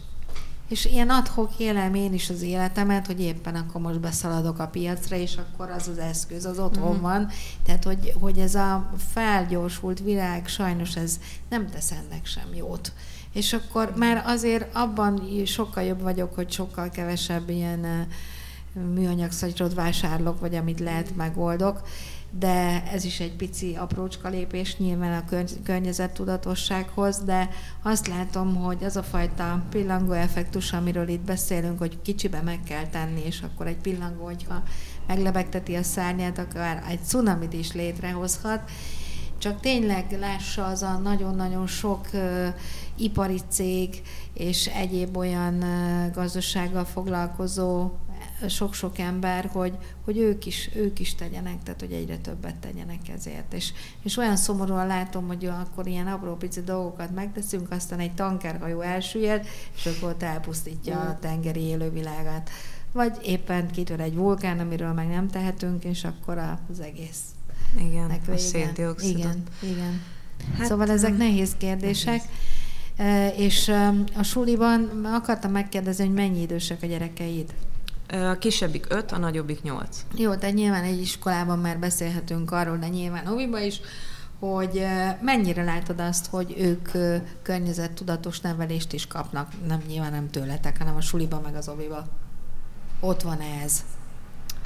és 0.68 0.86
ilyen 0.86 1.10
adhok 1.10 1.52
élem 1.58 1.94
én 1.94 2.14
is 2.14 2.30
az 2.30 2.42
életemet, 2.42 3.06
hogy 3.06 3.22
éppen 3.22 3.56
akkor 3.56 3.82
most 3.82 4.00
beszaladok 4.00 4.60
a 4.60 4.68
piacra, 4.68 5.16
és 5.16 5.38
akkor 5.38 5.70
az 5.70 5.88
az 5.88 5.98
eszköz, 5.98 6.46
az 6.46 6.60
otthon 6.60 6.98
mm. 6.98 7.02
van. 7.02 7.30
Tehát, 7.66 7.84
hogy, 7.84 8.14
hogy 8.20 8.38
ez 8.38 8.56
a 8.56 8.92
felgyorsult 9.14 10.00
világ, 10.00 10.48
sajnos 10.48 10.96
ez 10.96 11.20
nem 11.50 11.70
tesz 11.70 11.92
ennek 11.92 12.26
sem 12.26 12.54
jót 12.56 12.92
és 13.38 13.54
akkor 13.54 13.94
már 13.96 14.24
azért 14.26 14.76
abban 14.76 15.22
sokkal 15.46 15.84
jobb 15.84 16.02
vagyok, 16.02 16.36
hogy 16.36 16.52
sokkal 16.52 16.90
kevesebb 16.90 17.50
ilyen 17.50 18.08
műanyag 18.94 19.32
szagyrot 19.32 19.74
vásárlok, 19.74 20.40
vagy 20.40 20.56
amit 20.56 20.80
lehet, 20.80 21.16
megoldok. 21.16 21.82
De 22.32 22.84
ez 22.92 23.04
is 23.04 23.20
egy 23.20 23.36
pici 23.36 23.76
aprócska 23.76 24.30
lépés 24.30 24.78
nyilván 24.78 25.24
a 25.24 25.38
környezettudatossághoz, 25.64 27.24
de 27.24 27.50
azt 27.82 28.08
látom, 28.08 28.56
hogy 28.56 28.84
az 28.84 28.96
a 28.96 29.04
fajta 29.04 29.64
pillangó 29.70 30.12
effektus, 30.12 30.74
amiről 30.74 31.08
itt 31.08 31.22
beszélünk, 31.22 31.80
hogy 31.80 32.02
kicsibe 32.02 32.42
meg 32.42 32.60
kell 32.64 32.86
tenni, 32.88 33.22
és 33.26 33.42
akkor 33.42 33.68
egy 33.68 33.78
pillangó, 33.78 34.24
hogyha 34.24 34.64
meglebegteti 35.08 35.76
a 35.76 35.84
szárnyát, 35.84 36.38
akár 36.38 36.84
egy 36.90 37.04
cunamit 37.04 37.54
is 37.54 37.74
létrehozhat, 37.74 38.70
csak 39.38 39.60
tényleg 39.60 40.18
lássa 40.20 40.66
az 40.66 40.82
a 40.82 40.98
nagyon-nagyon 40.98 41.68
sok 41.68 42.08
uh, 42.14 42.48
ipari 42.96 43.40
cég 43.50 44.02
és 44.34 44.66
egyéb 44.66 45.18
olyan 45.18 45.54
uh, 45.54 46.14
gazdasággal 46.14 46.86
foglalkozó 46.86 47.92
sok-sok 48.50 48.98
ember, 48.98 49.50
hogy, 49.52 49.78
hogy 50.06 50.18
ők, 50.18 50.46
is, 50.46 50.70
ők 50.76 51.00
is 51.00 51.16
tegyenek, 51.16 51.64
tehát 51.64 51.80
hogy 51.80 51.92
egyre 51.92 52.18
többet 52.18 52.56
tegyenek 52.56 53.10
ezért. 53.16 53.54
És, 53.54 53.74
és 54.04 54.18
olyan 54.18 54.36
szomorúan 54.36 54.88
látom, 54.88 55.28
hogy 55.28 55.46
akkor 55.46 55.88
ilyen 55.88 56.08
apró 56.08 56.36
pici 56.36 56.62
dolgokat 56.62 57.16
megteszünk, 57.16 57.72
aztán 57.72 58.00
egy 58.00 58.14
tankerhajó 58.14 58.82
elsüllyed, 58.82 59.48
és 59.76 59.86
akkor 59.86 60.10
ott 60.10 60.24
elpusztítja 60.24 61.00
a 61.00 61.20
tengeri 61.20 61.62
élővilágát. 61.62 62.50
Vagy 62.92 63.18
éppen 63.24 63.72
kitör 63.72 64.00
egy 64.00 64.16
vulkán, 64.16 64.60
amiről 64.60 64.94
meg 64.94 65.08
nem 65.08 65.28
tehetünk, 65.28 65.84
és 65.84 66.04
akkor 66.04 66.38
az 66.72 66.80
egész. 66.80 67.22
Igen, 67.80 68.22
a 68.28 68.38
széndiokszidot. 68.38 69.18
Igen, 69.18 69.44
igen. 69.62 70.02
Hát, 70.58 70.68
szóval 70.68 70.90
ezek 70.90 71.18
nehéz 71.18 71.56
kérdések. 71.58 72.22
Nehéz. 72.98 73.40
És 73.40 73.72
a 74.18 74.24
suliban 74.24 75.06
akartam 75.06 75.52
megkérdezni, 75.52 76.06
hogy 76.06 76.14
mennyi 76.14 76.42
idősek 76.42 76.84
a 76.84 76.86
gyerekeid? 76.86 77.54
A 78.08 78.38
kisebbik 78.38 78.86
öt, 78.90 79.12
a 79.12 79.18
nagyobbik 79.18 79.62
nyolc. 79.62 80.06
Jó, 80.16 80.36
tehát 80.36 80.56
nyilván 80.56 80.84
egy 80.84 81.02
iskolában 81.02 81.60
már 81.60 81.80
beszélhetünk 81.80 82.52
arról, 82.52 82.78
de 82.78 82.88
nyilván 82.88 83.28
óviba 83.28 83.60
is, 83.60 83.82
hogy 84.40 84.86
mennyire 85.22 85.64
látod 85.64 86.00
azt, 86.00 86.28
hogy 86.30 86.56
ők 86.58 86.90
környezettudatos 87.42 88.40
nevelést 88.40 88.94
is 88.94 89.08
kapnak, 89.08 89.52
nem 89.68 89.82
nyilván 89.88 90.12
nem 90.12 90.30
tőletek, 90.30 90.78
hanem 90.78 90.96
a 90.96 91.02
suliba 91.02 91.42
meg 91.44 91.56
az 91.56 91.70
oviba. 91.70 92.06
Ott 93.00 93.22
van 93.22 93.40
ez. 93.64 93.84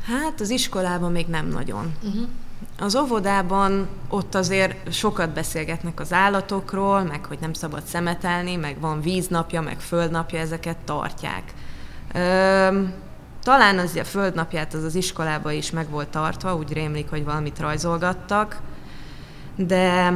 Hát 0.05 0.41
az 0.41 0.49
iskolában 0.49 1.11
még 1.11 1.27
nem 1.27 1.47
nagyon. 1.47 1.95
Uh-huh. 2.03 2.27
Az 2.79 2.95
óvodában 2.95 3.87
ott 4.09 4.35
azért 4.35 4.93
sokat 4.93 5.29
beszélgetnek 5.29 5.99
az 5.99 6.13
állatokról, 6.13 7.03
meg 7.03 7.25
hogy 7.25 7.37
nem 7.39 7.53
szabad 7.53 7.83
szemetelni, 7.83 8.55
meg 8.55 8.79
van 8.79 9.01
víznapja, 9.01 9.61
meg 9.61 9.79
földnapja, 9.79 10.39
ezeket 10.39 10.77
tartják. 10.77 11.53
Ö- 12.13 13.09
talán 13.43 13.77
az 13.77 13.95
a 13.95 14.03
földnapját 14.03 14.73
az 14.73 14.83
az 14.83 14.95
iskolába 14.95 15.51
is 15.51 15.71
meg 15.71 15.89
volt 15.89 16.09
tartva, 16.09 16.55
úgy 16.55 16.73
rémlik, 16.73 17.09
hogy 17.09 17.23
valamit 17.23 17.59
rajzolgattak, 17.59 18.61
de, 19.55 20.13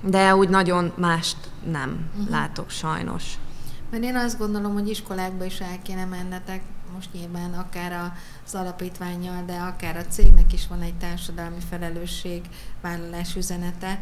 de 0.00 0.34
úgy 0.34 0.48
nagyon 0.48 0.92
mást 0.96 1.36
nem 1.70 2.10
uh-huh. 2.12 2.30
látok 2.30 2.70
sajnos. 2.70 3.24
Mert 3.90 4.02
én 4.02 4.16
azt 4.16 4.38
gondolom, 4.38 4.72
hogy 4.72 4.88
iskolákba 4.88 5.44
is 5.44 5.60
el 5.60 5.78
kéne 5.82 6.04
mennetek, 6.04 6.62
most 6.94 7.12
nyilván 7.12 7.52
akár 7.52 8.12
az 8.46 8.54
alapítványjal, 8.54 9.42
de 9.46 9.56
akár 9.56 9.96
a 9.96 10.06
cégnek 10.06 10.52
is 10.52 10.66
van 10.66 10.80
egy 10.80 10.94
társadalmi 10.94 11.60
felelősség 11.70 12.42
vállalás 12.80 13.36
üzenete, 13.36 14.00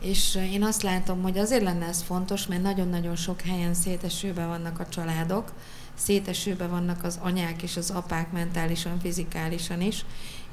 és 0.00 0.34
én 0.52 0.62
azt 0.62 0.82
látom, 0.82 1.22
hogy 1.22 1.38
azért 1.38 1.62
lenne 1.62 1.86
ez 1.86 2.02
fontos, 2.02 2.46
mert 2.46 2.62
nagyon-nagyon 2.62 3.16
sok 3.16 3.40
helyen 3.40 3.74
szétesőben 3.74 4.48
vannak 4.48 4.80
a 4.80 4.88
családok, 4.88 5.52
szétesőbe 5.98 6.66
vannak 6.66 7.04
az 7.04 7.18
anyák 7.22 7.62
és 7.62 7.76
az 7.76 7.90
apák 7.90 8.32
mentálisan, 8.32 9.00
fizikálisan 9.00 9.80
is, 9.80 10.04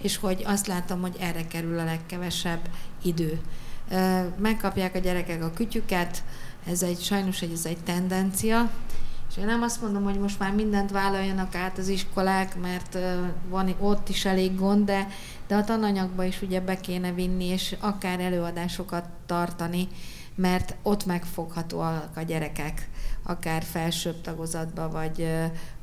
és 0.02 0.18
hogy 0.18 0.44
azt 0.46 0.68
látom, 0.68 1.02
hogy 1.02 1.16
erre 1.20 1.48
kerül 1.48 1.80
a 1.80 1.84
legkevesebb 1.84 2.70
idő. 3.02 3.40
Megkapják 4.38 4.96
a 4.96 5.00
gyerekek 5.00 5.44
a 5.44 5.54
kütyüket, 5.54 6.24
ez 6.68 6.82
egy 6.82 7.02
sajnos 7.02 7.42
egy, 7.42 7.52
ez 7.52 7.66
egy 7.66 7.78
tendencia, 7.78 8.72
és 9.30 9.38
én 9.38 9.46
nem 9.46 9.62
azt 9.62 9.82
mondom, 9.82 10.04
hogy 10.04 10.20
most 10.20 10.40
már 10.40 10.54
mindent 10.54 10.92
vállaljanak 10.92 11.56
át 11.56 11.78
az 11.78 11.88
iskolák, 11.88 12.60
mert 12.60 12.98
van 13.50 13.76
ott 13.80 14.10
is 14.10 14.26
elég 14.26 14.56
gond, 14.56 14.86
de, 14.86 15.08
de 15.48 15.56
a 15.56 15.64
tananyagba 15.64 16.24
is 16.24 16.42
ugye 16.42 16.62
be 16.62 16.80
kéne 16.80 17.12
vinni, 17.12 17.46
és 17.46 17.76
akár 17.80 18.20
előadásokat 18.20 19.06
tartani, 19.26 19.88
mert 20.36 20.76
ott 20.82 21.06
megfoghatóak 21.06 22.18
a 22.18 22.22
gyerekek 22.22 22.90
akár 23.26 23.64
felsőbb 23.64 24.22
tagozatban, 24.22 24.92
vagy 24.92 25.28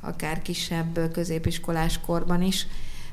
akár 0.01 0.41
kisebb 0.41 1.11
középiskolás 1.11 1.99
korban 2.05 2.41
is, 2.41 2.67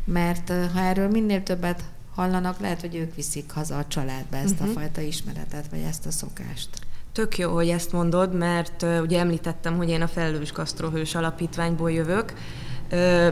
mert 0.04 0.52
ha 0.72 0.80
erről 0.80 1.08
minél 1.08 1.42
többet 1.42 1.84
hallanak, 2.14 2.60
lehet, 2.60 2.80
hogy 2.80 2.94
ők 2.94 3.14
viszik 3.14 3.50
haza 3.50 3.78
a 3.78 3.86
családba 3.86 4.36
ezt 4.36 4.52
uh-huh. 4.52 4.66
a 4.66 4.70
mhm. 4.70 4.78
fajta 4.78 5.00
ismeretet, 5.00 5.66
vagy 5.70 5.80
ezt 5.80 6.06
a 6.06 6.10
szokást. 6.10 6.68
Tök 7.12 7.38
jó, 7.38 7.54
hogy 7.54 7.68
ezt 7.68 7.92
mondod, 7.92 8.34
mert 8.34 8.82
ugye 8.82 9.18
említettem, 9.18 9.76
hogy 9.76 9.88
én 9.88 10.02
a 10.02 10.08
Felelős 10.08 10.52
Gasztrohős 10.52 11.14
Alapítványból 11.14 11.90
jövök, 11.90 12.32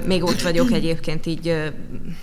még 0.04 0.24
ott 0.24 0.42
vagyok 0.42 0.72
egyébként 0.72 1.26
így, 1.26 1.72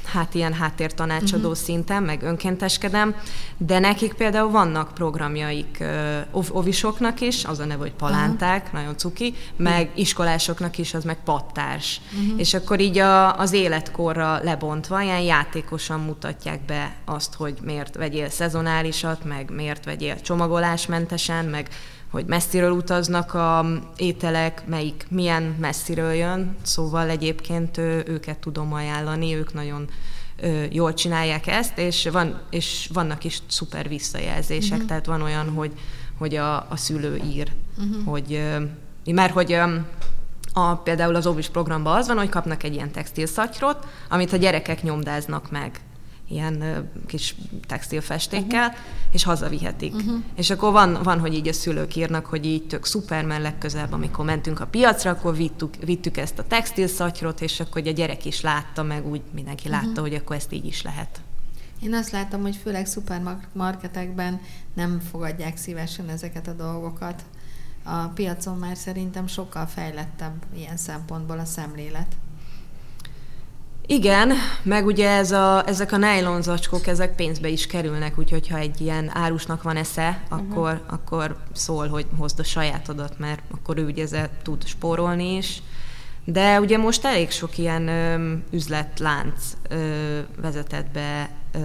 hát 0.05 0.33
ilyen 0.33 0.53
háttértanácsadó 0.53 1.49
uh-huh. 1.49 1.63
szinten, 1.63 2.03
meg 2.03 2.23
önkénteskedem, 2.23 3.15
de 3.57 3.79
nekik 3.79 4.13
például 4.13 4.51
vannak 4.51 4.93
programjaik 4.93 5.83
ovisoknak 6.31 7.21
is, 7.21 7.45
az 7.45 7.59
a 7.59 7.65
neve, 7.65 7.81
hogy 7.81 7.93
palánták, 7.93 8.63
uh-huh. 8.63 8.79
nagyon 8.79 8.97
cuki, 8.97 9.33
meg 9.55 9.91
iskolásoknak 9.95 10.77
is, 10.77 10.93
az 10.93 11.03
meg 11.03 11.17
pattárs. 11.23 12.01
Uh-huh. 12.11 12.39
És 12.39 12.53
akkor 12.53 12.79
így 12.79 12.97
a, 12.97 13.39
az 13.39 13.53
életkorra 13.53 14.39
lebontva, 14.43 15.01
ilyen 15.01 15.21
játékosan 15.21 15.99
mutatják 15.99 16.65
be 16.65 16.95
azt, 17.05 17.33
hogy 17.33 17.57
miért 17.61 17.95
vegyél 17.95 18.29
szezonálisat, 18.29 19.23
meg 19.23 19.49
miért 19.49 19.85
vegyél 19.85 20.21
csomagolásmentesen, 20.21 21.45
meg 21.45 21.67
hogy 22.15 22.25
messziről 22.25 22.71
utaznak 22.71 23.33
a 23.33 23.65
ételek, 23.97 24.67
melyik 24.67 25.05
milyen 25.09 25.55
messziről 25.59 26.13
jön, 26.13 26.55
szóval 26.61 27.09
egyébként 27.09 27.77
őket 28.07 28.37
tudom 28.37 28.73
ajánlani, 28.73 29.35
ők 29.35 29.53
nagyon 29.53 29.87
jól 30.71 30.93
csinálják 30.93 31.47
ezt, 31.47 31.77
és, 31.77 32.07
van, 32.11 32.41
és 32.49 32.89
vannak 32.93 33.23
is 33.23 33.39
szuper 33.47 33.87
visszajelzések, 33.87 34.71
uh-huh. 34.71 34.87
tehát 34.87 35.05
van 35.05 35.21
olyan, 35.21 35.49
hogy, 35.49 35.71
hogy 36.17 36.35
a, 36.35 36.55
a 36.55 36.75
szülő 36.75 37.21
ír, 37.25 37.51
uh-huh. 37.77 38.05
hogy 38.05 38.41
mert 39.05 39.33
hogy 39.33 39.57
a, 40.53 40.75
például 40.75 41.15
az 41.15 41.25
óvis 41.25 41.49
programban 41.49 41.97
az 41.97 42.07
van, 42.07 42.17
hogy 42.17 42.29
kapnak 42.29 42.63
egy 42.63 42.73
ilyen 42.73 42.91
textilszatyrot, 42.91 43.87
amit 44.09 44.33
a 44.33 44.37
gyerekek 44.37 44.83
nyomdáznak 44.83 45.51
meg 45.51 45.79
ilyen 46.29 46.89
kis 47.05 47.35
textilfestékkel, 47.67 48.67
uh-huh. 48.67 48.83
és 49.11 49.23
hazavihetik. 49.23 49.93
Uh-huh. 49.93 50.23
És 50.35 50.49
akkor 50.49 50.71
van, 50.71 50.99
van, 51.03 51.19
hogy 51.19 51.33
így 51.33 51.47
a 51.47 51.53
szülők 51.53 51.95
írnak, 51.95 52.25
hogy 52.25 52.45
így 52.45 52.67
tök 52.67 52.85
szuper, 52.85 53.25
mert 53.25 53.41
legközelebb, 53.41 53.91
amikor 53.91 54.25
mentünk 54.25 54.59
a 54.59 54.65
piacra, 54.65 55.11
akkor 55.11 55.35
vittük, 55.35 55.75
vittük 55.75 56.17
ezt 56.17 56.39
a 56.39 56.47
textilszatyrot, 56.47 57.41
és 57.41 57.59
akkor 57.59 57.87
a 57.87 57.91
gyerek 57.91 58.25
is 58.25 58.41
látta, 58.41 58.83
meg 58.83 59.07
úgy 59.07 59.21
mindenki 59.33 59.69
látta, 59.69 59.87
uh-huh. 59.87 60.07
hogy 60.07 60.13
akkor 60.13 60.35
ezt 60.35 60.53
így 60.53 60.65
is 60.65 60.81
lehet. 60.81 61.21
Én 61.81 61.93
azt 61.93 62.11
látom, 62.11 62.41
hogy 62.41 62.55
főleg 62.55 62.85
szupermarketekben 62.85 64.41
nem 64.73 64.99
fogadják 64.99 65.57
szívesen 65.57 66.09
ezeket 66.09 66.47
a 66.47 66.53
dolgokat. 66.53 67.23
A 67.83 68.07
piacon 68.07 68.57
már 68.57 68.77
szerintem 68.77 69.27
sokkal 69.27 69.65
fejlettebb 69.65 70.33
ilyen 70.55 70.77
szempontból 70.77 71.39
a 71.39 71.45
szemlélet. 71.45 72.15
Igen, 73.87 74.31
meg 74.63 74.85
ugye 74.85 75.09
ez 75.09 75.31
a, 75.31 75.63
ezek 75.67 75.91
a 75.91 75.97
nylon 75.97 76.41
zacskók, 76.41 76.87
ezek 76.87 77.15
pénzbe 77.15 77.47
is 77.47 77.67
kerülnek, 77.67 78.19
úgyhogy 78.19 78.47
ha 78.47 78.57
egy 78.57 78.81
ilyen 78.81 79.11
árusnak 79.13 79.63
van 79.63 79.75
esze, 79.75 80.21
akkor, 80.29 80.71
uh-huh. 80.71 80.93
akkor 80.93 81.37
szól, 81.53 81.87
hogy 81.87 82.05
hozd 82.17 82.39
a 82.39 82.43
sajátodat, 82.43 83.19
mert 83.19 83.41
akkor 83.51 83.77
ő 83.77 83.85
ugye 83.85 84.03
ezzel 84.03 84.29
tud 84.43 84.65
spórolni 84.65 85.35
is. 85.35 85.61
De 86.25 86.59
ugye 86.59 86.77
most 86.77 87.05
elég 87.05 87.31
sok 87.31 87.57
ilyen 87.57 87.87
ö, 87.87 88.33
üzletlánc 88.51 89.57
ö, 89.69 89.75
vezetett 90.41 90.87
be 90.91 91.29
ö, 91.51 91.59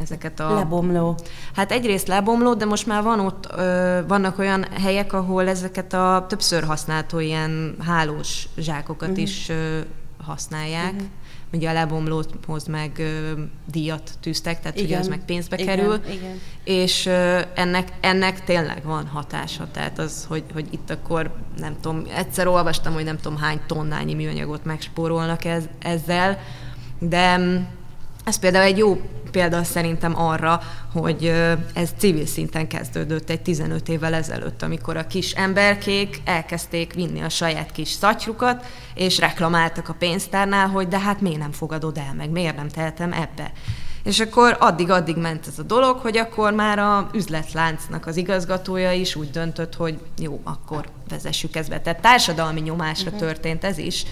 ezeket 0.00 0.40
a... 0.40 0.54
Lebomló. 0.54 1.18
Hát 1.54 1.72
egyrészt 1.72 2.08
lebomló, 2.08 2.54
de 2.54 2.64
most 2.64 2.86
már 2.86 3.02
van 3.02 3.20
ott, 3.20 3.48
ö, 3.56 4.00
vannak 4.08 4.38
olyan 4.38 4.64
helyek, 4.80 5.12
ahol 5.12 5.48
ezeket 5.48 5.92
a 5.92 6.24
többször 6.28 6.64
használható 6.64 7.18
ilyen 7.18 7.76
hálós 7.80 8.48
zsákokat 8.58 9.08
uh-huh. 9.08 9.22
is 9.22 9.48
ö, 9.48 9.78
használják. 10.18 10.92
Uh-huh 10.92 11.08
ugye 11.52 11.68
a 11.68 11.72
lebomlóhoz 11.72 12.66
meg 12.66 12.90
ö, 12.98 13.32
díjat 13.70 14.10
tűztek, 14.20 14.60
tehát 14.60 14.76
igen, 14.76 14.88
hogy 14.88 14.98
az 14.98 15.08
meg 15.08 15.24
pénzbe 15.24 15.56
igen, 15.58 15.76
kerül, 15.76 16.00
igen. 16.10 16.40
és 16.64 17.06
ö, 17.06 17.40
ennek, 17.54 17.88
ennek 18.00 18.44
tényleg 18.44 18.82
van 18.84 19.06
hatása, 19.06 19.68
tehát 19.72 19.98
az, 19.98 20.24
hogy, 20.28 20.44
hogy 20.52 20.66
itt 20.70 20.90
akkor 20.90 21.34
nem 21.58 21.76
tudom, 21.80 22.02
egyszer 22.14 22.46
olvastam, 22.46 22.92
hogy 22.92 23.04
nem 23.04 23.16
tudom 23.16 23.38
hány 23.38 23.60
tonnányi 23.66 24.14
műanyagot 24.14 24.64
megspórolnak 24.64 25.44
ez, 25.44 25.64
ezzel, 25.78 26.38
de 26.98 27.38
ez 28.26 28.38
például 28.38 28.64
egy 28.64 28.78
jó 28.78 29.00
példa 29.30 29.64
szerintem 29.64 30.18
arra, 30.20 30.60
hogy 30.92 31.32
ez 31.74 31.90
civil 31.96 32.26
szinten 32.26 32.68
kezdődött 32.68 33.30
egy 33.30 33.42
15 33.42 33.88
évvel 33.88 34.14
ezelőtt, 34.14 34.62
amikor 34.62 34.96
a 34.96 35.06
kis 35.06 35.32
emberkék 35.32 36.20
elkezdték 36.24 36.94
vinni 36.94 37.20
a 37.20 37.28
saját 37.28 37.72
kis 37.72 37.88
szatyrukat, 37.88 38.66
és 38.94 39.18
reklamáltak 39.18 39.88
a 39.88 39.96
pénztárnál, 39.98 40.68
hogy 40.68 40.88
de 40.88 40.98
hát 40.98 41.20
miért 41.20 41.38
nem 41.38 41.52
fogadod 41.52 41.98
el, 41.98 42.14
meg 42.16 42.30
miért 42.30 42.56
nem 42.56 42.68
tehetem 42.68 43.12
ebbe. 43.12 43.52
És 44.04 44.20
akkor 44.20 44.56
addig-addig 44.60 45.16
ment 45.16 45.46
ez 45.46 45.58
a 45.58 45.62
dolog, 45.62 45.98
hogy 45.98 46.16
akkor 46.16 46.52
már 46.52 46.78
a 46.78 47.08
üzletláncnak 47.12 48.06
az 48.06 48.16
igazgatója 48.16 48.92
is 48.92 49.14
úgy 49.14 49.30
döntött, 49.30 49.74
hogy 49.74 49.98
jó, 50.18 50.40
akkor 50.44 50.88
vezessük 51.08 51.56
ezt 51.56 51.68
be. 51.68 51.80
Tehát 51.80 52.00
társadalmi 52.00 52.60
nyomásra 52.60 53.10
uh-huh. 53.10 53.20
történt 53.20 53.64
ez 53.64 53.78
is, 53.78 54.04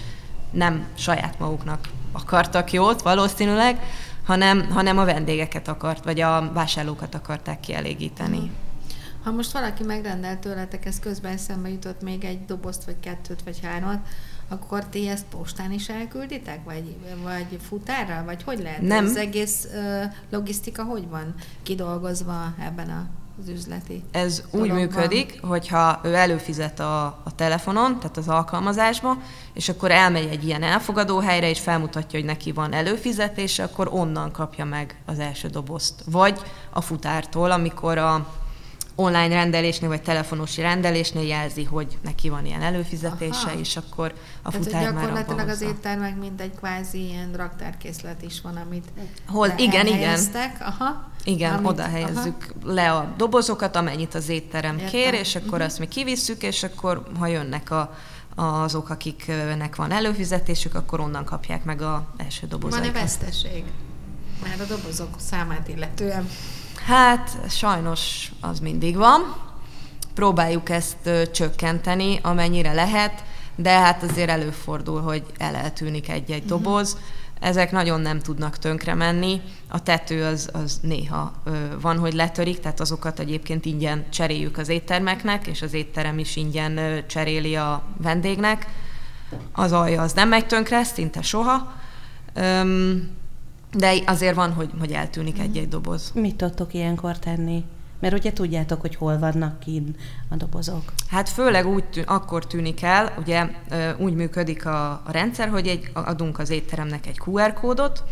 nem 0.51 0.85
saját 0.97 1.39
maguknak 1.39 1.79
akartak 2.15 2.71
jót 2.71 3.01
valószínűleg, 3.01 3.79
hanem, 4.25 4.69
hanem 4.69 4.97
a 4.97 5.05
vendégeket 5.05 5.67
akart, 5.67 6.03
vagy 6.03 6.21
a 6.21 6.51
vásárlókat 6.53 7.15
akarták 7.15 7.59
kielégíteni. 7.59 8.51
Ha 9.23 9.31
most 9.31 9.51
valaki 9.51 9.83
megrendelt 9.83 10.39
tőletek, 10.39 10.85
ez 10.85 10.99
közben 10.99 11.33
eszembe 11.33 11.69
jutott 11.69 12.01
még 12.01 12.23
egy 12.23 12.45
dobozt, 12.45 12.85
vagy 12.85 12.99
kettőt, 12.99 13.43
vagy 13.43 13.59
hármat, 13.63 14.07
akkor 14.47 14.85
ti 14.85 15.07
ezt 15.07 15.25
postán 15.25 15.71
is 15.71 15.89
elkülditek, 15.89 16.63
vagy, 16.63 16.95
vagy 17.23 17.59
futárral, 17.67 18.23
vagy 18.23 18.43
hogy 18.43 18.59
lehet? 18.59 18.81
Nem. 18.81 19.05
Az 19.05 19.15
egész 19.15 19.67
uh, 19.73 20.03
logisztika 20.29 20.83
hogy 20.83 21.07
van 21.09 21.33
kidolgozva 21.63 22.53
ebben 22.59 22.89
a 22.89 23.07
az 23.41 23.49
üzleti 23.49 24.03
Ez 24.11 24.43
úgy 24.45 24.51
dologban. 24.51 24.77
működik, 24.77 25.39
hogyha 25.41 25.99
ő 26.03 26.13
előfizet 26.13 26.79
a, 26.79 27.05
a 27.05 27.35
telefonon, 27.35 27.99
tehát 27.99 28.17
az 28.17 28.27
alkalmazásba, 28.27 29.17
és 29.53 29.69
akkor 29.69 29.91
elmegy 29.91 30.27
egy 30.31 30.45
ilyen 30.45 30.63
elfogadó 30.63 31.19
helyre, 31.19 31.49
és 31.49 31.59
felmutatja, 31.59 32.19
hogy 32.19 32.27
neki 32.27 32.51
van 32.51 32.73
előfizetése, 32.73 33.63
akkor 33.63 33.89
onnan 33.91 34.31
kapja 34.31 34.65
meg 34.65 35.01
az 35.05 35.19
első 35.19 35.47
dobozt. 35.47 36.03
Vagy 36.05 36.39
a 36.69 36.81
futártól, 36.81 37.51
amikor 37.51 37.97
a 37.97 38.27
online 38.95 39.27
rendelésnél, 39.27 39.89
vagy 39.89 40.01
telefonos 40.01 40.57
rendelésnél 40.57 41.27
jelzi, 41.27 41.63
hogy 41.63 41.97
neki 42.01 42.29
van 42.29 42.45
ilyen 42.45 42.61
előfizetése, 42.61 43.47
Aha. 43.47 43.59
és 43.59 43.77
akkor 43.77 44.13
a 44.41 44.49
Tehát, 44.49 44.65
futár 44.65 44.93
már 44.93 45.03
gyakorlatilag 45.03 45.47
az 45.49 45.61
éttermek 45.61 46.17
mint 46.17 46.41
egy 46.41 46.55
kvázi 46.57 47.05
ilyen 47.05 47.33
raktárkészlet 47.35 48.21
is 48.21 48.41
van, 48.41 48.55
amit 48.55 48.85
Hol, 49.27 49.53
igen, 49.57 49.87
igen. 49.87 50.19
Aha. 50.59 51.09
Igen, 51.23 51.53
amit, 51.53 51.67
oda 51.67 51.83
helyezzük 51.83 52.53
aha. 52.61 52.73
le 52.73 52.91
a 52.91 53.13
dobozokat, 53.17 53.75
amennyit 53.75 54.15
az 54.15 54.29
étterem 54.29 54.77
Értem. 54.77 54.89
kér, 54.89 55.13
és 55.13 55.35
akkor 55.35 55.47
uh-huh. 55.47 55.65
azt 55.65 55.79
mi 55.79 55.87
kivisszük, 55.87 56.43
és 56.43 56.63
akkor 56.63 57.03
ha 57.19 57.27
jönnek 57.27 57.71
a, 57.71 57.95
azok, 58.35 58.89
akiknek 58.89 59.75
van 59.75 59.91
előfizetésük, 59.91 60.75
akkor 60.75 60.99
onnan 60.99 61.25
kapják 61.25 61.63
meg 61.63 61.81
a 61.81 62.07
első 62.17 62.47
dobozaikat. 62.47 62.91
Van-e 62.91 63.03
veszteség? 63.03 63.63
Már 64.43 64.59
a 64.59 64.65
dobozok 64.65 65.09
számát 65.17 65.67
illetően. 65.67 66.29
Hát 66.85 67.37
sajnos 67.49 68.31
az 68.41 68.59
mindig 68.59 68.95
van. 68.95 69.35
Próbáljuk 70.13 70.69
ezt 70.69 71.09
csökkenteni, 71.31 72.19
amennyire 72.21 72.73
lehet, 72.73 73.23
de 73.55 73.69
hát 73.69 74.03
azért 74.03 74.29
előfordul, 74.29 75.01
hogy 75.01 75.23
el 75.37 75.55
eltűnik 75.55 76.09
egy-egy 76.09 76.43
uh-huh. 76.43 76.61
doboz. 76.61 76.97
Ezek 77.39 77.71
nagyon 77.71 78.01
nem 78.01 78.19
tudnak 78.19 78.57
tönkre 78.57 78.93
menni. 78.93 79.41
A 79.67 79.83
tető 79.83 80.23
az, 80.23 80.49
az 80.53 80.79
néha 80.81 81.33
ö, 81.43 81.51
van, 81.81 81.97
hogy 81.97 82.13
letörik, 82.13 82.59
tehát 82.59 82.79
azokat 82.79 83.19
egyébként 83.19 83.65
ingyen 83.65 84.05
cseréljük 84.09 84.57
az 84.57 84.69
éttermeknek, 84.69 85.47
és 85.47 85.61
az 85.61 85.73
étterem 85.73 86.19
is 86.19 86.35
ingyen 86.35 86.77
ö, 86.77 87.05
cseréli 87.05 87.55
a 87.55 87.83
vendégnek. 87.97 88.67
Az 89.51 89.71
alja 89.71 90.01
az 90.01 90.13
nem 90.13 90.29
megy 90.29 90.45
tönkre, 90.45 90.83
szinte 90.83 91.21
soha. 91.21 91.73
Öm, 92.33 93.09
de 93.77 93.93
azért 94.05 94.35
van, 94.35 94.53
hogy, 94.53 94.69
hogy 94.79 94.91
eltűnik 94.91 95.39
egy-egy 95.39 95.67
doboz. 95.67 96.11
Mit 96.13 96.35
tudtok 96.35 96.73
ilyenkor 96.73 97.19
tenni? 97.19 97.63
Mert 97.99 98.13
ugye 98.13 98.33
tudjátok, 98.33 98.81
hogy 98.81 98.95
hol 98.95 99.19
vannak 99.19 99.59
kint 99.59 99.97
a 100.29 100.35
dobozok. 100.35 100.93
Hát 101.09 101.29
főleg 101.29 101.67
úgy 101.67 101.83
tűn, 101.83 102.03
akkor 102.03 102.47
tűnik 102.47 102.81
el, 102.81 103.13
ugye 103.17 103.47
úgy 103.97 104.13
működik 104.13 104.65
a, 104.65 104.91
a 104.91 105.11
rendszer, 105.11 105.49
hogy 105.49 105.67
egy, 105.67 105.91
adunk 105.93 106.39
az 106.39 106.49
étteremnek 106.49 107.07
egy 107.07 107.21
QR 107.25 107.53
kódot, 107.53 108.03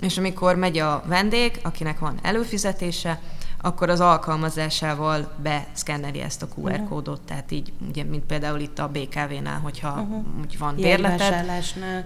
és 0.00 0.18
amikor 0.18 0.56
megy 0.56 0.78
a 0.78 1.02
vendég, 1.06 1.60
akinek 1.62 1.98
van 1.98 2.18
előfizetése, 2.22 3.20
akkor 3.60 3.90
az 3.90 4.00
alkalmazásával 4.00 5.32
beszkenneli 5.42 6.20
ezt 6.20 6.42
a 6.42 6.48
QR 6.56 6.70
uh-huh. 6.70 6.88
kódot, 6.88 7.20
tehát 7.20 7.50
így, 7.50 7.72
ugye, 7.88 8.04
mint 8.04 8.24
például 8.24 8.60
itt 8.60 8.78
a 8.78 8.88
BKV-nál, 8.88 9.58
hogyha 9.58 9.88
uh-huh. 9.88 10.24
úgy 10.40 10.58
van 10.58 10.74
bérleted. 10.74 11.46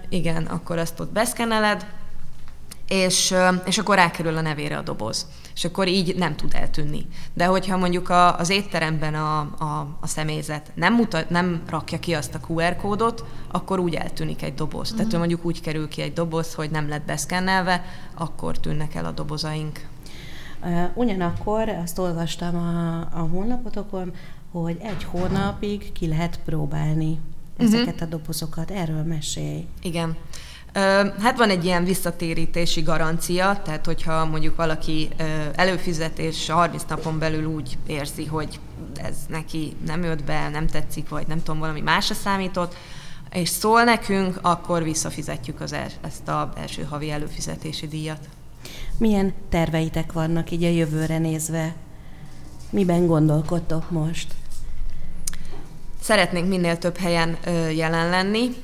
Igen, 0.09 0.45
akkor 0.45 0.77
azt 0.77 0.99
ott 0.99 1.11
beszkenneled, 1.11 1.85
és, 2.87 3.35
és 3.65 3.77
akkor 3.77 3.95
rákerül 3.95 4.37
a 4.37 4.41
nevére 4.41 4.77
a 4.77 4.81
doboz. 4.81 5.27
És 5.55 5.65
akkor 5.65 5.87
így 5.87 6.15
nem 6.15 6.35
tud 6.35 6.53
eltűnni. 6.53 7.07
De 7.33 7.45
hogyha 7.45 7.77
mondjuk 7.77 8.09
a, 8.09 8.37
az 8.37 8.49
étteremben 8.49 9.13
a, 9.15 9.39
a, 9.39 9.97
a 9.99 10.07
személyzet 10.07 10.71
nem, 10.75 10.93
mutat, 10.93 11.29
nem 11.29 11.61
rakja 11.69 11.99
ki 11.99 12.13
azt 12.13 12.35
a 12.35 12.39
QR 12.47 12.75
kódot, 12.75 13.25
akkor 13.51 13.79
úgy 13.79 13.95
eltűnik 13.95 14.41
egy 14.41 14.53
doboz. 14.53 14.81
Uh-huh. 14.81 14.97
Tehát 14.97 15.11
mhm. 15.11 15.19
mondjuk 15.19 15.45
úgy 15.45 15.61
kerül 15.61 15.87
ki 15.87 16.01
egy 16.01 16.13
doboz, 16.13 16.53
hogy 16.53 16.69
nem 16.69 16.89
lett 16.89 17.05
beszkennelve, 17.05 17.83
akkor 18.13 18.57
tűnnek 18.57 18.95
el 18.95 19.05
a 19.05 19.11
dobozaink. 19.11 19.79
Ugyanakkor 20.93 21.69
azt 21.69 21.99
olvastam 21.99 22.55
a, 22.55 22.99
a 22.99 23.27
honlapotokon, 23.31 24.13
hogy 24.51 24.77
egy 24.81 25.03
hónapig 25.03 25.91
ki 25.91 26.07
lehet 26.07 26.39
próbálni 26.45 27.19
mhm. 27.57 27.65
ezeket 27.65 27.93
uh-huh. 27.93 28.07
a 28.07 28.09
dobozokat. 28.09 28.71
Erről 28.71 29.03
mesélj. 29.03 29.65
Igen. 29.81 30.15
Hát 31.19 31.37
van 31.37 31.49
egy 31.49 31.65
ilyen 31.65 31.83
visszatérítési 31.83 32.81
garancia, 32.81 33.61
tehát 33.63 33.85
hogyha 33.85 34.25
mondjuk 34.25 34.55
valaki 34.55 35.09
előfizet 35.55 36.19
és 36.19 36.49
30 36.49 36.83
napon 36.89 37.19
belül 37.19 37.45
úgy 37.45 37.77
érzi, 37.87 38.25
hogy 38.25 38.59
ez 38.95 39.15
neki 39.27 39.75
nem 39.85 40.03
jött 40.03 40.23
be, 40.23 40.49
nem 40.49 40.67
tetszik, 40.67 41.09
vagy 41.09 41.27
nem 41.27 41.43
tudom, 41.43 41.59
valami 41.59 41.81
másra 41.81 42.15
számított, 42.15 42.75
és 43.31 43.49
szól 43.49 43.83
nekünk, 43.83 44.39
akkor 44.41 44.83
visszafizetjük 44.83 45.61
az 45.61 45.73
el, 45.73 45.87
ezt 46.01 46.27
az 46.27 46.47
első 46.55 46.83
havi 46.83 47.11
előfizetési 47.11 47.87
díjat. 47.87 48.29
Milyen 48.97 49.33
terveitek 49.49 50.11
vannak 50.11 50.51
így 50.51 50.63
a 50.63 50.69
jövőre 50.69 51.17
nézve? 51.17 51.75
Miben 52.69 53.07
gondolkodtok 53.07 53.91
most? 53.91 54.33
Szeretnénk 56.01 56.47
minél 56.47 56.77
több 56.77 56.97
helyen 56.97 57.37
jelen 57.75 58.09
lenni, 58.09 58.55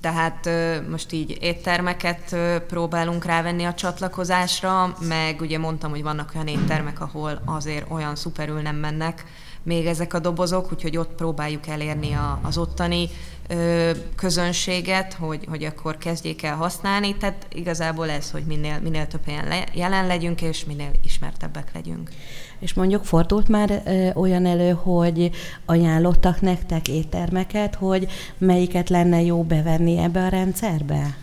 tehát 0.00 0.50
most 0.88 1.12
így 1.12 1.38
éttermeket 1.40 2.36
próbálunk 2.68 3.24
rávenni 3.24 3.64
a 3.64 3.74
csatlakozásra, 3.74 4.96
meg 5.00 5.40
ugye 5.40 5.58
mondtam, 5.58 5.90
hogy 5.90 6.02
vannak 6.02 6.32
olyan 6.34 6.46
éttermek, 6.46 7.00
ahol 7.00 7.42
azért 7.44 7.90
olyan 7.90 8.16
szuperül 8.16 8.60
nem 8.60 8.76
mennek 8.76 9.24
még 9.62 9.86
ezek 9.86 10.14
a 10.14 10.18
dobozok, 10.18 10.72
úgyhogy 10.72 10.96
ott 10.96 11.14
próbáljuk 11.14 11.66
elérni 11.66 12.12
a, 12.12 12.40
az 12.42 12.58
ottani 12.58 13.08
ö, 13.48 13.90
közönséget, 14.16 15.14
hogy, 15.14 15.44
hogy 15.48 15.64
akkor 15.64 15.98
kezdjék 15.98 16.42
el 16.42 16.56
használni. 16.56 17.16
Tehát 17.16 17.46
igazából 17.52 18.10
ez, 18.10 18.30
hogy 18.30 18.42
minél, 18.46 18.78
minél 18.82 19.06
több 19.06 19.24
helyen 19.24 19.48
le, 19.48 19.64
jelen 19.74 20.06
legyünk, 20.06 20.42
és 20.42 20.64
minél 20.64 20.90
ismertebbek 21.04 21.70
legyünk. 21.74 22.10
És 22.58 22.74
mondjuk 22.74 23.04
fordult 23.04 23.48
már 23.48 23.82
ö, 23.86 24.08
olyan 24.14 24.46
elő, 24.46 24.70
hogy 24.70 25.30
ajánlottak 25.64 26.40
nektek 26.40 26.88
éttermeket, 26.88 27.74
hogy 27.74 28.06
melyiket 28.38 28.88
lenne 28.88 29.22
jó 29.22 29.42
bevenni 29.42 29.98
ebbe 29.98 30.24
a 30.24 30.28
rendszerbe? 30.28 31.16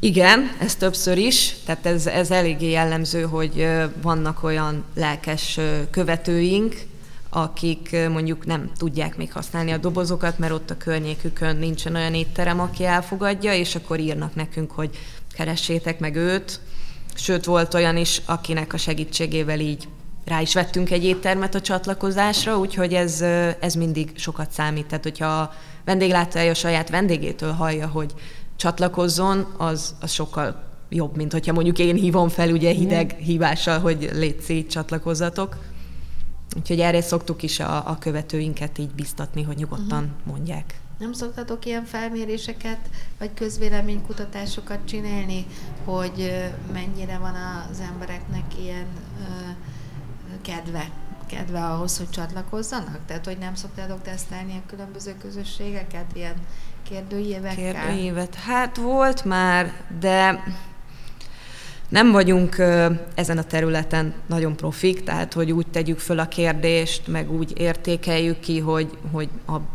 Igen, 0.00 0.56
ez 0.60 0.74
többször 0.74 1.18
is, 1.18 1.54
tehát 1.64 1.86
ez, 1.86 2.06
ez 2.06 2.30
eléggé 2.30 2.70
jellemző, 2.70 3.22
hogy 3.22 3.68
vannak 4.02 4.42
olyan 4.42 4.84
lelkes 4.94 5.60
követőink, 5.90 6.74
akik 7.30 7.96
mondjuk 8.10 8.46
nem 8.46 8.70
tudják 8.78 9.16
még 9.16 9.32
használni 9.32 9.70
a 9.70 9.76
dobozokat, 9.76 10.38
mert 10.38 10.52
ott 10.52 10.70
a 10.70 10.76
környékükön 10.76 11.56
nincsen 11.56 11.94
olyan 11.94 12.14
étterem, 12.14 12.60
aki 12.60 12.84
elfogadja, 12.84 13.54
és 13.54 13.74
akkor 13.74 14.00
írnak 14.00 14.34
nekünk, 14.34 14.70
hogy 14.70 14.90
keressétek 15.32 16.00
meg 16.00 16.16
őt. 16.16 16.60
Sőt, 17.14 17.44
volt 17.44 17.74
olyan 17.74 17.96
is, 17.96 18.22
akinek 18.24 18.72
a 18.72 18.76
segítségével 18.76 19.60
így 19.60 19.88
rá 20.24 20.40
is 20.40 20.54
vettünk 20.54 20.90
egy 20.90 21.04
éttermet 21.04 21.54
a 21.54 21.60
csatlakozásra, 21.60 22.58
úgyhogy 22.58 22.94
ez, 22.94 23.20
ez 23.60 23.74
mindig 23.74 24.12
sokat 24.14 24.50
számít. 24.50 24.86
Tehát, 24.86 25.02
hogyha 25.02 25.26
a 25.26 25.52
vendéglátója 25.84 26.50
a 26.50 26.54
saját 26.54 26.90
vendégétől 26.90 27.52
hallja, 27.52 27.86
hogy 27.86 28.12
csatlakozzon, 28.56 29.54
az, 29.56 29.94
az 30.00 30.10
sokkal 30.10 30.62
jobb, 30.88 31.16
mint 31.16 31.32
hogyha 31.32 31.52
mondjuk 31.52 31.78
én 31.78 31.94
hívom 31.94 32.28
fel 32.28 32.50
ugye 32.50 32.70
hideg 32.70 33.16
hívással, 33.18 33.78
hogy 33.78 34.10
létszi, 34.12 34.66
csatlakozzatok. 34.66 35.56
Úgyhogy 36.56 36.80
erre 36.80 37.00
szoktuk 37.00 37.42
is 37.42 37.60
a, 37.60 37.88
a 37.88 37.98
követőinket 37.98 38.78
így 38.78 38.90
biztatni, 38.90 39.42
hogy 39.42 39.56
nyugodtan 39.56 40.02
uh-huh. 40.02 40.34
mondják. 40.34 40.80
Nem 40.98 41.12
szoktatok 41.12 41.64
ilyen 41.64 41.84
felméréseket, 41.84 42.78
vagy 43.18 43.34
közvéleménykutatásokat 43.34 44.78
csinálni, 44.84 45.46
hogy 45.84 46.44
mennyire 46.72 47.18
van 47.18 47.34
az 47.70 47.80
embereknek 47.80 48.58
ilyen 48.60 48.86
kedve, 50.42 50.90
kedve 51.26 51.64
ahhoz, 51.64 51.98
hogy 51.98 52.10
csatlakozzanak? 52.10 52.98
Tehát, 53.06 53.24
hogy 53.24 53.38
nem 53.38 53.54
szoktátok 53.54 54.02
tesztelni 54.02 54.62
a 54.64 54.68
különböző 54.68 55.14
közösségeket 55.20 56.06
ilyen 56.14 56.34
kérdőívekkel? 56.82 57.72
Kérdőívet, 57.72 58.34
hát 58.34 58.76
volt 58.76 59.24
már, 59.24 59.72
de 60.00 60.44
nem 61.88 62.10
vagyunk 62.10 62.58
ezen 63.14 63.38
a 63.38 63.42
területen 63.42 64.14
nagyon 64.26 64.56
profik, 64.56 65.04
tehát 65.04 65.32
hogy 65.32 65.52
úgy 65.52 65.66
tegyük 65.66 65.98
föl 65.98 66.18
a 66.18 66.28
kérdést, 66.28 67.06
meg 67.06 67.32
úgy 67.32 67.60
értékeljük 67.60 68.40
ki, 68.40 68.58
hogy, 68.58 68.98
hogy 69.12 69.28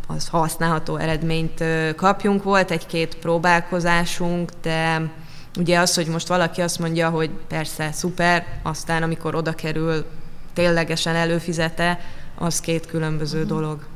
az 0.06 0.28
használható 0.28 0.96
eredményt 0.96 1.64
kapjunk. 1.96 2.42
Volt 2.42 2.70
egy-két 2.70 3.16
próbálkozásunk, 3.16 4.50
de, 4.62 5.10
Ugye 5.58 5.78
az, 5.78 5.94
hogy 5.94 6.06
most 6.06 6.28
valaki 6.28 6.60
azt 6.60 6.78
mondja, 6.78 7.10
hogy 7.10 7.30
persze, 7.30 7.92
szuper, 7.92 8.46
aztán 8.62 9.02
amikor 9.02 9.34
oda 9.34 9.52
kerül, 9.52 10.04
ténylegesen 10.52 11.14
előfizete, 11.14 12.00
az 12.34 12.60
két 12.60 12.86
különböző 12.86 13.42
uh-huh. 13.42 13.58
dolog. 13.58 13.86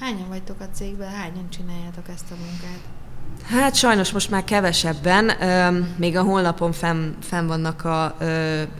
Hányan 0.00 0.28
vagytok 0.28 0.60
a 0.60 0.74
cégben, 0.74 1.10
hányan 1.10 1.50
csináljátok 1.50 2.08
ezt 2.08 2.30
a 2.30 2.34
munkát? 2.34 3.01
Hát 3.44 3.74
sajnos 3.74 4.12
most 4.12 4.30
már 4.30 4.44
kevesebben, 4.44 5.32
még 5.96 6.16
a 6.16 6.22
honlapon 6.22 6.72
fenn, 6.72 7.10
fenn 7.20 7.46
vannak 7.46 7.84
a, 7.84 8.04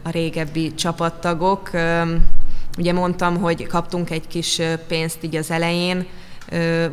a 0.03 0.09
régebbi 0.11 0.73
csapattagok. 0.73 1.69
Ugye 2.77 2.93
mondtam, 2.93 3.37
hogy 3.37 3.67
kaptunk 3.67 4.09
egy 4.09 4.27
kis 4.27 4.61
pénzt 4.87 5.17
így 5.21 5.35
az 5.35 5.51
elején, 5.51 6.05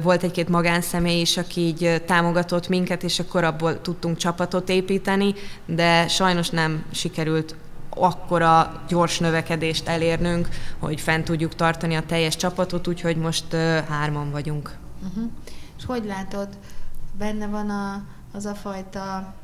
volt 0.02 0.22
egy-két 0.22 0.48
magánszemély 0.48 1.20
is, 1.20 1.36
aki 1.36 1.60
így 1.60 2.02
támogatott 2.06 2.68
minket, 2.68 3.02
és 3.02 3.18
akkor 3.18 3.44
abból 3.44 3.80
tudtunk 3.80 4.16
csapatot 4.16 4.68
építeni, 4.68 5.34
de 5.66 6.08
sajnos 6.08 6.48
nem 6.50 6.84
sikerült 6.90 7.54
akkora 7.90 8.82
gyors 8.88 9.18
növekedést 9.18 9.88
elérnünk, 9.88 10.48
hogy 10.78 11.00
fent 11.00 11.24
tudjuk 11.24 11.54
tartani 11.54 11.94
a 11.94 12.06
teljes 12.06 12.36
csapatot, 12.36 12.88
úgyhogy 12.88 13.16
most 13.16 13.56
hárman 13.88 14.30
vagyunk. 14.30 14.76
Uh-huh. 15.08 15.30
És 15.78 15.84
hogy 15.86 16.04
látod, 16.04 16.48
benne 17.20 17.46
van 17.46 17.70
a, 17.70 18.04
az 18.32 18.46
a 18.46 18.54
fajta 18.54 19.34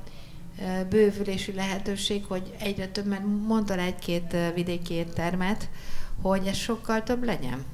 bővülési 0.88 1.52
lehetőség, 1.52 2.24
hogy 2.24 2.54
egyre 2.58 2.88
több, 2.88 3.06
mert 3.06 3.22
mondtál 3.46 3.78
egy-két 3.78 4.36
vidéki 4.54 4.94
éttermet, 4.94 5.68
hogy 6.22 6.46
ez 6.46 6.56
sokkal 6.56 7.02
több 7.02 7.24
legyen? 7.24 7.64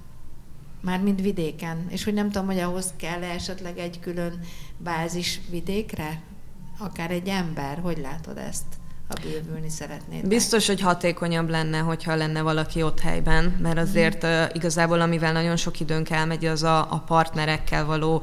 Már 0.80 1.00
mint 1.00 1.20
vidéken. 1.20 1.86
És 1.88 2.04
hogy 2.04 2.14
nem 2.14 2.30
tudom, 2.30 2.46
hogy 2.46 2.58
ahhoz 2.58 2.92
kell 2.96 3.22
esetleg 3.22 3.78
egy 3.78 4.00
külön 4.00 4.40
bázis 4.78 5.40
vidékre? 5.50 6.20
Akár 6.78 7.10
egy 7.10 7.28
ember, 7.28 7.78
hogy 7.78 7.98
látod 7.98 8.38
ezt? 8.38 8.64
ha 9.08 9.28
bővülni 9.28 9.68
szeretnéd. 9.68 10.28
Biztos, 10.28 10.66
hogy 10.66 10.80
hatékonyabb 10.80 11.48
lenne, 11.48 11.78
hogyha 11.78 12.14
lenne 12.14 12.42
valaki 12.42 12.82
ott 12.82 13.00
helyben, 13.00 13.44
mert 13.44 13.78
azért 13.78 14.22
uh, 14.22 14.44
igazából 14.52 15.00
amivel 15.00 15.32
nagyon 15.32 15.56
sok 15.56 15.80
időnk 15.80 16.10
elmegy, 16.10 16.44
az 16.44 16.62
a, 16.62 16.78
a 16.78 16.98
partnerekkel 17.06 17.84
való 17.84 18.22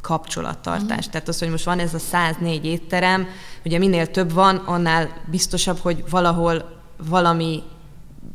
kapcsolattartás. 0.00 1.06
Mm. 1.06 1.10
Tehát 1.10 1.28
az, 1.28 1.38
hogy 1.38 1.50
most 1.50 1.64
van 1.64 1.78
ez 1.78 1.94
a 1.94 1.98
104 1.98 2.64
étterem, 2.64 3.28
ugye 3.64 3.78
minél 3.78 4.10
több 4.10 4.32
van, 4.32 4.56
annál 4.56 5.08
biztosabb, 5.30 5.78
hogy 5.78 6.04
valahol 6.10 6.76
valami 7.08 7.62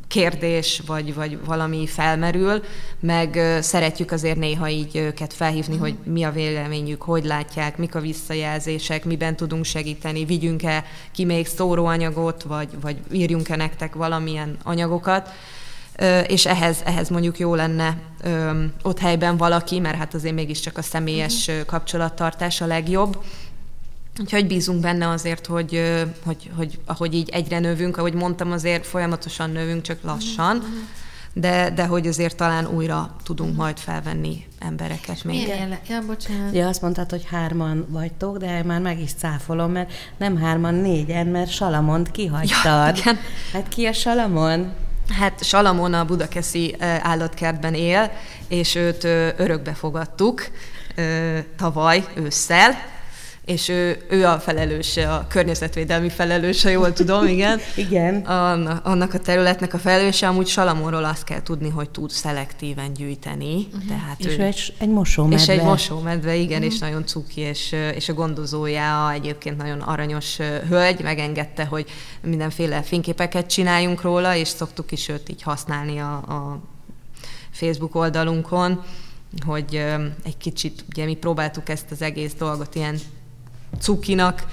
kérdés, 0.08 0.82
vagy, 0.86 1.14
vagy 1.14 1.44
valami 1.44 1.86
felmerül, 1.86 2.62
meg 3.00 3.58
szeretjük 3.60 4.10
azért 4.10 4.38
néha 4.38 4.68
így 4.68 4.96
őket 4.96 5.32
felhívni, 5.32 5.76
hogy 5.76 5.94
mi 6.04 6.22
a 6.22 6.30
véleményük, 6.30 7.02
hogy 7.02 7.24
látják, 7.24 7.76
mik 7.76 7.94
a 7.94 8.00
visszajelzések, 8.00 9.04
miben 9.04 9.36
tudunk 9.36 9.64
segíteni, 9.64 10.24
vigyünk-e 10.24 10.84
ki 11.12 11.24
még 11.24 11.46
szóróanyagot, 11.46 12.42
vagy, 12.42 12.68
vagy 12.80 12.96
írjunk-e 13.12 13.56
nektek 13.56 13.94
valamilyen 13.94 14.56
anyagokat 14.62 15.30
és 16.26 16.46
ehhez, 16.46 16.76
ehhez 16.84 17.08
mondjuk 17.08 17.38
jó 17.38 17.54
lenne 17.54 17.96
ott 18.82 18.98
helyben 18.98 19.36
valaki, 19.36 19.78
mert 19.78 19.96
hát 19.96 20.14
azért 20.14 20.34
mégiscsak 20.34 20.78
a 20.78 20.82
személyes 20.82 21.48
uh-huh. 21.48 21.64
kapcsolattartás 21.64 22.60
a 22.60 22.66
legjobb. 22.66 23.18
Úgyhogy 24.20 24.46
bízunk 24.46 24.80
benne 24.80 25.08
azért, 25.08 25.46
hogy, 25.46 26.02
hogy, 26.24 26.50
hogy 26.56 26.78
ahogy 26.84 27.14
így 27.14 27.28
egyre 27.28 27.58
növünk, 27.58 27.96
ahogy 27.96 28.14
mondtam, 28.14 28.52
azért 28.52 28.86
folyamatosan 28.86 29.50
növünk, 29.50 29.82
csak 29.82 29.98
lassan, 30.02 30.62
de, 31.32 31.70
de 31.70 31.86
hogy 31.86 32.06
azért 32.06 32.36
talán 32.36 32.66
újra 32.66 33.16
tudunk 33.24 33.56
majd 33.56 33.78
felvenni 33.78 34.46
embereket 34.58 35.24
még. 35.24 35.42
Milyen 35.42 35.78
ja, 35.88 36.02
bocsánat. 36.06 36.54
Ja, 36.54 36.68
azt 36.68 36.82
mondtad, 36.82 37.10
hogy 37.10 37.24
hárman 37.30 37.86
vagytok, 37.88 38.36
de 38.36 38.62
már 38.62 38.80
meg 38.80 39.00
is 39.00 39.12
cáfolom, 39.12 39.72
mert 39.72 39.92
nem 40.16 40.36
hárman, 40.36 40.74
négyen, 40.74 41.26
mert 41.26 41.50
Salamont 41.50 42.10
kihagytad. 42.10 42.96
Ja, 43.04 43.12
Hát 43.52 43.68
ki 43.68 43.86
a 43.86 43.92
Salamon? 43.92 44.72
Hát 45.08 45.44
Salamon 45.44 45.94
a 45.94 46.04
Budakeszi 46.04 46.76
állatkertben 46.80 47.74
él, 47.74 48.12
és 48.48 48.74
őt 48.74 49.04
örökbe 49.36 49.72
fogadtuk 49.74 50.46
tavaly 51.56 52.04
ősszel, 52.14 52.92
és 53.44 53.68
ő, 53.68 54.04
ő 54.10 54.26
a 54.26 54.38
felelőse, 54.38 55.12
a 55.12 55.26
környezetvédelmi 55.28 56.08
felelőse, 56.08 56.70
jól 56.70 56.92
tudom, 56.92 57.26
igen. 57.26 57.60
igen. 57.76 58.16
Annak, 58.20 58.86
annak 58.86 59.14
a 59.14 59.18
területnek 59.18 59.74
a 59.74 59.78
felelőse, 59.78 60.28
amúgy 60.28 60.46
Salamonról 60.46 61.04
azt 61.04 61.24
kell 61.24 61.42
tudni, 61.42 61.68
hogy 61.68 61.90
tud 61.90 62.10
szelektíven 62.10 62.92
gyűjteni. 62.92 63.54
Uh-huh. 63.54 63.88
Tehát 63.88 64.20
és 64.20 64.38
ő, 64.38 64.42
egy, 64.42 64.74
egy 64.78 64.88
mosómedve. 64.88 65.42
És 65.42 65.48
egy 65.48 65.62
mosómedve, 65.62 66.34
igen, 66.34 66.58
uh-huh. 66.58 66.74
és 66.74 66.78
nagyon 66.78 67.06
cuki, 67.06 67.40
és, 67.40 67.74
és 67.94 68.08
a 68.08 68.14
gondozója 68.14 69.12
egyébként 69.12 69.56
nagyon 69.56 69.80
aranyos 69.80 70.36
hölgy, 70.68 71.02
megengedte, 71.02 71.64
hogy 71.64 71.86
mindenféle 72.22 72.82
fényképeket 72.82 73.46
csináljunk 73.46 74.02
róla, 74.02 74.34
és 74.34 74.48
szoktuk 74.48 74.92
is 74.92 75.08
őt 75.08 75.28
így 75.28 75.42
használni 75.42 75.98
a, 75.98 76.12
a 76.12 76.60
Facebook 77.50 77.94
oldalunkon, 77.94 78.82
hogy 79.46 79.74
egy 80.24 80.36
kicsit, 80.36 80.84
ugye 80.90 81.04
mi 81.04 81.14
próbáltuk 81.14 81.68
ezt 81.68 81.90
az 81.90 82.02
egész 82.02 82.34
dolgot 82.38 82.74
ilyen 82.74 82.98
cukinak 83.80 84.46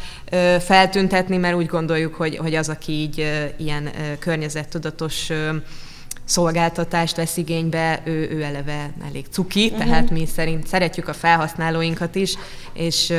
feltüntetni, 0.60 1.38
mert 1.38 1.56
úgy 1.56 1.66
gondoljuk, 1.66 2.16
hogy, 2.16 2.38
hogy 2.38 2.56
az, 2.56 2.70
aki 2.70 2.92
így 2.92 3.18
ilyen 3.58 3.90
környezettudatos 4.20 5.30
szolgáltatást 6.26 7.16
vesz 7.16 7.38
igénybe, 7.38 8.02
ő, 8.06 8.30
ő 8.30 8.42
eleve 8.42 8.92
elég 9.08 9.26
cuki, 9.30 9.66
uh-huh. 9.66 9.80
tehát 9.80 10.10
mi 10.10 10.26
szerint 10.26 10.68
szeretjük 10.68 11.08
a 11.08 11.14
felhasználóinkat 11.14 12.16
is, 12.16 12.36
és 12.74 13.14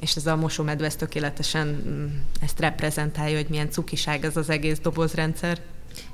és 0.00 0.16
ez 0.16 0.26
a 0.26 0.36
mosómedve 0.36 0.86
ezt 0.86 0.98
tökéletesen 0.98 1.66
mm, 1.66 2.06
ezt 2.40 2.60
reprezentálja, 2.60 3.36
hogy 3.36 3.46
milyen 3.48 3.70
cukiság 3.70 4.24
ez 4.24 4.36
az 4.36 4.50
egész 4.50 4.78
dobozrendszer. 4.78 5.58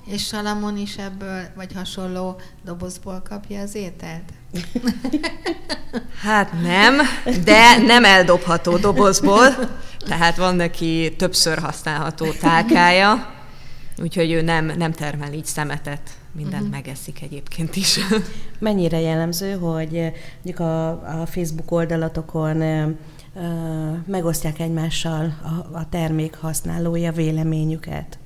És 0.06 0.26
Salamon 0.26 0.76
is 0.76 0.96
ebből, 0.96 1.42
vagy 1.54 1.72
hasonló 1.72 2.40
dobozból 2.64 3.22
kapja 3.28 3.60
az 3.60 3.74
ételt? 3.74 4.22
Hát 6.22 6.52
nem, 6.62 6.96
de 7.44 7.76
nem 7.76 8.04
eldobható 8.04 8.76
dobozból, 8.76 9.48
tehát 9.98 10.36
van 10.36 10.54
neki 10.54 11.14
többször 11.18 11.58
használható 11.58 12.32
tálkája, 12.32 13.34
úgyhogy 13.98 14.30
ő 14.30 14.42
nem, 14.42 14.72
nem 14.76 14.92
termel 14.92 15.32
így 15.32 15.44
szemetet, 15.44 16.10
mindent 16.32 16.62
uh-huh. 16.62 16.70
megeszik 16.70 17.22
egyébként 17.22 17.76
is. 17.76 17.98
Mennyire 18.58 19.00
jellemző, 19.00 19.52
hogy 19.52 20.12
mondjuk 20.34 20.58
a, 20.58 20.88
a 21.20 21.26
Facebook 21.26 21.70
oldalatokon 21.70 22.60
ö, 22.60 22.92
megosztják 24.06 24.60
egymással 24.60 25.34
a, 25.42 25.76
a 25.76 25.88
termék 25.88 26.34
használója 26.34 27.12
véleményüket? 27.12 28.18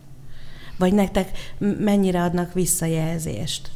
Vagy 0.81 0.93
nektek 0.93 1.31
mennyire 1.59 2.23
adnak 2.23 2.53
visszajelzést? 2.53 3.71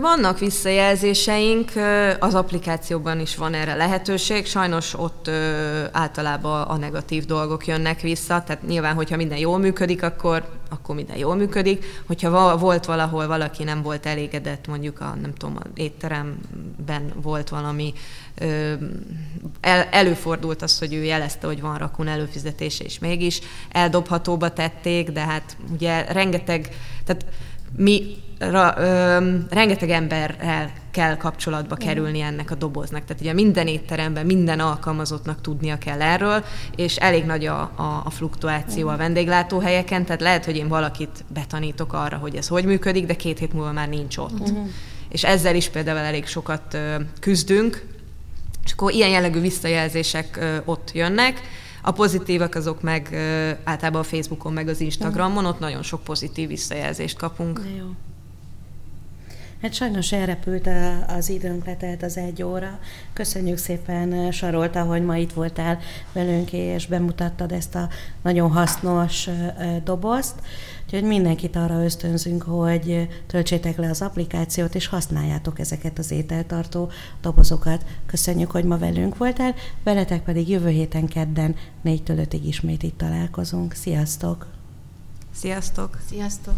Vannak 0.00 0.38
visszajelzéseink, 0.38 1.72
az 2.18 2.34
applikációban 2.34 3.20
is 3.20 3.36
van 3.36 3.54
erre 3.54 3.74
lehetőség, 3.74 4.46
sajnos 4.46 4.94
ott 4.98 5.30
általában 5.92 6.62
a 6.62 6.76
negatív 6.76 7.24
dolgok 7.24 7.66
jönnek 7.66 8.00
vissza, 8.00 8.42
tehát 8.46 8.66
nyilván, 8.66 8.94
hogyha 8.94 9.16
minden 9.16 9.38
jól 9.38 9.58
működik, 9.58 10.02
akkor, 10.02 10.48
akkor 10.68 10.94
minden 10.94 11.16
jól 11.16 11.34
működik. 11.34 11.84
Hogyha 12.06 12.58
volt 12.58 12.84
valahol 12.84 13.26
valaki 13.26 13.64
nem 13.64 13.82
volt 13.82 14.06
elégedett, 14.06 14.66
mondjuk 14.66 15.00
a, 15.00 15.16
nem 15.20 15.34
tudom, 15.34 15.56
a 15.56 15.66
étteremben 15.74 17.12
volt 17.22 17.48
valami, 17.48 17.92
el, 19.60 19.88
előfordult 19.90 20.62
az, 20.62 20.78
hogy 20.78 20.94
ő 20.94 21.02
jelezte, 21.02 21.46
hogy 21.46 21.60
van 21.60 21.78
rakun 21.78 22.08
előfizetése, 22.08 22.84
és 22.84 22.98
mégis 22.98 23.40
eldobhatóba 23.68 24.52
tették, 24.52 25.10
de 25.10 25.20
hát 25.20 25.56
ugye 25.72 26.12
rengeteg, 26.12 26.68
tehát 27.04 27.24
mi 27.76 28.16
ra, 28.38 28.74
ö, 28.76 29.36
rengeteg 29.50 29.90
emberrel 29.90 30.70
kell 30.90 31.16
kapcsolatba 31.16 31.74
kerülni 31.74 32.20
ennek 32.20 32.50
a 32.50 32.54
doboznak. 32.54 33.04
Tehát 33.04 33.22
ugye 33.22 33.32
minden 33.32 33.66
étteremben, 33.66 34.26
minden 34.26 34.60
alkalmazottnak 34.60 35.40
tudnia 35.40 35.78
kell 35.78 36.02
erről, 36.02 36.44
és 36.76 36.96
elég 36.96 37.24
nagy 37.24 37.46
a, 37.46 37.60
a, 37.60 38.02
a 38.04 38.10
fluktuáció 38.10 38.88
a 38.88 38.96
vendéglátóhelyeken, 38.96 40.04
tehát 40.04 40.20
lehet, 40.20 40.44
hogy 40.44 40.56
én 40.56 40.68
valakit 40.68 41.24
betanítok 41.34 41.92
arra, 41.92 42.16
hogy 42.16 42.36
ez 42.36 42.48
hogy 42.48 42.64
működik, 42.64 43.06
de 43.06 43.14
két 43.14 43.38
hét 43.38 43.52
múlva 43.52 43.72
már 43.72 43.88
nincs 43.88 44.16
ott. 44.16 44.40
Uh-huh. 44.40 44.68
És 45.08 45.24
ezzel 45.24 45.54
is 45.54 45.68
például 45.68 45.98
elég 45.98 46.26
sokat 46.26 46.74
ö, 46.74 46.94
küzdünk, 47.20 47.86
és 48.64 48.72
akkor 48.72 48.92
ilyen 48.92 49.10
jellegű 49.10 49.40
visszajelzések 49.40 50.36
ö, 50.40 50.56
ott 50.64 50.90
jönnek, 50.92 51.40
a 51.82 51.90
pozitívak 51.90 52.54
azok 52.54 52.82
meg 52.82 53.14
általában 53.64 54.00
a 54.00 54.04
Facebookon, 54.04 54.52
meg 54.52 54.68
az 54.68 54.80
Instagramon, 54.80 55.44
ott 55.44 55.58
nagyon 55.58 55.82
sok 55.82 56.02
pozitív 56.02 56.48
visszajelzést 56.48 57.16
kapunk. 57.16 57.60
De 57.60 57.68
jó. 57.78 57.86
Hát 59.62 59.74
sajnos 59.74 60.12
elrepült 60.12 60.68
az 61.06 61.28
időnk, 61.28 61.66
letelt 61.66 62.02
az 62.02 62.16
egy 62.16 62.42
óra. 62.42 62.78
Köszönjük 63.12 63.56
szépen, 63.56 64.32
Sarolta, 64.32 64.82
hogy 64.82 65.04
ma 65.04 65.16
itt 65.16 65.32
voltál 65.32 65.78
velünk, 66.12 66.52
és 66.52 66.86
bemutattad 66.86 67.52
ezt 67.52 67.74
a 67.74 67.88
nagyon 68.22 68.50
hasznos 68.50 69.28
dobozt. 69.84 70.34
Úgyhogy 70.84 71.02
mindenkit 71.02 71.56
arra 71.56 71.84
ösztönzünk, 71.84 72.42
hogy 72.42 73.08
töltsétek 73.26 73.76
le 73.76 73.90
az 73.90 74.02
applikációt, 74.02 74.74
és 74.74 74.86
használjátok 74.86 75.58
ezeket 75.58 75.98
az 75.98 76.10
ételtartó 76.10 76.90
dobozokat. 77.20 77.84
Köszönjük, 78.06 78.50
hogy 78.50 78.64
ma 78.64 78.78
velünk 78.78 79.16
voltál, 79.16 79.54
veletek 79.84 80.22
pedig 80.22 80.48
jövő 80.48 80.68
héten 80.68 81.06
kedden 81.06 81.54
4-től 81.84 82.26
5-ig 82.28 82.40
ismét 82.44 82.82
itt 82.82 82.98
találkozunk. 82.98 83.72
Sziasztok! 83.72 84.46
Sziasztok! 85.32 85.98
Sziasztok! 86.08 86.56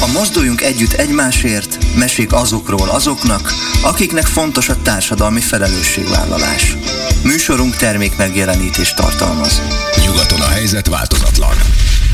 A 0.00 0.06
Mozduljunk 0.12 0.60
Együtt 0.60 0.92
Egymásért 0.92 1.78
mesék 1.96 2.32
azokról 2.32 2.88
azoknak, 2.88 3.52
akiknek 3.82 4.26
fontos 4.26 4.68
a 4.68 4.82
társadalmi 4.82 5.40
felelősségvállalás. 5.40 6.76
Műsorunk 7.22 7.76
termék 7.76 8.16
megjelenítést 8.16 8.96
tartalmaz. 8.96 9.62
Nyugaton 10.04 10.40
a 10.40 10.48
helyzet 10.48 10.88
változatlan. 10.88 11.56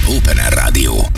Open 0.07 0.37
Air 0.39 0.53
Rádió. 0.53 1.11